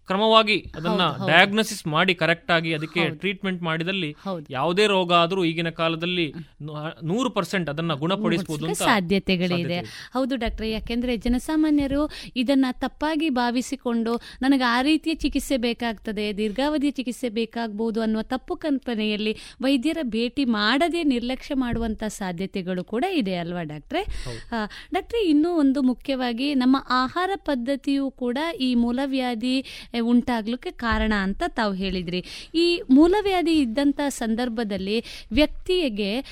[0.08, 1.02] ಕ್ರಮವಾಗಿ ಅದನ್ನ.
[1.28, 4.10] ಡಯಾಗ್ನೋಸಿಸ್ ಮಾಡಿ ಕರೆಕ್ಟ್ ಆಗಿ ಅದಕ್ಕೆ ಟ್ರೀಟ್ಮೆಂಟ್ ಮಾಡಿದಲ್ಲಿ.
[4.56, 6.26] ಯಾವುದೇ ರೋಗ ಆದರೂ ಈಗಿನ ಕಾಲದಲ್ಲಿ
[7.10, 9.78] ನೂರು ಪರ್ಸೆಂಟ್ ಅದನ್ನ ಗುಣಪಡಿಸಬಹುದು ಸಾಧ್ಯತೆಗಳಿದೆ.
[10.16, 12.02] ಹೌದು ಡಾಕ್ಟರ್ ಯಾಕೆಂದ್ರೆ ಜನಸಾಮಾನ್ಯರು
[12.42, 14.12] ಇದನ್ನ ತಪ್ಪಾಗಿ ಭಾವಿಸಿಕೊಂಡು
[14.42, 19.32] ನನಗೆ ಆ ರೀತಿಯ ಚಿಕಿತ್ಸೆ ಬೇಕಾಗ್ತದೆ ದೀರ್ಘಾವಧಿಯ ಚಿಕಿತ್ಸೆ ಬೇಕಾಗಬಹುದು ಅನ್ನುವ ತಪ್ಪು ಕಲ್ಪನೆಯಲ್ಲಿ
[19.62, 24.02] ವೈದ್ಯರ ಭೇಟಿ ಮಾಡದೆ ನಿರ್ಲಕ್ಷ್ಯ ಮಾಡುವಂತ ಸಾಧ್ಯತೆಗಳು ಕೂಡ ಇದೆ ಅಲ್ವಾ ಡಾಕ್ಟ್ರೆ
[24.94, 29.54] ಡಾಕ್ಟ್ರೆ ಇನ್ನೂ ಒಂದು ಮುಖ್ಯವಾಗಿ ನಮ್ಮ ಆಹಾರ ಪದ್ಧತಿಯು ಕೂಡ ಈ ಮೂಲವ್ಯಾಧಿ
[30.00, 32.24] ಉಂಟಾಗ್ಲಿಕ್ಕೆ ಕಾರಣ ಅಂತ ತಾವು ಹೇಳಿದ್ರಿ.
[32.54, 36.24] ಈ ಮೂಲವ್ಯಾಧಿ ಇದ್ದಂಥ ಸಂದರ್ಭದಲ್ಲಿ ವ್ಯಕ್ತಿಗೆ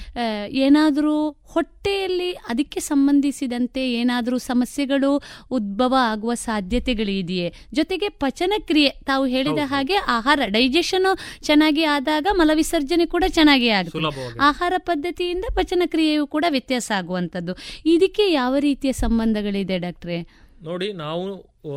[0.48, 7.52] ಏನಾದರೂ ಹೊಟ್ಟೆಯಲ್ಲಿ ಅದಕ್ಕೆ ಸಂಬಂಧಿಸಿದಂತೆ ಏನಾದರೂ ಸಮಸ್ಯೆಗಳು ಉದ್ಭವ ಆಗುವ ಸಾಧ್ಯತೆಗಳಿದೆಯೇ?
[7.72, 14.38] ಜೊತೆಗೆ ಪಚನಕ್ರಿಯೆ ತಾವು ಹೇಳಿದ ಹಾಗೆ ಆಹಾರ ಡೈಜೆಷನ್ ಚೆನ್ನಾಗಿ ಆದಾಗ ಮಲವಿಸರ್ಜನೆ ಕೂಡ ಚೆನ್ನಾಗಿ ಆಗುತ್ತೆ.
[14.40, 17.56] ಆಹಾರ ಪದ್ಧತಿಯಿಂದ ಪಚನಕ್ರಿಯೆಯು ಕೂಡ ವ್ಯತ್ಯಾಸ ಆಗುವಂಥದ್ದು.
[17.86, 20.45] ಇದಕ್ಕೆ ಯಾವ ರೀತಿಯ ಸಂಬಂಧಗಳಿದೆ ಡಾಕ್ಟ್ರೆ?
[20.62, 21.24] ನೋಡಿ ನಾವು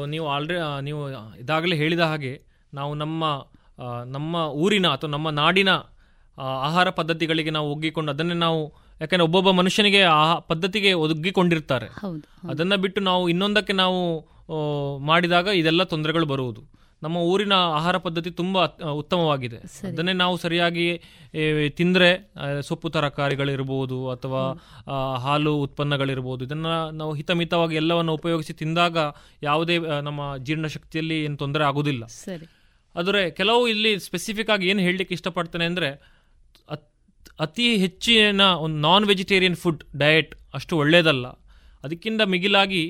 [0.06, 2.41] ನೀವು ಆಲ್ರೆ ನೀವು ಇದಾಗಲೇ ಹೇಳಿದ ಹಾಗೆ
[2.73, 3.47] ನಾವು ನಮ್ಮ
[4.06, 5.69] ನಮ್ಮ ಊರಿನ ಅಥವಾ ನಮ್ಮ ನಾಡಿನ
[6.38, 11.88] ಆಹಾರ ಪದ್ಧತಿಗಳಿಗೆ ನಾವು ಒಗ್ಗಿಕೊಂಡು ಅದನ್ನೇ ನಾವು ಯಾಕಂದ್ರೆ ಒಬ್ಬೊಬ್ಬ ಮನುಷ್ಯನಿಗೆ ಆ ಪದ್ಧತಿಗೆ ಒಗ್ಗಿಕೊಂಡಿರ್ತಾರೆ.
[11.88, 13.99] ಹೌದು ಅದನ್ನ ಬಿಟ್ಟು ನಾವು ಇನ್ನೊಂದಕ್ಕೆ ನಾವು
[14.97, 16.78] ಮಾಡಿದಾಗ ಇದೆಲ್ಲ ತೊಂದರೆಗಳು ಬರುವುದು.
[17.03, 18.61] ನಮ್ಮ ಊರಿನ ಆಹಾರ ಪದ್ಧತಿ ತುಂಬಾ
[19.01, 19.59] ಉತ್ತಮವಾಗಿದೆ.
[19.89, 20.88] ಅದನ್ನೇ ನಾವು ಸರಿಯಾಗಿ
[21.80, 22.09] ತಿಂದ್ರೆ
[22.67, 24.43] ಸೊಪ್ಪು ತರಕಾರಿಗಳಿರ್ಬೋದು ಅಥವಾ
[25.26, 26.41] ಹಾಲು ಉತ್ಪನ್ನಗಳಿರ್ಬೋದು.
[26.47, 26.67] ಇದನ್ನ
[27.01, 28.97] ನಾವು ಹಿತಮಿತವಾಗಿ ಎಲ್ಲವನ್ನು ಉಪಯೋಗಿಸಿ ತಿಂದಾಗ
[29.49, 29.77] ಯಾವುದೇ
[30.07, 32.03] ನಮ್ಮ ಜೀರ್ಣಶಕ್ತಿಯಲ್ಲಿ ಏನು ತೊಂದರೆ ಆಗುದಿಲ್ಲ.
[32.95, 35.89] ಆದರೆ ಕೆಲವು ಇಲ್ಲಿ ಸ್ಪೆಸಿಫಿಕ್ ಆಗಿ ಏನು ಹೇಳಲಿಕ್ಕೆ ಇಷ್ಟಪಡ್ತೇನೆ ಅಂದರೆ
[37.45, 41.27] ಅತಿ ಹೆಚ್ಚಿನ ಒಂದು ನಾನ್ ವೆಜಿಟೇರಿಯನ್ ಫುಡ್ ಡಯಟ್ ಅಷ್ಟು ಒಳ್ಳೆಯದಲ್ಲ
[41.85, 42.81] ಅದಕ್ಕಿಂತ ಮಿಗಿಲಾಗಿ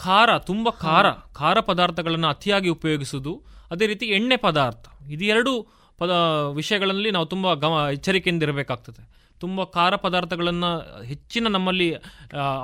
[0.00, 1.06] ಖಾರ ತುಂಬ ಖಾರ
[1.38, 3.32] ಖಾರ ಪದಾರ್ಥಗಳನ್ನು ಅತಿಯಾಗಿ ಉಪಯೋಗಿಸುವುದು
[3.70, 4.86] ಅದೇ ರೀತಿ ಎಣ್ಣೆ ಪದಾರ್ಥ.
[5.08, 5.52] ಇದೆರಡು ಎರಡು
[5.98, 6.10] ಪದ
[6.54, 9.02] ವಿಷಯಗಳಲ್ಲಿ ನಾವು ತುಂಬ ಗಮ ಎಚ್ಚರಿಕೆಯಿಂದ ಇರಬೇಕಾಗ್ತದೆ.
[9.40, 10.70] ತುಂಬ ಖಾರ ಪದಾರ್ಥಗಳನ್ನು
[11.02, 11.88] ಹೆಚ್ಚಿನ ನಮ್ಮಲ್ಲಿ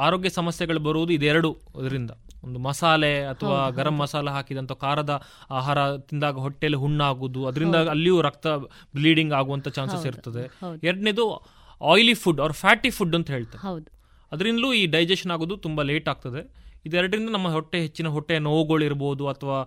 [0.06, 1.50] ಆರೋಗ್ಯ ಸಮಸ್ಯೆಗಳು ಬರುವುದು ಇದೆರಡು
[1.80, 2.10] ಇದರಿಂದ.
[2.44, 5.12] ಒಂದು ಮಸಾಲೆ ಅಥವಾ ಗರಂ ಮಸಾಲೆ ಹಾಕಿದಂಥ ಖಾರದ
[5.50, 8.46] ಆಹಾರ ತಿಂದಾಗ ಹೊಟ್ಟೆಯಲ್ಲಿ ಹುಣ್ಣಾಗುವುದು ಅದರಿಂದ ಅಲ್ಲಿಯೂ ರಕ್ತ
[8.96, 10.44] ಬ್ಲೀಡಿಂಗ್ ಆಗುವಂಥ ಚಾನ್ಸಸ್ ಇರ್ತದೆ.
[10.82, 11.26] ಎರಡನೇದು
[11.92, 13.62] ಆಯಿಲಿ ಫುಡ್ ಅವ್ರ ಫ್ಯಾಟಿ ಫುಡ್ ಅಂತ ಹೇಳ್ತಾರೆ.
[14.32, 16.42] ಅದರಿಂದಲೂ ಈ ಡೈಜೆಷನ್ ಆಗೋದು ತುಂಬ ಲೇಟ್ ಆಗ್ತದೆ.
[16.86, 19.58] ಇದೆರಡರಿಂದ ನಮ್ಮ ಹೊಟ್ಟೆ ಹೆಚ್ಚಿನ ಹೊಟ್ಟೆ ನೋವುಗಳಿರ್ಬೋದು ಅಥವಾ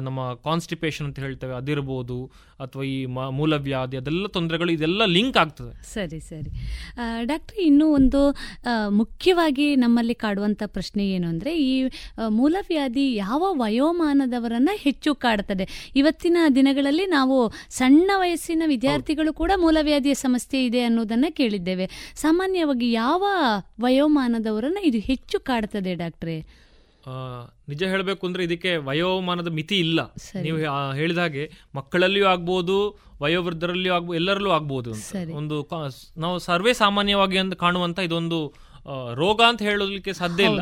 [0.00, 2.18] ನಮ್ಮ ಕಾನ್ಸ್ಟಿಪೇಷನ್ ಅಂತ ಹೇಳ್ತೇವೆ ಅದಿರ್ಬೋದು.
[2.64, 2.98] ಅಥವಾ ಈ
[3.38, 5.72] ಮೂಲವ್ಯಾಧಿ, ಅದೆಲ್ಲ ತೊಂದರೆಗಳು, ಇದೆಲ್ಲ ಲಿಂಕ್ ಆಗ್ತದೆ.
[5.94, 6.50] ಸರಿ ಸರಿ.
[7.30, 8.20] ಡಾಕ್ಟರ್, ಇನ್ನೂ ಒಂದು
[9.00, 11.74] ಮುಖ್ಯವಾಗಿ ನಮ್ಮಲ್ಲಿ ಕಾಡುವಂಥ ಪ್ರಶ್ನೆ ಏನು ಅಂದರೆ, ಈ
[12.38, 15.66] ಮೂಲವ್ಯಾಧಿ ಯಾವ ವಯೋಮಾನದವರನ್ನು ಹೆಚ್ಚು ಕಾಡ್ತದೆ?
[15.96, 17.38] ಇವತ್ತಿನ ದಿನಗಳಲ್ಲಿ ನಾವು
[17.80, 21.88] ಸಣ್ಣ ವಯಸ್ಸಿನ ವಿದ್ಯಾರ್ಥಿಗಳು ಕೂಡ ಮೂಲವ್ಯಾಧಿಯ ಸಮಸ್ಯೆ ಇದೆ ಅನ್ನೋದನ್ನು ಕೇಳಿದ್ದೇವೆ.
[22.24, 23.24] ಸಾಮಾನ್ಯವಾಗಿ ಯಾವ
[23.80, 26.38] ವಯೋಮಾನದವರನ್ನು ಇದು ಹೆಚ್ಚು ಕಾಡ್ತದೆ ಡಾಕ್ಟ್ರೆ?
[27.68, 30.14] ನಿಜ ಹೇಳಬೇಕು ಅಂದ್ರೆ ಇದಕ್ಕೆ ವಯೋಮಾನದ ಮಿತಿ ಇಲ್ಲ.
[30.42, 30.58] ನೀವು
[30.94, 35.02] ಹೇಳಿದ ಹಾಗೆ ಮಕ್ಕಳಲ್ಲಿಯೂ ಆಗ್ಬೋದು ವಯೋವೃದ್ಧರಲ್ಲಿಯೂ ಆಗ್ಬೋದು ಎಲ್ಲರಲ್ಲೂ ಆಗ್ಬೋದು ಅಂತ.
[35.36, 35.62] ಒಂದು
[36.16, 38.54] ನಾವು ಸರ್ವೇ ಸಾಮಾನ್ಯವಾಗಿ ಅಂತ ಕಾಣುವಂತ ಇದೊಂದು
[39.14, 40.60] ರೋಗ ಅಂತ ಹೇಳಲಿಕ್ಕೆ ಸಾಧ್ಯ ಇಲ್ಲ.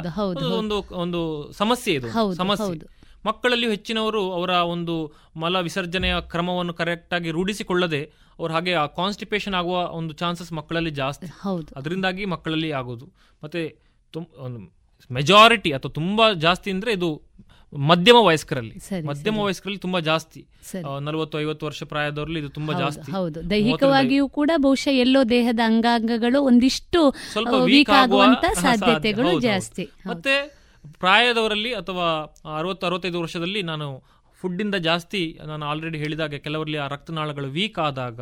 [0.59, 2.67] ಒಂದು- ಒಂದು ಸಮಸ್ಯೆ ಇದು ಸಮಸ್ಯೆ.
[2.67, 2.87] ಮಕ್ಕಳಲ್ಲಿ
[3.27, 9.77] ಮಕ್ಕಳಲ್ಲಿಯೂ ಹೆಚ್ಚಿನವರು ಅವರ ಒಂದು ಮಲ ವಿಸರ್ಜನೆಯ ಕ್ರಮವನ್ನು ಕರೆಕ್ಟ್ ಆಗಿ ರೂಢಿಸಿಕೊಳ್ಳದೆ ಅವ್ರು ಹಾಗೆ ಆ ಕಾನ್ಸ್ಟಿಪೇಷನ್ ಆಗುವ
[9.79, 11.27] ಒಂದು ಚಾನ್ಸಸ್ ಮಕ್ಕಳಲ್ಲಿ ಜಾಸ್ತಿ.
[11.77, 13.13] ಅದರಿಂದಾಗಿ ಮಕ್ಕಳಲ್ಲಿ ಆಗೋದು.
[13.45, 13.79] ಮತ್ತೆ
[15.11, 17.09] ಮೆಜಾರಿಟಿ ಅಥವಾ ತುಂಬಾ ಜಾಸ್ತಿ ಅಂದ್ರೆ ಇದು
[17.73, 18.75] ಮಧ್ಯಮ ವಯಸ್ಕರಲ್ಲಿ.
[19.07, 20.41] ಮಧ್ಯಮ ವಯಸ್ಕರಲ್ಲಿ ತುಂಬಾ ಜಾಸ್ತಿ.
[21.01, 23.13] ನಲವತ್ತು ಐವತ್ತು ವರ್ಷ ಪ್ರಾಯದವರಲ್ಲಿ ಇದು ತುಂಬಾ ಜಾಸ್ತಿ.
[23.13, 23.51] ಹೌದು.
[23.51, 29.87] ದೈಹಿಕವಾಗಿಯೂ ಕೂಡ ಬಹುಶಃ ಎಲ್ಲೋ ದೇಹದ ಅಂಗಾಂಗಗಳು ಒಂದಿಷ್ಟು ಸ್ವಲ್ಪ ವೀಕ್ ಆಗುವಂತ ಸಾಧ್ಯತೆಗಳು ಜಾಸ್ತಿ.
[30.07, 30.35] ಮತ್ತೆ
[31.01, 32.07] ಪ್ರಾಯದವರಲ್ಲಿ ಅಥವಾ
[32.59, 33.89] ಅರವತ್ತು ಅರವತ್ತೈದು ವರ್ಷದಲ್ಲಿ ನಾನು
[34.47, 38.21] ಫುಡ್ ಇಂದ ಜಾಸ್ತಿ ನಾನು ಆಲ್ರೆಡಿ ಹೇಳಿದಾಗ ಕೆಲವರಲ್ಲಿ ಆ ರಕ್ತನಾಳಗಳು ವೀಕ್ ಆದಾಗ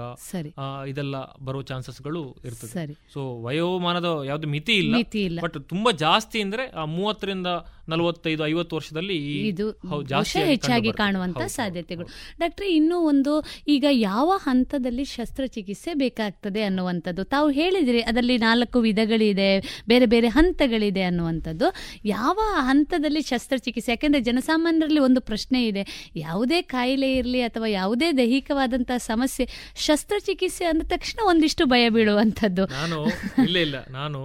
[0.89, 2.95] ಇದೆಲ್ಲ ಬರೋ ಚಾನ್ಸಸ್ಗಳು ಇರ್ತದೆ.
[3.13, 5.39] ಸೊ ವಯೋಮಾನದ ಯಾವ್ದು ಮಿತಿ ಇಲ್ಲ ಮಿತಿ ಇಲ್ಲ.
[5.43, 7.49] ಬಟ್ ತುಂಬಾ ಜಾಸ್ತಿ ಅಂದ್ರೆ ಆ ಮೂವತ್ತರಿಂದ
[7.89, 12.07] ನಲವತ್ತೈದು ಐವತ್ತು ವರ್ಷದಲ್ಲಿ ಇದು ಹೆಚ್ಚಾಗಿ ಕಾಣುವಂತ ಸಾಧ್ಯತೆಗಳು.
[12.41, 17.25] ಡಾಕ್ಟ್ರೆ ಇನ್ನೂ ಒಂದು ಈಗ ಯಾವ ಹಂತದಲ್ಲಿ ಶಸ್ತ್ರಚಿಕಿತ್ಸೆ ಬೇಕಾಗ್ತದೆ ಅನ್ನುವಂಥದ್ದು?
[17.25, 21.75] ತಾವು ಹೇಳಿದ್ರಿ ಅದರಲ್ಲಿ ನಾಲ್ಕು ವಿಧಗಳಿದೆ ಬೇರೆ ಬೇರೆ ಹಂತಗಳಿದೆ ಅನ್ನುವಂಥದ್ದು.
[22.05, 23.93] ಯಾವ ಹಂತದಲ್ಲಿ ಶಸ್ತ್ರಚಿಕಿತ್ಸೆ?
[23.93, 26.11] ಯಾಕೆಂದ್ರೆ ಜನಸಾಮಾನ್ಯರಲ್ಲಿ ಒಂದು ಪ್ರಶ್ನೆ ಇದೆ.
[26.17, 32.67] ಯಾವುದೇ ಕಾಯಿಲೆ ಇರಲಿ ಅಥವಾ ಯಾವುದೇ ದೈಹಿಕವಾದಂತಹ ಸಮಸ್ಯೆ ಶಸ್ತ್ರಚಿಕಿತ್ಸೆ ಅಂದ ತಕ್ಷಣ ಒಂದಿಷ್ಟು ಭಯ ಬೀಳುವಂಥದ್ದು.
[32.67, 33.07] ನಾನು
[33.45, 33.75] ಇಲ್ಲ ಇಲ್ಲ.
[33.91, 34.21] ನಾನು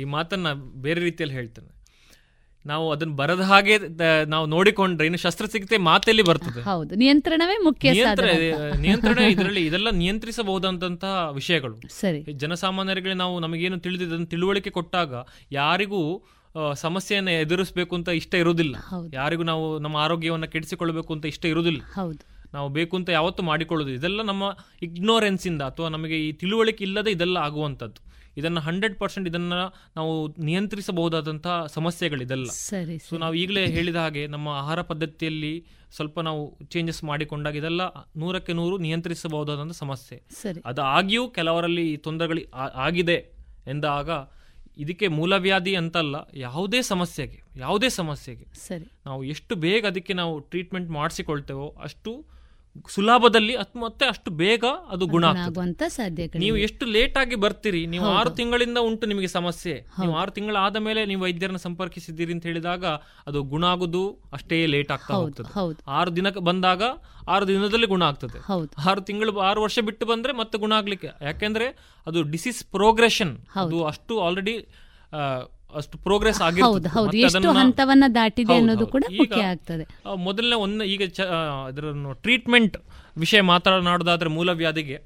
[0.00, 1.83] ಈ ಮಾತನ್ನ ಬೇರೆ ರೀತಿಯಲ್ಲಿ ಹೇಳ್ತೇನೆ.
[2.66, 3.74] ನಾವು ಅದನ್ನ ಬರದ ಹಾಗೆ
[4.26, 6.62] ನಾವು ನೋಡಿಕೊಂಡ್ರೆ ಇನ್ನು ಶಸ್ತ್ರಚಿಕಿತ್ಸೆ ಮಾತಲ್ಲಿ ಬರ್ತದೆ.
[6.62, 8.28] ಹೌದು ನಿಯಂತ್ರಣವೇ ಮುಖ್ಯ ನಿಯಂತ್ರ
[8.80, 11.76] ನಿಯಂತ್ರಣ ಇದರಲ್ಲಿ ಇದೆಲ್ಲ ನಿಯಂತ್ರಿಸಬಹುದಂತಹ ವಿಷಯಗಳು.
[11.88, 12.20] ಸರಿ.
[12.32, 15.14] ಜನಸಾಮಾನ್ಯರಿಗೆ ನಾವು ನಮಗೇನು ತಿಳಿದಿದ್ದನ್ನು ತಿಳುವಳಿಕೆ ಕೊಟ್ಟಾಗ
[15.52, 16.22] ಯಾರಿಗೂ
[16.74, 18.76] ಸಮಸ್ಯೆಯನ್ನು ಎದುರಿಸಬೇಕು ಅಂತ ಇಷ್ಟ ಇರುವುದಿಲ್ಲ.
[19.12, 21.80] ಯಾರಿಗೂ ನಾವು ನಮ್ಮ ಆರೋಗ್ಯವನ್ನು ಕೆಡಿಸಿಕೊಳ್ಬೇಕು ಅಂತ ಇಷ್ಟ ಇರುವುದಿಲ್ಲ.
[21.94, 22.22] ಹೌದು.
[22.54, 27.36] ನಾವು ಬೇಕು ಅಂತ ಯಾವತ್ತೂ ಮಾಡಿಕೊಳ್ಳೋದು ಇದೆಲ್ಲ ನಮ್ಮ ಇಗ್ನೋರೆನ್ಸ್ ಇಂದ ಅಥವಾ ನಮಗೆ ಈ ತಿಳುವಳಿಕೆ ಇಲ್ಲದೆ ಇದೆಲ್ಲ
[27.36, 28.13] ಆಗುವಂಥದ್ದು.
[28.36, 29.52] ಇದನ್ನು ಹಂಡ್ರೆಡ್ ಪರ್ಸೆಂಟ್ ಇದನ್ನ
[29.96, 32.44] ನಾವು ನಿಯಂತ್ರಿಸಬಹುದಾದಂತಹ ಸಮಸ್ಯೆಗಳಿದೆಲ್ಲ.
[32.44, 37.82] ಸರಿ ಸೊ ನಾವು ಈಗಲೇ ಹೇಳಿದ ಹಾಗೆ ನಮ್ಮ ಆಹಾರ ಪದ್ಧತಿಯಲ್ಲಿ ಸ್ವಲ್ಪ ನಾವು ಚೇಂಜಸ್ ಮಾಡಿಕೊಂಡಾಗ ಇದೆಲ್ಲ
[38.16, 40.22] ನೂರಕ್ಕೆ ನೂರು ನಿಯಂತ್ರಿಸಬಹುದಾದಂಥ ಸಮಸ್ಯೆ.
[40.42, 40.62] ಸರಿ.
[40.64, 42.42] ಅದು ಆಗಿಯೂ ಕೆಲವರಲ್ಲಿ ಈ ತೊಂದರೆಗಳು
[42.74, 43.18] ಆಗಿದೆ
[43.66, 44.10] ಎಂದಾಗ
[44.78, 48.86] ಇದಕ್ಕೆ ಮೂಲವ್ಯಾಧಿ ಅಂತಲ್ಲ ಯಾವುದೇ ಸಮಸ್ಯೆಗೆ ಯಾವುದೇ ಸಮಸ್ಯೆಗೆ ಸರಿ.
[49.06, 52.33] ನಾವು ಎಷ್ಟು ಬೇಗ ಅದಕ್ಕೆ ನಾವು ಟ್ರೀಟ್ಮೆಂಟ್ ಮಾಡಿಸಿಕೊಳ್ತೇವೋ ಅಷ್ಟು
[52.90, 55.24] ಸುಲಭದಲ್ಲಿ ಮತ್ತೆ ಅಷ್ಟು ಬೇಗ ಅದು ಗುಣ
[55.88, 58.06] ಸಾಧ್ಯತೆ ನೀವು ಎಷ್ಟು ಲೇಟ್ ಆಗಿ ಬರ್ತೀರಿ ನೀವು.
[58.06, 59.74] ಆರು ತಿಂಗಳಿಂದ ಉಂಟು ನಿಮಗೆ ಸಮಸ್ಯೆ.
[60.00, 62.84] ನೀವು ಆರು ತಿಂಗಳ ಆದ ಮೇಲೆ ನೀವು ವೈದ್ಯರನ್ನ ಸಂಪರ್ಕಿಸಿದ್ದೀರಿ ಅಂತ ಹೇಳಿದಾಗ
[63.26, 64.02] ಅದು ಗುಣ ಆಗುದು
[64.32, 65.82] ಅಷ್ಟೇ ಲೇಟ್ ಆಗ್ತಾ ಹೋಗ್ತದೆ.
[65.86, 66.82] ಆರು ದಿನಕ್ಕೆ ಬಂದಾಗ
[67.28, 68.38] ಆರು ದಿನದಲ್ಲಿ ಗುಣ ಆಗ್ತದೆ.
[68.90, 71.10] ಆರು ತಿಂಗಳು ಆರು ವರ್ಷ ಬಿಟ್ಟು ಬಂದ್ರೆ ಮತ್ತೆ ಗುಣ ಆಗ್ಲಿಕ್ಕೆ.
[71.22, 71.68] ಯಾಕೆಂದ್ರೆ
[72.06, 74.56] ಅದು ಡಿಸೀಸ್ ಪ್ರೋಗ್ರೆಷನ್ ಅದು ಅಷ್ಟು ಆಲ್ರೆಡಿ
[75.74, 76.88] ಅಷ್ಟು ಪ್ರೋಗ್ರೆಸ್ ಹೌದು ಹೌದು.
[77.04, 79.84] ಮತ್ತೆ ಎಷ್ಟು ಹಂತವನ್ನ ದಾಟಿದೆ ಅನ್ನೋದು ಕೂಡ ಮುಖ್ಯ ಆಗ್ತದೆ.
[80.18, 81.02] ಮೊದಲನೇ ಒಂದು ಈಗ
[81.66, 81.84] ಅದರ
[82.22, 82.76] ಟ್ರೀಟ್ಮೆಂಟ್
[83.16, 84.96] ವಿಷಯ ಮಾತನಾಡೋದಾದ್ರೆ ಮೂಲವ್ಯಾಧಿಗೆ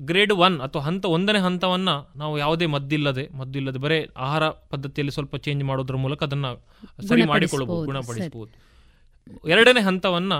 [0.00, 5.64] ಗ್ರೇಡ್ ಒನ್ ಅಥವಾ ಹಂತ ಒಂದನೇ ಹಂತವನ್ನ ನಾವು ಯಾವುದೇ ಮದ್ದಿಲ್ಲದೆ ಮದ್ದಿಲ್ಲದೆ ಬರೇ ಆಹಾರ ಪದ್ಧತಿಯಲ್ಲಿ ಸ್ವಲ್ಪ ಚೇಂಜ್
[5.64, 6.48] ಮಾಡೋದ್ರ ಮೂಲಕ ಅದನ್ನ
[7.08, 8.52] ಸರಿ ಮಾಡಿಕೊಳ್ಳಬಹುದು ಗುಣಪಡಿಸಬಹುದು
[9.50, 10.34] ಎರಡನೇ ಹಂತವನ್ನ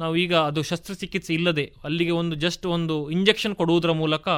[0.00, 4.28] ನಾವು ಈಗ ಅದು ಶಸ್ತ್ರಚಿಕಿತ್ಸೆ ಇಲ್ಲದೆ ಅಲ್ಲಿಗೆ ಒಂದು ಜಸ್ಟ್ ಒಂದು ಇಂಜೆಕ್ಷನ್ ಕೊಡುವುದರ ಮೂಲಕ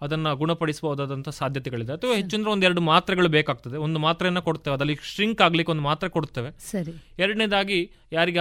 [0.00, 1.92] ಅದನ್ನ ಗುಣಪಡಿಸಬಹುದಾದಂಥ ಸಾಧ್ಯತೆಗಳಿದೆ.
[1.92, 3.76] ಅಥವಾ ಹೆಚ್ಚಂದ್ರೆ ಒಂದು ಎರಡು ಮಾತ್ರೆಗಳು ಬೇಕಾಗ್ತದೆ.
[3.76, 4.74] ಒಂದು ಮಾತ್ರೆಯನ್ನು ಕೊಡ್ತೇವೆ.
[4.74, 6.50] ಅದರಲ್ಲಿ ಶ್ರಿಂಕ್ ಆಗ್ಲಿಕ್ಕೆ ಒಂದು ಮಾತ್ರೆ ಕೊಡ್ತೇವೆ.
[6.50, 6.92] ಸರಿ.
[7.18, 8.38] ಎರಡನೇದಾಗಿ ಯಾರಿಗೆ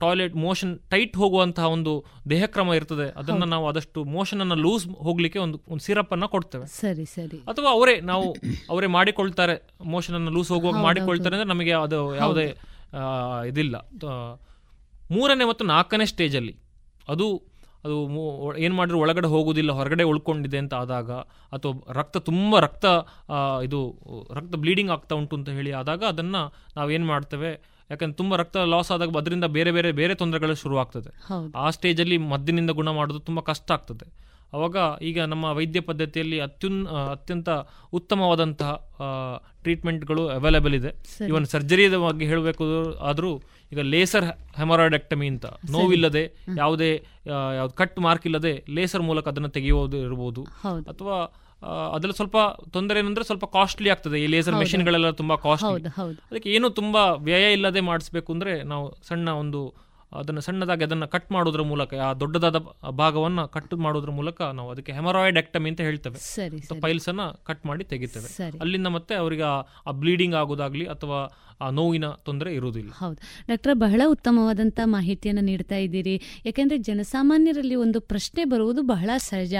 [0.00, 3.18] ಟಾಯ್ಲೆಟ್ ಮೋಷನ್ ಟೈಟ್ ಹೋಗುವಂತಹ ಒಂದು ದೇಹಕ್ರಮ ಇರ್ತದೆ.
[3.18, 6.66] ಅದನ್ನ ನಾವು ಆದಷ್ಟು ಮೋಷನ್ ಅನ್ನ ಲೂಸ್ ಹೋಗ್ಲಿಕ್ಕೆ ಒಂದು ಒಂದು ಸಿರಪ್ ಅನ್ನ ಕೊಡ್ತೇವೆ.
[6.66, 7.36] ಸರಿ ಸರಿ.
[7.38, 8.36] ಅಥವಾ ಅವರೇ ನಾವು
[8.70, 9.68] ಅವರೇ ಮಾಡಿಕೊಳ್ತಾರೆ.
[9.84, 10.76] ಮೋಷನ್ ಅನ್ನು ಲೂಸ್ ಹೋಗುವಾಗ.
[10.76, 12.56] ಮಾಡಿಕೊಳ್ತಾರೆ ಅಂದ್ರೆ ನಮಗೆ ಅದು ಯಾವುದೇ
[12.94, 13.76] ಆ, ಇದಿಲ್ಲ.
[15.10, 16.56] ಮೂರನೇ ಮತ್ತು ನಾಲ್ಕನೇ ಸ್ಟೇಜಲ್ಲಿ
[17.08, 17.42] ಅದು
[17.84, 17.96] ಅದು
[18.56, 21.10] ಏನು ಮಾಡಿದ್ರು ಒಳಗಡೆ ಹೋಗುವುದಿಲ್ಲ ಹೊರಗಡೆ ಉಳ್ಕೊಂಡಿದೆ ಅಂತ ಆದಾಗ
[21.56, 22.84] ಅಥವಾ ರಕ್ತ ತುಂಬ ರಕ್ತ
[23.64, 23.80] ಇದು
[24.34, 26.36] ರಕ್ತ ಬ್ಲೀಡಿಂಗ್ ಆಗ್ತಾ ಉಂಟು ಅಂತ ಹೇಳಿ ಆದಾಗ ಅದನ್ನ
[26.90, 27.52] ಏನು ಮಾಡ್ತೇವೆ
[27.90, 31.10] ಯಾಕಂದ್ರೆ ತುಂಬ ರಕ್ತ ಲಾಸ್ ಆದಾಗ ಅದರಿಂದ ಬೇರೆ ಬೇರೆ ಬೇರೆ ತೊಂದರೆಗಳು ಶುರುವಾಗ್ತದೆ.
[31.56, 34.06] ಆ ಸ್ಟೇಜಲ್ಲಿ ಮದ್ದಿನಿಂದ ಗುಣ ಮಾಡೋದು ತುಂಬ ಕಷ್ಟ ಆಗ್ತದೆ
[34.52, 36.78] ಅವಾಗ ಈಗ ನಮ್ಮ ವೈದ್ಯ ಪದ್ಧತಿಯಲ್ಲಿ ಅತ್ಯುನ್
[37.12, 37.48] ಅತ್ಯಂತ
[37.92, 38.70] ಉತ್ತಮವಾದಂತಹ
[39.62, 40.90] ಟ್ರೀಟ್ಮೆಂಟ್ಗಳು ಅವೈಲೇಬಲ್ ಇದೆ.
[41.28, 42.64] ಇವನ್ ಸರ್ಜರಿಯ ಬಗ್ಗೆ ಹೇಳಬೇಕು
[43.00, 43.30] ಆದರೂ
[43.72, 44.24] ಈಗ ಲೇಸರ್
[44.56, 46.22] ಹೆಮರಾಯ್ಡೆಕ್ಟಮಿ ಅಂತ ನೋವಿಲ್ಲದೆ
[46.56, 46.90] ಯಾವುದೇ
[47.56, 50.90] ಯಾವ್ದು ಕಟ್ ಮಾರ್ಕ್ ಇಲ್ಲದೆ ಲೇಸರ್ ಮೂಲಕ ಅದನ್ನು ತೆಗೆಯೋದು ಇರಬಹುದು ಹೌದು.
[50.90, 51.16] ಅಥವಾ
[51.92, 52.36] ಅದರಲ್ಲಿ ಸ್ವಲ್ಪ
[52.70, 54.54] ತೊಂದರೆ ಏನಂದ್ರೆ ಸ್ವಲ್ಪ ಕಾಸ್ಟ್ಲಿ ಆಗ್ತದೆ ಈ ಲೇಸರ್.
[54.54, 55.82] ಮೆಷಿನ್ಗಳೆಲ್ಲ ತುಂಬಾ ಕಾಸ್ಟ್ಲಿ.
[56.30, 59.62] ಅದಕ್ಕೆ ಏನು ತುಂಬಾ ವ್ಯಯ ಇಲ್ಲದೆ ಮಾಡಿಸ್ಬೇಕು ಅಂದ್ರೆ ನಾವು ಸಣ್ಣ ಒಂದು
[60.12, 62.56] ಅದನ್ನು ಸಣ್ಣದಾಗಿ ಅದನ್ನು ಕಟ್ ಮಾಡೋದ್ರ ಮೂಲಕ ಆ ದೊಡ್ಡದಾದ
[62.90, 66.16] ಭಾಗವನ್ನು ಕಟ್ ಮಾಡೋದ್ರ ಮೂಲಕ ನಾವು ಅದಕ್ಕೆ ಹೆಮರಾಯ್ಡ್ ಎಕ್ಟಮಿ ಅಂತ ಹೇಳ್ತೇವೆ.
[66.80, 68.26] ಪೈಲ್ಸ್ ಅನ್ನ ಕಟ್ ಮಾಡಿ ತೆಗಿತೇವೆ.
[68.60, 72.90] ಅಲ್ಲಿಂದ ಮತ್ತೆ ಅವರಿಗೆ ಆ- ಬ್ಲೀಡಿಂಗ್ ಆಗೋದಾಗ್ಲಿ ಅಥವಾ ಆ ನೋವಿನ ತೊಂದರೆ ಇರುವುದಿಲ್ಲ.
[72.90, 73.18] ಹೌದು.
[73.48, 76.22] ಡಾಕ್ಟರ್ ಬಹಳ ಉತ್ತಮವಾದಂಥ ಮಾಹಿತಿಯನ್ನು ನೀಡ್ತಾ ಇದ್ದೀರಿ.
[76.46, 79.54] ಯಾಕೆಂದರೆ ಜನಸಾಮಾನ್ಯರಲ್ಲಿ ಒಂದು ಪ್ರಶ್ನೆ ಬರುವುದು ಬಹಳ ಸಹಜ.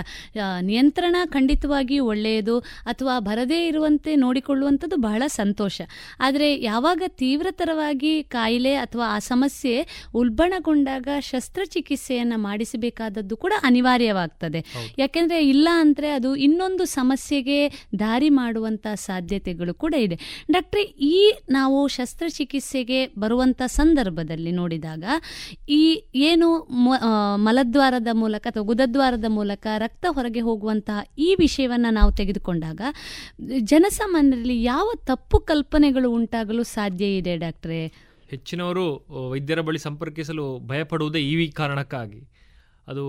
[0.60, 5.80] ನಿಯಂತ್ರಣ ಖಂಡಿತವಾಗಿ ಒಳ್ಳೆಯದು ಅಥವಾ ಬರದೇ ಇರುವಂತೆ ನೋಡಿಕೊಳ್ಳುವಂಥದ್ದು ಬಹಳ ಸಂತೋಷ.
[6.20, 10.06] ಆದರೆ ಯಾವಾಗ ತೀವ್ರತರವಾಗಿ ಕಾಯಿಲೆ ಅಥವಾ ಆ ಸಮಸ್ಯೆ
[10.38, 14.60] ಉಲ್ಬಣಗೊಂಡಾಗ ಶಸ್ತ್ರಚಿಕಿತ್ಸೆಯನ್ನು ಮಾಡಿಸಬೇಕಾದದ್ದು ಕೂಡ ಅನಿವಾರ್ಯವಾಗ್ತದೆ.
[14.98, 17.56] ಯಾಕೆಂದರೆ ಇಲ್ಲ ಅಂದರೆ ಅದು ಇನ್ನೊಂದು ಸಮಸ್ಯೆಗೆ
[18.02, 20.16] ದಾರಿ ಮಾಡುವಂಥ ಸಾಧ್ಯತೆಗಳು ಕೂಡ ಇದೆ.
[20.54, 21.18] ಡಾಕ್ಟ್ರೆ ಈ
[21.50, 25.04] ನಾವು ಶಸ್ತ್ರಚಿಕಿತ್ಸೆಗೆ ಬರುವಂಥ ಸಂದರ್ಭದಲ್ಲಿ ನೋಡಿದಾಗ
[25.80, 25.82] ಈ
[26.30, 26.48] ಏನು
[27.46, 32.80] ಮಲದ್ವಾರದ ಮೂಲಕ ಅಥವಾ ಗುದದ್ವಾರದ ಮೂಲಕ ರಕ್ತ ಹೊರಗೆ ಹೋಗುವಂತಹ ಈ ವಿಷಯವನ್ನು ನಾವು ತೆಗೆದುಕೊಂಡಾಗ
[33.72, 37.82] ಜನಸಾಮಾನ್ಯರಲ್ಲಿ ಯಾವ ತಪ್ಪು ಕಲ್ಪನೆಗಳು ಉಂಟಾಗಲು ಸಾಧ್ಯ ಇದೆ ಡಾಕ್ಟ್ರೇ?
[38.30, 38.84] ಹೆಚ್ಚಿನವರು
[39.30, 42.20] ವೈದ್ಯರ ಬಳಿ ಸಂಪರ್ಕಿಸಲು ಭಯಪಡುವುದೇ ಈ ಕಾರಣಕ್ಕಾಗಿ.
[42.88, 43.04] ಅದು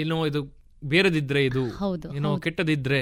[0.00, 0.40] ಏನೋ ಇದು
[0.84, 1.62] ಬೇರೆದಿದ್ರೆ ಇದು
[2.16, 3.00] ಏನೋ ಕೆಟ್ಟದಿದ್ರೆ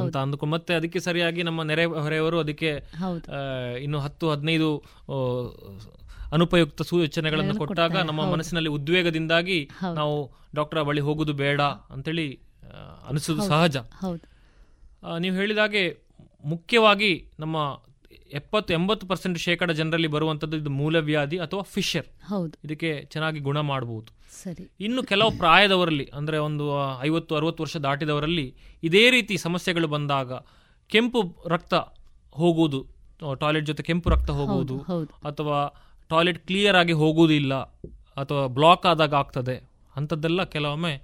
[0.00, 2.70] ಅಂತ ಅಂದ್ಕೊಂಡು ಮತ್ತೆ ಅದಕ್ಕೆ ಸರಿಯಾಗಿ ನಮ್ಮ ನೆರೆ ಹೊರೆಯವರು ಅದಕ್ಕೆ.
[3.82, 4.70] ಇನ್ನು ಹತ್ತು ಹದಿನೈದು
[6.32, 9.58] ಅನುಪಯುಕ್ತ ಸೂಚನೆಗಳನ್ನು ಕೊಟ್ಟಾಗ ನಮ್ಮ ಮನಸ್ಸಿನಲ್ಲಿ ಉದ್ವೇಗದಿಂದಾಗಿ
[9.94, 10.16] ನಾವು
[10.54, 11.60] ಡಾಕ್ಟರ್ ಬಳಿ ಹೋಗುದು ಬೇಡ
[11.94, 12.28] ಅಂತೇಳಿ
[13.08, 13.76] ಅನಿಸೋದು ಸಹಜ.
[15.18, 15.84] ನೀವು ಹೇಳಿದಾಗೆ
[16.44, 17.56] ಮುಖ್ಯವಾಗಿ ನಮ್ಮ
[18.32, 22.06] ಎಪ್ಪತ್ತು ಎಂಬತ್ತು ಪರ್ಸೆಂಟ್ ಶೇಕಡ ಜನರಲ್ಲಿ ಬರುವಂಥದ್ದು ಇದು ಮೂಲವ್ಯಾಧಿ ಅಥವಾ ಫಿಶರ್.
[22.28, 22.58] ಹೌದು.
[22.64, 24.12] ಇದಕ್ಕೆ ಚೆನ್ನಾಗಿ ಗುಣ ಮಾಡಬಹುದು
[24.42, 24.70] ಸರಿ.
[24.80, 26.64] ಇನ್ನು ಕೆಲವು ಪ್ರಾಯದವರಲ್ಲಿ ಅಂದರೆ ಒಂದು
[27.02, 30.32] ಐವತ್ತು ಅರವತ್ತು ವರ್ಷ ದಾಟಿದವರಲ್ಲಿ ಇದೇ ರೀತಿ ಸಮಸ್ಯೆಗಳು ಬಂದಾಗ
[30.86, 31.74] ಕೆಂಪು ರಕ್ತ
[32.30, 32.86] ಹೋಗುವುದು
[33.40, 34.78] ಟಾಯ್ಲೆಟ್ ಜೊತೆ ಕೆಂಪು ರಕ್ತ ಹೋಗುವುದು
[35.24, 35.58] ಅಥವಾ
[36.08, 37.54] ಟಾಯ್ಲೆಟ್ ಕ್ಲಿಯರ್ ಆಗಿ ಹೋಗುವುದಿಲ್ಲ
[38.16, 39.70] ಅಥವಾ ಬ್ಲಾಕ್ ಆದಾಗ ಆಗ್ತದೆ.
[39.96, 41.02] ಅಂಥದ್ದೆಲ್ಲ ಕೆಲವೊಮ್ಮೆ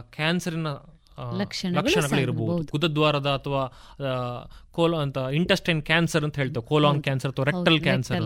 [0.00, 0.68] ಕ್ಯಾನ್ಸರಿನ
[1.40, 3.62] ಲಕ್ಷಣಗಳು ಇರಬಹುದು ಕುದದ್ವಾರದ ಗುದದ್ವಾರದ ಅಥವಾ
[4.70, 6.66] ಕೋಲೋ ಅಂತ ಇಂಟೆಸ್ಟೈನ್ ಕ್ಯಾನ್ಸರ್ ಅಂತ ಹೇಳ್ತೇವೆ.
[6.66, 8.20] ಕೋಲಾನ್ ಕ್ಯಾನ್ಸರ್ ಅಥವಾ ರೆಕ್ಟಲ್ ಕ್ಯಾನ್ಸರ್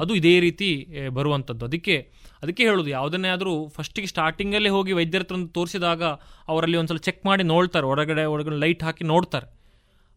[0.00, 1.96] ಅದು ಇದೇ ರೀತಿ ಬರುವಂತದ್ದು ಅದಕ್ಕೆ
[2.42, 6.02] ಅದಕ್ಕೆ ಹೇಳುದು ಯಾವುದನ್ನೇ ಆದರೂ ಫಸ್ಟಿಗೆ ಸ್ಟಾರ್ಟಿಂಗಲ್ಲೇ ಹೋಗಿ ವೈದ್ಯರತ್ರ ತೋರಿಸಿದಾಗ
[6.48, 7.86] ಅವರಲ್ಲಿ ಒಂದ್ಸಲ ಚೆಕ್ ಮಾಡಿ ನೋಡ್ತಾರೆ.
[7.86, 9.58] ಹೊರಗಡೆ ಒಳಗಡೆ ಲೈಟ್ ಹಾಕಿ ನೋಡ್ತಾರೆ.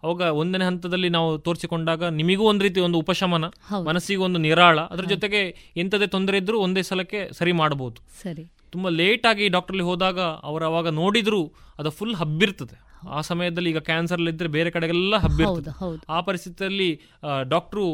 [0.04, 3.46] ಅವಾಗ ಒಂದನೇ ಹಂತದಲ್ಲಿ ನಾವು ತೋರಿಸಿಕೊಂಡಾಗ ನಿಮಗೂ ಒಂದು ರೀತಿ ಒಂದು ಉಪಶಮನ.
[3.88, 4.80] ಮನಸ್ಸಿಗೆ ಒಂದು ನಿರಾಳ.
[4.80, 5.42] ಅದ್ರ ಜೊತೆಗೆ
[5.78, 8.46] ಎಂಥದೇ ತೊಂದರೆ ಇದ್ರೂ ಒಂದೇ ಸಲಕ್ಕೆ ಸರಿ ಮಾಡಬಹುದು ಸರಿ.
[8.72, 11.44] ತುಂಬ ಲೇಟ್ ಆಗಿ ಡಾಕ್ಟ್ರಲ್ಲಿ ಹೋದಾಗ ಅವರು ಅವಾಗ ನೋಡಿದ್ರು
[11.80, 12.92] ಅದು ಫುಲ್ ಹಬ್ಬಿರ್ತದೆ.
[13.10, 15.72] ಆ ಸಮಯದಲ್ಲಿ ಈಗ ಕ್ಯಾನ್ಸರ್ ಇದ್ರೆ ಬೇರೆ ಕಡೆಗೆಲ್ಲ ಹಬ್ಬಿರ್ತದೆ.
[16.10, 17.02] ಆ ಪರಿಸ್ಥಿತಿಯಲ್ಲಿ
[17.50, 17.86] ಡಾಕ್ಟ್ರು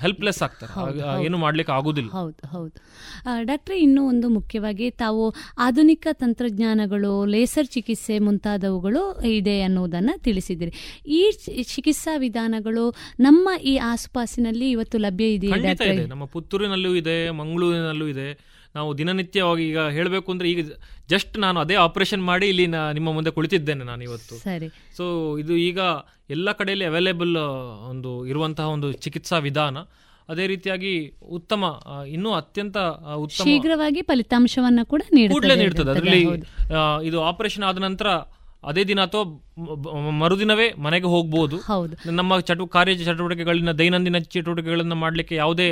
[0.00, 1.24] ಹೆಲ್ಪ್ಲೆಸ್ ಆಗ್ತಾರೆ.
[1.24, 2.10] ಏನು ಮಾಡ್ಲಿಕ್ಕೆ ಆಗುದಿಲ್ಲ.
[2.10, 2.76] ಹೌದು ಹೌದು.
[3.42, 10.72] ಡಾಕ್ಟ್ರೆ ಇನ್ನೂ ಒಂದು ಮುಖ್ಯವಾಗಿ ತಾವು ಆಧುನಿಕ ತಂತ್ರಜ್ಞಾನಗಳು ಲೇಸರ್ ಚಿಕಿತ್ಸೆ ಮುಂತಾದವುಗಳು ಇದೆ ಅನ್ನೋದನ್ನ ತಿಳಿಸಿದಿರಿ
[11.06, 11.32] ಈ
[11.62, 16.06] ಚಿಕಿತ್ಸಾ ವಿಧಾನಗಳು ನಮ್ಮ ಈ ಆಸುಪಾಸಿನಲ್ಲಿ ಇವತ್ತು ಲಭ್ಯ ಇದೆ.
[16.06, 18.51] ನಮ್ಮ ಪುತ್ತೂರಿನಲ್ಲೂ ಇದೆ ಮಂಗಳೂರಿನಲ್ಲೂ ಇದೆ.
[18.74, 20.60] ನಾವು ದಿನನಿತ್ಯವಾಗಿ ಈಗ ಹೇಳಬೇಕು ಅಂದ್ರೆ ಈಗ
[21.08, 24.34] ಜಸ್ಟ್ ನಾನು ಅದೇ ಆಪರೇಷನ್ ಮಾಡಿ ಇಲ್ಲಿ ನಿಮ್ಮ ಮುಂದೆ ಕುಳಿತಿದ್ದೇನೆ ನಾನು ಇವತ್ತು.
[24.44, 24.68] ಸರಿ.
[24.96, 25.04] ಸೊ
[25.42, 25.80] ಇದು ಈಗ
[26.36, 27.34] ಎಲ್ಲ ಕಡೆಯಲ್ಲಿ ಅವೈಲೇಬಲ್
[27.90, 29.78] ಒಂದು ಇರುವಂತಹ ಒಂದು ಚಿಕಿತ್ಸಾ ವಿಧಾನ.
[30.28, 30.92] ಅದೇ ರೀತಿಯಾಗಿ
[31.38, 31.64] ಉತ್ತಮ
[32.08, 32.78] ಇನ್ನೂ ಅತ್ಯಂತ
[33.24, 35.90] ಉತ್ತಮ ಶೀಘ್ರವಾಗಿ ಫಲಿತಾಂಶವನ್ನ ಕೂಡ ಕೂಡಲೇ ನೀಡುತ್ತದೆ.
[35.90, 36.22] ಅದರಲ್ಲಿ
[37.08, 38.08] ಇದು ಆಪರೇಷನ್ ಆದ ನಂತರ
[38.62, 39.24] ಅದೇ ದಿನ ಅಥವಾ
[40.18, 41.94] ಮರುದಿನವೇ ಮನೆಗೆ ಹೋಗ್ಬೋದು ಹೌದು.
[42.12, 45.66] ನಮ್ಮ ಚಟು ಕಾರ್ಯ ಚಟುವಟಿಕೆಗಳನ್ನ ದೈನಂದಿನ ಚಟುವಟಿಕೆಗಳನ್ನ ಮಾಡ್ಲಿಕ್ಕೆ ಯಾವುದೇ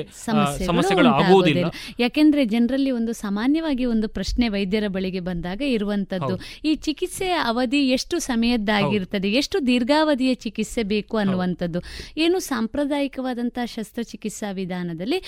[0.69, 1.63] ಸಮಸ್ಯೆಗಳು ಆಗುವುದಿಲ್ಲ.
[2.01, 6.35] ಯಾಕೆಂದ್ರೆ ಜನರಲ್ಲಿ ಒಂದು ಸಾಮಾನ್ಯವಾಗಿ ಒಂದು ಪ್ರಶ್ನೆ ವೈದ್ಯರ ಬಳಿಗೆ ಬಂದಾಗ ಇರುವಂತದ್ದು
[6.65, 11.83] ಈ ಚಿಕಿತ್ಸೆಯ ಅವಧಿ ಎಷ್ಟು ಸಮಯದ್ದಾಗಿರ್ತದೆ ಎಷ್ಟು ದೀರ್ಘಾವಧಿಯ ಚಿಕಿತ್ಸೆ ಬೇಕು ಅನ್ನುವಂಥದ್ದು
[12.19, 15.21] ಏನು ಸಾಂಪ್ರದಾಯಿಕವಾದಂತಹ ಶಸ್ತ್ರಚಿಕಿತ್ಸಾ ವಿಧಾನದಲ್ಲಿ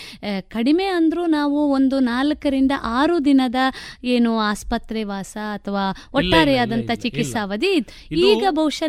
[0.51, 3.59] ಕಡಿಮೆ ಅಂದ್ರೂ ನಾವು ಒಂದು ನಾಲ್ಕರಿಂದ ಆರು ದಿನದ
[4.11, 7.41] ಏನು ಆಸ್ಪತ್ರೆ ವಾಸ ಅಥವಾ ಒಟ್ಟಾರೆಯಾದಂತಹ ಚಿಕಿತ್ಸಾ.
[7.53, 7.73] ಅವಧಿ.
[8.29, 8.89] ಈಗ ಬಹುಶಃ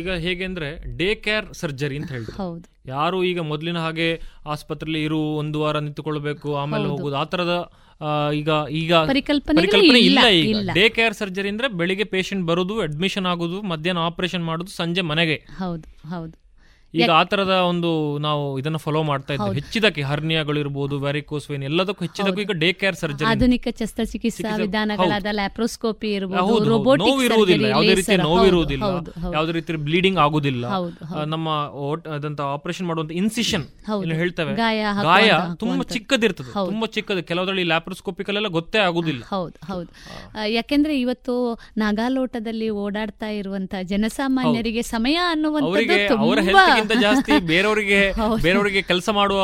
[0.00, 0.68] ಈಗ ಹೇಗೆ ಅಂದ್ರೆ
[1.00, 2.64] ಡೇ ಕೇರ್ ಸರ್ಜರಿ ಅಂತ ಹೇಳ್ತಾರೆ ಹೌದು.
[2.86, 4.08] ಯಾರು ಈಗ ಮೊದಲಿನ ಹಾಗೆ
[4.46, 6.88] ಆಸ್ಪತ್ರೆಯಲ್ಲಿ ಇರು ಒಂದು ವಾರ ನಿಂತುಕೊಳ್ಬೇಕು ಆಮೇಲೆ.
[6.94, 7.54] ಹೋಗುದು ಆ ತರದ
[8.34, 8.50] ಈಗ
[8.80, 10.48] ಈಗ ಪರಿಕಲ್ಪನೆ ಇಲ್ಲ, ಇಲ್ಲ ಈಗ.
[10.50, 10.70] ಇಲ್ಲ.
[10.74, 15.36] ಡೇ ಕೇರ್ ಸರ್ಜರಿ ಅಂದ್ರೆ ಬೆಳಿಗ್ಗೆ ಪೇಷಂಟ್ ಬರೋದು ಅಡ್ಮಿಷನ್ ಆಗುದು ಮಧ್ಯಾಹ್ನ ಆಪರೇಷನ್ ಮಾಡುದು ಸಂಜೆ ಮನೆಗೆ.
[15.58, 16.34] ಹೌದು ಹೌದು.
[16.94, 22.04] ಈಗ ಆ ತರದ ಒಂದು ನಾವು ಇದನ್ನ ಫಾಲೋ ಮಾಡ್ತಾ ಇದ್ದೀವಿ ಹೆಚ್ಚಿದಕ್ಕೆ ಹರ್ನಿಯಾಗಳು ಇರಬಹುದು ವ್ಯಾರಿಕೋಸ್ ವೇನ್ ಎಲ್ಲದಕ್ಕೂ
[22.04, 27.66] ಹೆಚ್ಚಿದಕ್ಕೂ ಈಗ ಡೇ ಕೇರ್ ಸರ್ಜರಿ ಆಧುನಿಕ ಶಸ್ತ್ರಚಿಕಿತ್ಸಾ ಚಿಕಿತ್ಸೆ- ವಿಧಾನಗಳಾದ ಲ್ಯಾಪ್ರೋಸ್ಕೋಪಿ ಹೌದು, ಇರಬಹುದು ನೋವು ಇರುವುದಿಲ್ಲ.
[27.66, 28.84] ಯಾವುದೇ ರೀತಿ ನೋವು ಇರುವುದಿಲ್ಲ.
[29.34, 30.64] ಯಾವುದೇ ರೀತಿ ಬ್ಲೀಡಿಂಗ್ ಆಗುದಿಲ್ಲ
[31.24, 31.48] ನಮ್ಮ
[32.14, 33.66] ಅದಂತ ಆಪರೇಷನ್ ಮಾಡುವಂತ ಇನ್ಸಿಷನ್.
[34.12, 34.54] ಹೇಳ್ತೇವೆ.
[34.54, 35.30] ಗಾಯ.
[35.56, 36.52] ತುಂಬಾ ಚಿಕ್ಕದಿರ್ತದೆ.
[36.52, 37.22] ತುಂಬಾ ಚಿಕ್ಕದು.
[37.22, 39.88] ಕೆಲವರಲ್ಲಿ ಲ್ಯಾಪ್ರೋಸ್ಕೋಪಿಕಲ್ಲೆಲ್ಲ ಗೊತ್ತೇ ಆಗುದಿಲ್ಲ ಹೌದು ಹೌದು.
[40.48, 41.34] ಯಾಕೆಂದ್ರೆ ಇವತ್ತು
[41.76, 48.00] ನಾಗಾಲೋಟದಲ್ಲಿ ಓಡಾಡ್ತಾ ಇರುವಂತ ಜನಸಾಮಾನ್ಯರಿಗೆ ಸಮಯ ಅನ್ನುವಂಥದ್ದು ನಮಗಿಂತ ಜಾಸ್ತಿ ಬೇರೆಯವರಿಗೆ.
[48.42, 49.40] ಬೇರೆಯವರಿಗೆ ಕೆಲಸ ಮಾಡುವ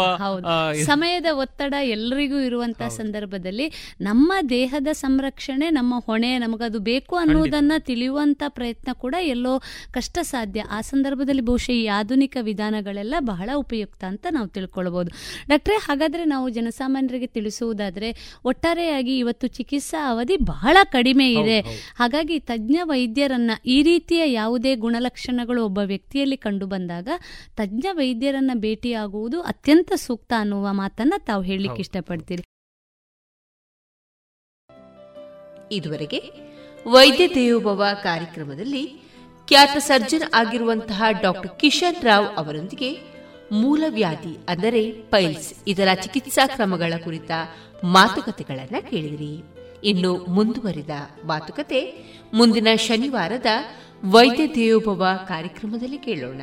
[0.84, 3.66] ಸಮಯದ ಒತ್ತಡ ಎಲ್ಲರಿಗೂ ಇರುವಂತಹ ಸಂದರ್ಭದಲ್ಲಿ
[4.00, 9.54] ನಮ್ಮ ದೇಹದ ಸಂರಕ್ಷಣೆ ನಮ್ಮ ಹೊಣೆ ನಮಗದು ಬೇಕು ಅನ್ನೋದನ್ನ ತಿಳಿಯುವಂತ ಪ್ರಯತ್ನ ಕೂಡ ಎಲ್ಲೋ
[9.92, 10.60] ಕಷ್ಟ ಸಾಧ್ಯ.
[10.70, 15.10] ಆ ಸಂದರ್ಭದಲ್ಲಿ ಬಹುಶಃ ಈ ಆಧುನಿಕ ವಿಧಾನಗಳೆಲ್ಲ ಬಹಳ ಉಪಯುಕ್ತ ಅಂತ ನಾವು ತಿಳ್ಕೊಳ್ಬಹುದು
[15.48, 18.08] ಡಾಕ್ಟ್ರೆ ಹಾಗಾದ್ರೆ ನಾವು ಜನಸಾಮಾನ್ಯರಿಗೆ ತಿಳಿಸುವುದಾದ್ರೆ
[18.44, 21.58] ಒಟ್ಟಾರೆಯಾಗಿ ಇವತ್ತು ಚಿಕಿತ್ಸಾ ಅವಧಿ ಬಹಳ ಕಡಿಮೆ ಇದೆ.
[21.98, 27.08] ಹಾಗಾಗಿ ತಜ್ಞ ವೈದ್ಯರನ್ನ ಈ ರೀತಿಯ ಯಾವುದೇ ಗುಣಲಕ್ಷಣಗಳು ಒಬ್ಬ ವ್ಯಕ್ತಿಯಲ್ಲಿ ಕಂಡು ಬಂದಾಗ
[27.56, 32.44] ತಜ್ಞ ವೈದ್ಯರನ್ನ ಭೇಟಿಯಾಗುವುದು ಅತ್ಯಂತ ಸೂಕ್ತ ಅನ್ನುವ ಮಾತನ್ನ ತಾವು ಹೇಳಲಿಕ್ಕೆ ಇಷ್ಟಪಡ್ತೀರಿ.
[35.72, 36.22] ಇದುವರೆಗೆ
[36.86, 38.86] ವೈದ್ಯ ದೇವೋಭವ ಕಾರ್ಯಕ್ರಮದಲ್ಲಿ
[39.48, 43.14] ಖ್ಯಾತ ಸರ್ಜನ್ ಆಗಿರುವಂತಹ ಡಾಕ್ಟರ್ ಕಿಶನ್ ರಾವ್ ಅವರೊಂದಿಗೆ
[43.52, 47.30] ಮೂಲವ್ಯಾಧಿ ಅಂದರೆ ಪೈಲ್ಸ್ ಇದರ ಚಿಕಿತ್ಸಾ ಕ್ರಮಗಳ ಕುರಿತ
[47.84, 49.54] ಮಾತುಕತೆಗಳನ್ನು ಕೇಳಿದಿರಿ.
[49.84, 50.90] ಇನ್ನು ಮುಂದುವರಿದ
[51.24, 51.80] ಮಾತುಕತೆ
[52.32, 53.46] ಮುಂದಿನ ಶನಿವಾರದ
[54.04, 56.42] ವೈದ್ಯ ದೇವೋಭವ ಕಾರ್ಯಕ್ರಮದಲ್ಲಿ ಕೇಳೋಣ.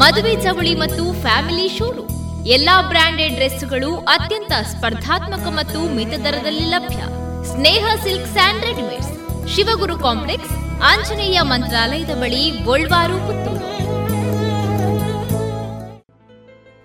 [0.00, 2.12] ಮದುವೆ ಚವಳಿ ಮತ್ತು ಫ್ಯಾಮಿಲಿ ಶೋರೂಮ್.
[2.46, 7.00] ಎಲ್ಲಾ ಬ್ರಾಂಡೆಡ್ ಡ್ರೆಸ್ಗಳು ಅತ್ಯಂತ ಸ್ಪರ್ಧಾತ್ಮಕ ಮತ್ತು ಮಿತ ದರದಲ್ಲಿ ಲಭ್ಯ.
[7.44, 9.12] Sneha silk and readymades
[9.54, 10.52] Shivaguru complex
[10.82, 13.68] Anjaneya ಮಂತ್ರಾಲಯದ ಬಳಿ ಗೋಲ್ವಾರು ಪುತ್ತೂರು.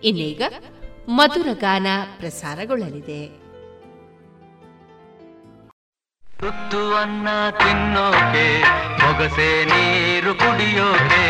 [0.03, 0.41] ಇನ್ನೀಗ
[1.09, 1.87] ಮಧುರ ಗಾನ
[2.19, 3.21] ಪ್ರಸಾರಗೊಳ್ಳಲಿದೆ.
[6.39, 7.27] ತುತ್ತು ಅನ್ನ
[7.57, 8.45] ತಿನ್ನೋಕೆ
[9.01, 11.23] ಹೊಗಸೆ ನೀರು ಕುಡಿಯೋಕೆ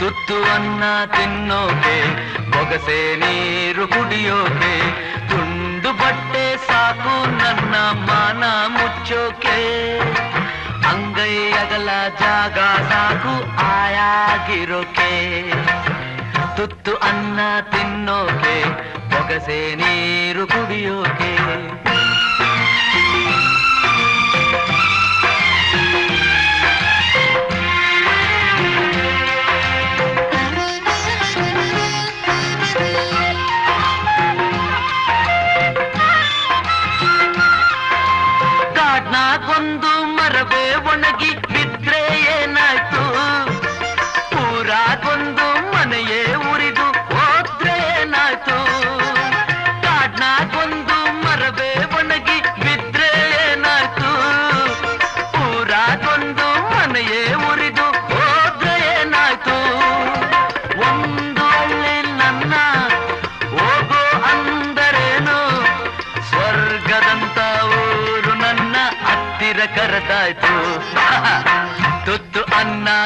[0.00, 1.96] ತುತ್ತು ಅನ್ನ ತಿನ್ನೋಕೆ,
[2.50, 4.74] ಬೊಗಸೆ ನೀರು ಕುಡಿಯೋಕೆ,
[5.28, 9.58] ತುಂಡು ಬಟ್ಟೆ ಸಾಕು ನನ್ನ ಮಾನ ಮುಚ್ಚೋಕೆ.
[10.88, 11.88] ಅಂಗೈ ಅಗಲ
[12.20, 12.58] ಜಾಗ
[12.90, 15.12] ಸಾಕು ಆಯಾಗಿರೋಕೆ.
[16.56, 17.40] ತುತ್ತು ಅನ್ನ
[17.70, 18.64] ತಿನ್ನೋಕೆ,
[19.10, 21.32] ಬೊಗಸೆ ನೀರು ಕುಡಿಯೋಕೆ.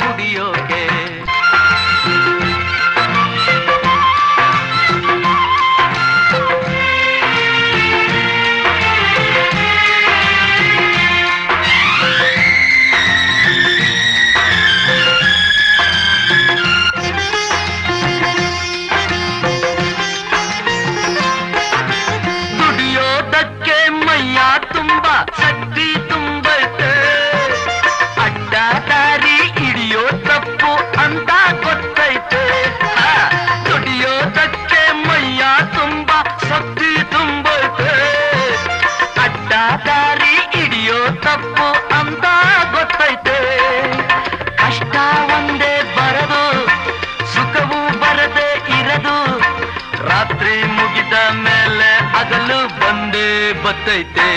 [53.72, 54.30] ಬಂದೇ ಬತ್ತೈತೆ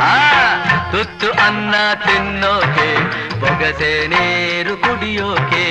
[0.00, 0.14] ಆ
[0.92, 1.74] ತುತ್ತು ಅನ್ನ
[2.06, 2.88] ತಿನ್ನೋಕೆ
[3.40, 5.64] ಬೊಗಸೆ ನೀರು ಕುಡಿಯೋಕೆ.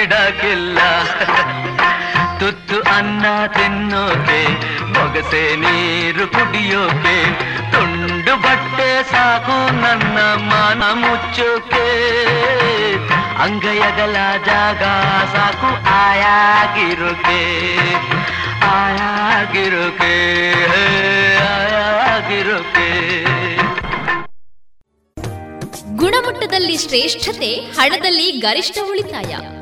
[0.00, 0.78] ಬಿಡಕ್ಕಿಲ್ಲ
[2.38, 4.54] ತುತ್ತು ಅನ್ನ ತಿನ್ನೋಕೆ,
[4.92, 7.16] ಬೊಗಸೆ ನೀರು ಕುಡಿಯೋಕೆ,
[7.72, 11.86] ತುಂಡು ಬಟ್ಟೆ ಸಾಕು ನನ್ನ ಮಾನ ಮುಚ್ಚೋಕೆ.
[13.42, 14.16] ಅಂಗಯಗಲ
[14.46, 14.82] ಜಾಗ
[15.36, 17.42] ಸಾಕು ಆಯಾಗಿರೋಕೆ.
[18.64, 20.14] ಆಯಾಗಿರೋಕೆ
[21.54, 22.90] ಆಯಾಗಿರುಕೆ.
[25.96, 29.36] ಗುಣಮಟ್ಟದಲ್ಲಿ ಶ್ರೇಷ್ಠತೆ, ಹಣದಲ್ಲಿ ಗರಿಷ್ಠ ಉಳಿತಾಯ.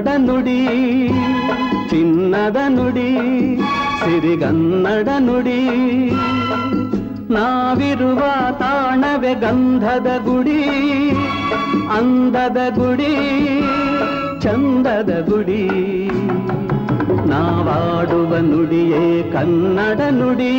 [0.00, 1.08] ಕನ್ನಡ ನುಡಿ,
[1.90, 3.16] ಚಿನ್ನದ ನುಡಿ,
[4.04, 5.60] ಸಿರಿಗನ್ನಡ ನುಡಿ.
[7.34, 8.20] ನಾವಿರುವ
[8.58, 10.62] ತಾಣವೆ ಗಂಧದ ಗುಡಿ,
[11.98, 13.14] ಅಂದದ ಗುಡಿ,
[14.40, 15.68] ಚಂದದ ಗುಡಿ.
[17.28, 20.56] ನಾವಾಡುವ ನುಡಿಯೇ ಕನ್ನಡ ನುಡಿ.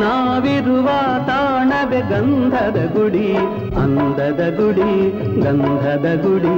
[0.00, 0.88] ನಾವಿರುವ
[1.26, 3.36] ತಾಣವೆ ಗಂಧದ ಗುಡಿ
[3.76, 4.90] ಅಂದದ ಗುಡಿ
[5.42, 6.56] ಗಂಧದ ಗುಡಿ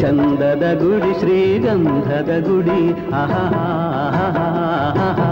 [0.00, 3.10] ಚಂದದ ಗುಡಿ ಶ್ರೀಗಂಧದ ಗುಡಿ.
[3.10, 5.25] ಆಹಾ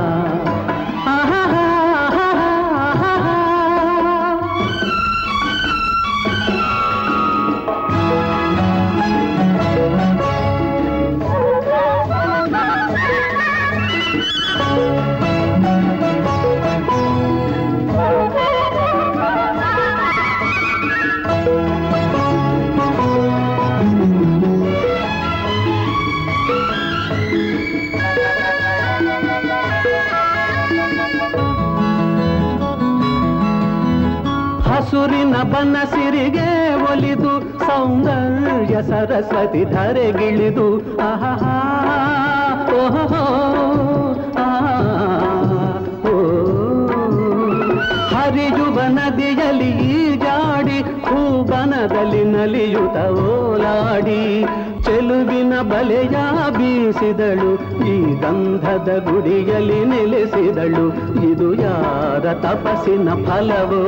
[35.54, 36.46] ಹಸುರಿನ ಸಿರಿಗೆ
[36.84, 40.66] ಒಲಿದು, ಸೌಂದರ್ಯ ಸರಸ್ವತಿ ಧರೆಗಿಳಿದು.
[41.00, 41.32] ಆಹಾ
[42.78, 43.22] ಓಹೋ
[48.12, 49.70] ಹರಿಯುವ ನದಿಯಲ್ಲಿ
[50.24, 54.22] ಜಾಡಿ ಹೂಬನದಲ್ಲಿ ನಲಿಯುತ ಓಲಾಡಿ.
[54.84, 56.16] ಚೆಲುವಿನ ಬಲೆಯ
[56.56, 57.52] ಬೀಸಿದಳು,
[57.92, 60.86] ಈ ಗಂಧದ ಗುಡಿಯಲ್ಲಿ ನೆಲೆಸಿದಳು.
[61.30, 63.84] ಇದು ಯಾರ ತಪಸ್ಸಿನ ಫಲವೋ?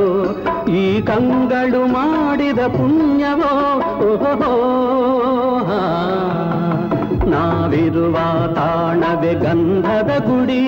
[0.69, 3.53] ಈ ಕಂಗಳು ಮಾಡಿದ ಪುಣ್ಯವೋ?
[7.29, 8.13] ನಾವಿರುವ
[8.53, 10.67] ತಾಣವೆ ಗಂಧದ ಗುಡಿ.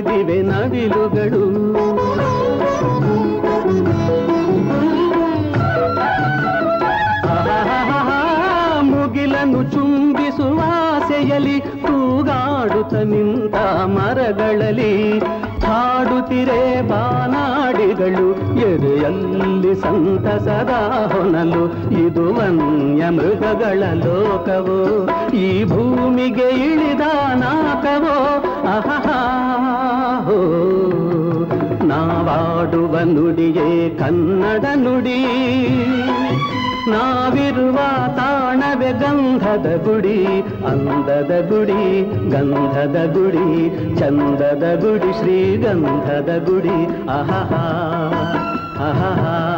[0.00, 1.42] ನಲಿದಿವೆ ನವಿಲುಗಳು.
[8.80, 13.54] ಮುಗಿಲನ್ನು ಚುಂಬಿಸುವ ಆಸೆಯಲ್ಲಿ ತೂಗಾಡುತ್ತ ನಿಂತ
[13.84, 15.18] ಮರಗಳಲ್ಲಿ
[15.66, 18.56] ಹಾಡುತ್ತಿರೆ ಬಾನಾಡಿಗಳು.
[18.58, 20.70] ಎದೆಯಲ್ಲಿ ಸಂತಸದ
[21.12, 25.08] ಹೊನಲು ಇದು ವನ್ಯ ಮೃಗಗಳ ಲೋಕವೋ?
[25.30, 27.00] ಈ ಭೂಮಿಗೆ ಇಳಿದ
[27.34, 28.44] ನಾಕವೋ?
[28.76, 29.47] ಅಹಹಾ
[30.28, 30.34] ಹೋ
[31.84, 35.24] ನಾವಾಡುವ ನುಡಿಯೇ ಕನ್ನಡ ನುಡಿ.
[36.90, 37.76] ನಾವಿರುವ
[38.16, 40.26] ತಾಣವೆ ಗಂಧದ ಗುಡಿ,
[40.66, 47.08] ಅಂದದ ಗುಡಿ, ಗಂಧದ ಗುಡಿ, ಚಂದದ ಗುಡಿ, ಶ್ರೀಗಂಧದ ಗುಡಿ.
[47.08, 47.40] ಆಹಾ
[48.80, 49.57] ಆಹಾ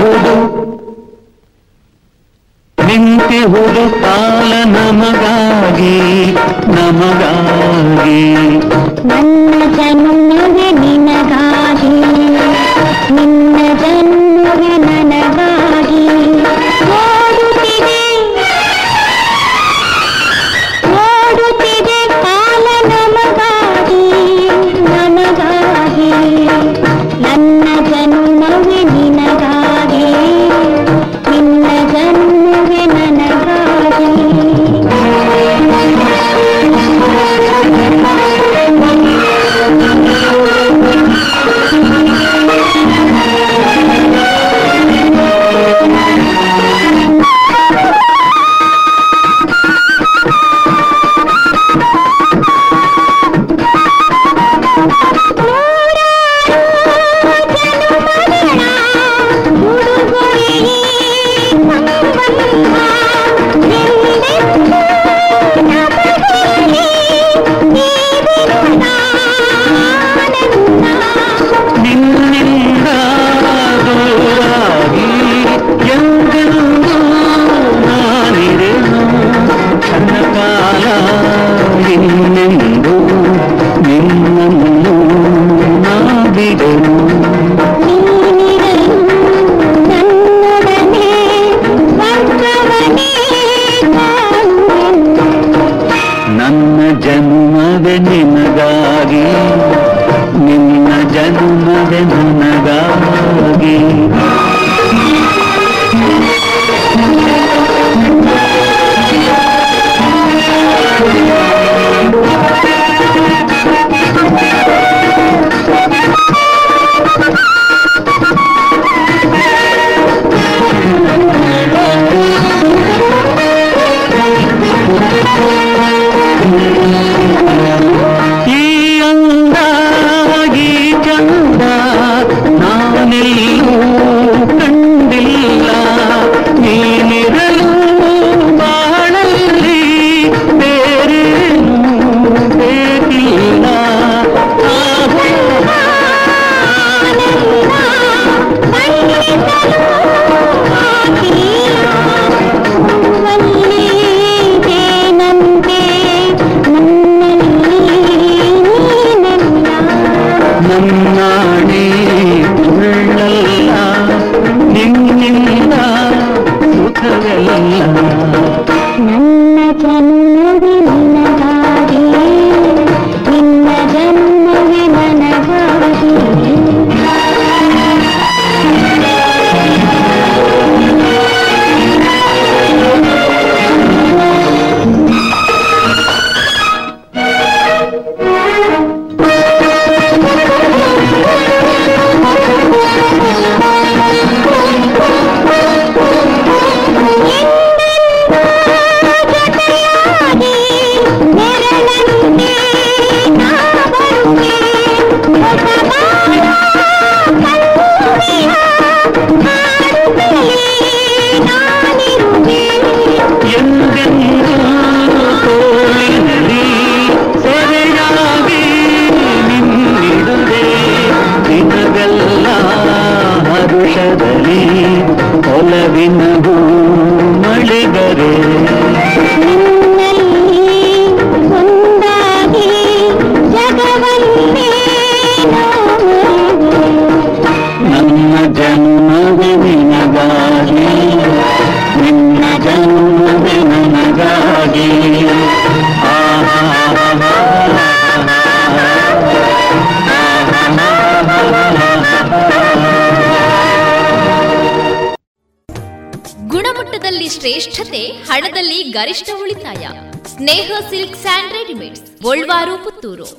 [0.00, 0.47] होगा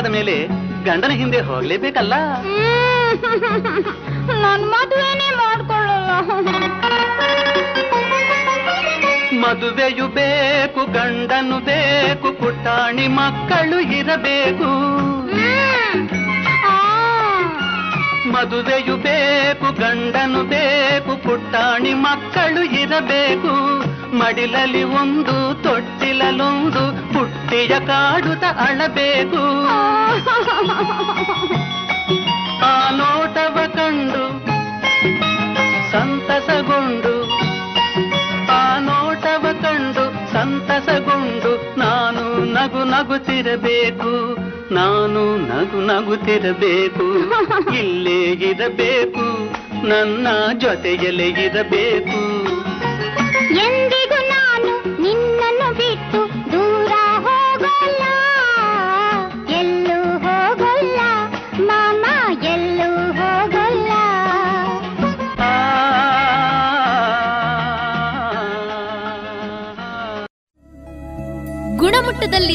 [0.00, 0.34] ಮದುವೆಯಾದ ಮೇಲೆ
[0.86, 2.14] ಗಂಡನ ಹಿಂದೆ ಹೋಗ್ಲೇಬೇಕಲ್ಲ?
[4.42, 6.10] ನಾನು ಮದುವೆನೇ ಮಾಡ್ಕೊಳ್ಳಲ್ಲ
[9.42, 14.70] ಮದುವೆಯು ಬೇಕು ಗಂಡನು ಬೇಕು ಪುಟಾಣಿ ಮಕ್ಕಳು ಇರಬೇಕು.
[18.34, 23.52] ಮದುವೆಯು ಬೇಕು ಗಂಡನು ಬೇಕು ಪುಟ್ಟಾಣಿ ಮಕ್ಕಳು ಇರಬೇಕು.
[24.18, 26.82] ಮಡಿಲಲ್ಲಿ ಒಂದು ತೊಟ್ಟಿಲಲ್ಲೊಂದು
[27.12, 29.42] ಪುಟ್ಟಿಯ ಕಾಡುತ್ತ ಅಳಬೇಕು.
[32.62, 34.24] ಆ ನೋಟವ ಕಂಡು,
[35.92, 37.14] ಸಂತಸಗೊಂಡು,
[38.52, 42.24] ಆ ನೋಟವ ಕಂಡು, ಸಂತಸಗೊಂಡು, ನಾನು
[42.54, 44.12] ನಗು ನಗುತ್ತಿರಬೇಕು,
[44.74, 47.06] ನಾನು ನಗು ನಗುತ್ತಿರಬೇಕು,
[47.74, 48.20] ಇಲ್ಲೇ
[48.50, 49.26] ಇರಬೇಕು,
[49.88, 50.26] ನನ್ನ
[50.58, 52.19] ಜೊತೆಯಲ್ಲೇ ಇರಬೇಕು.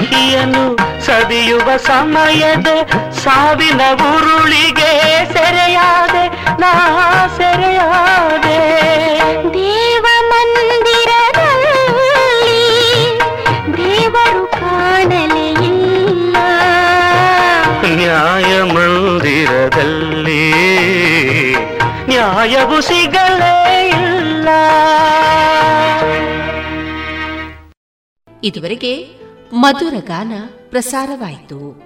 [0.00, 0.56] ಒಲವಿನ
[1.00, 2.66] ಸದಿಯುವ ಸಮಯದ
[3.12, 4.90] ಸಾವಿನ ಉರುಳಿಗೆ
[5.32, 6.24] ಸೆರೆಯಾದೆ
[6.60, 6.72] ನಾ
[7.36, 8.58] ಸೆರೆಯಾದೆ.
[9.54, 11.00] ದೇವ ಮಂದಿರದಲ್ಲಿ
[13.76, 16.36] ದೇವರು ಕಾಣಲೇ ಇಲ್ಲ.
[17.84, 20.52] ನ್ಯಾಯ ಮಂದಿರದಲ್ಲಿ
[22.08, 24.48] ನ್ಯಾಯವು ಸಿಗಲೇ ಇಲ್ಲ.
[28.44, 29.15] ಇದುವರೆಗೆ
[29.52, 30.32] ಮಧುರ ಗಾನ
[30.70, 31.85] ಪ್ರಸಾರವಾಯಿತು.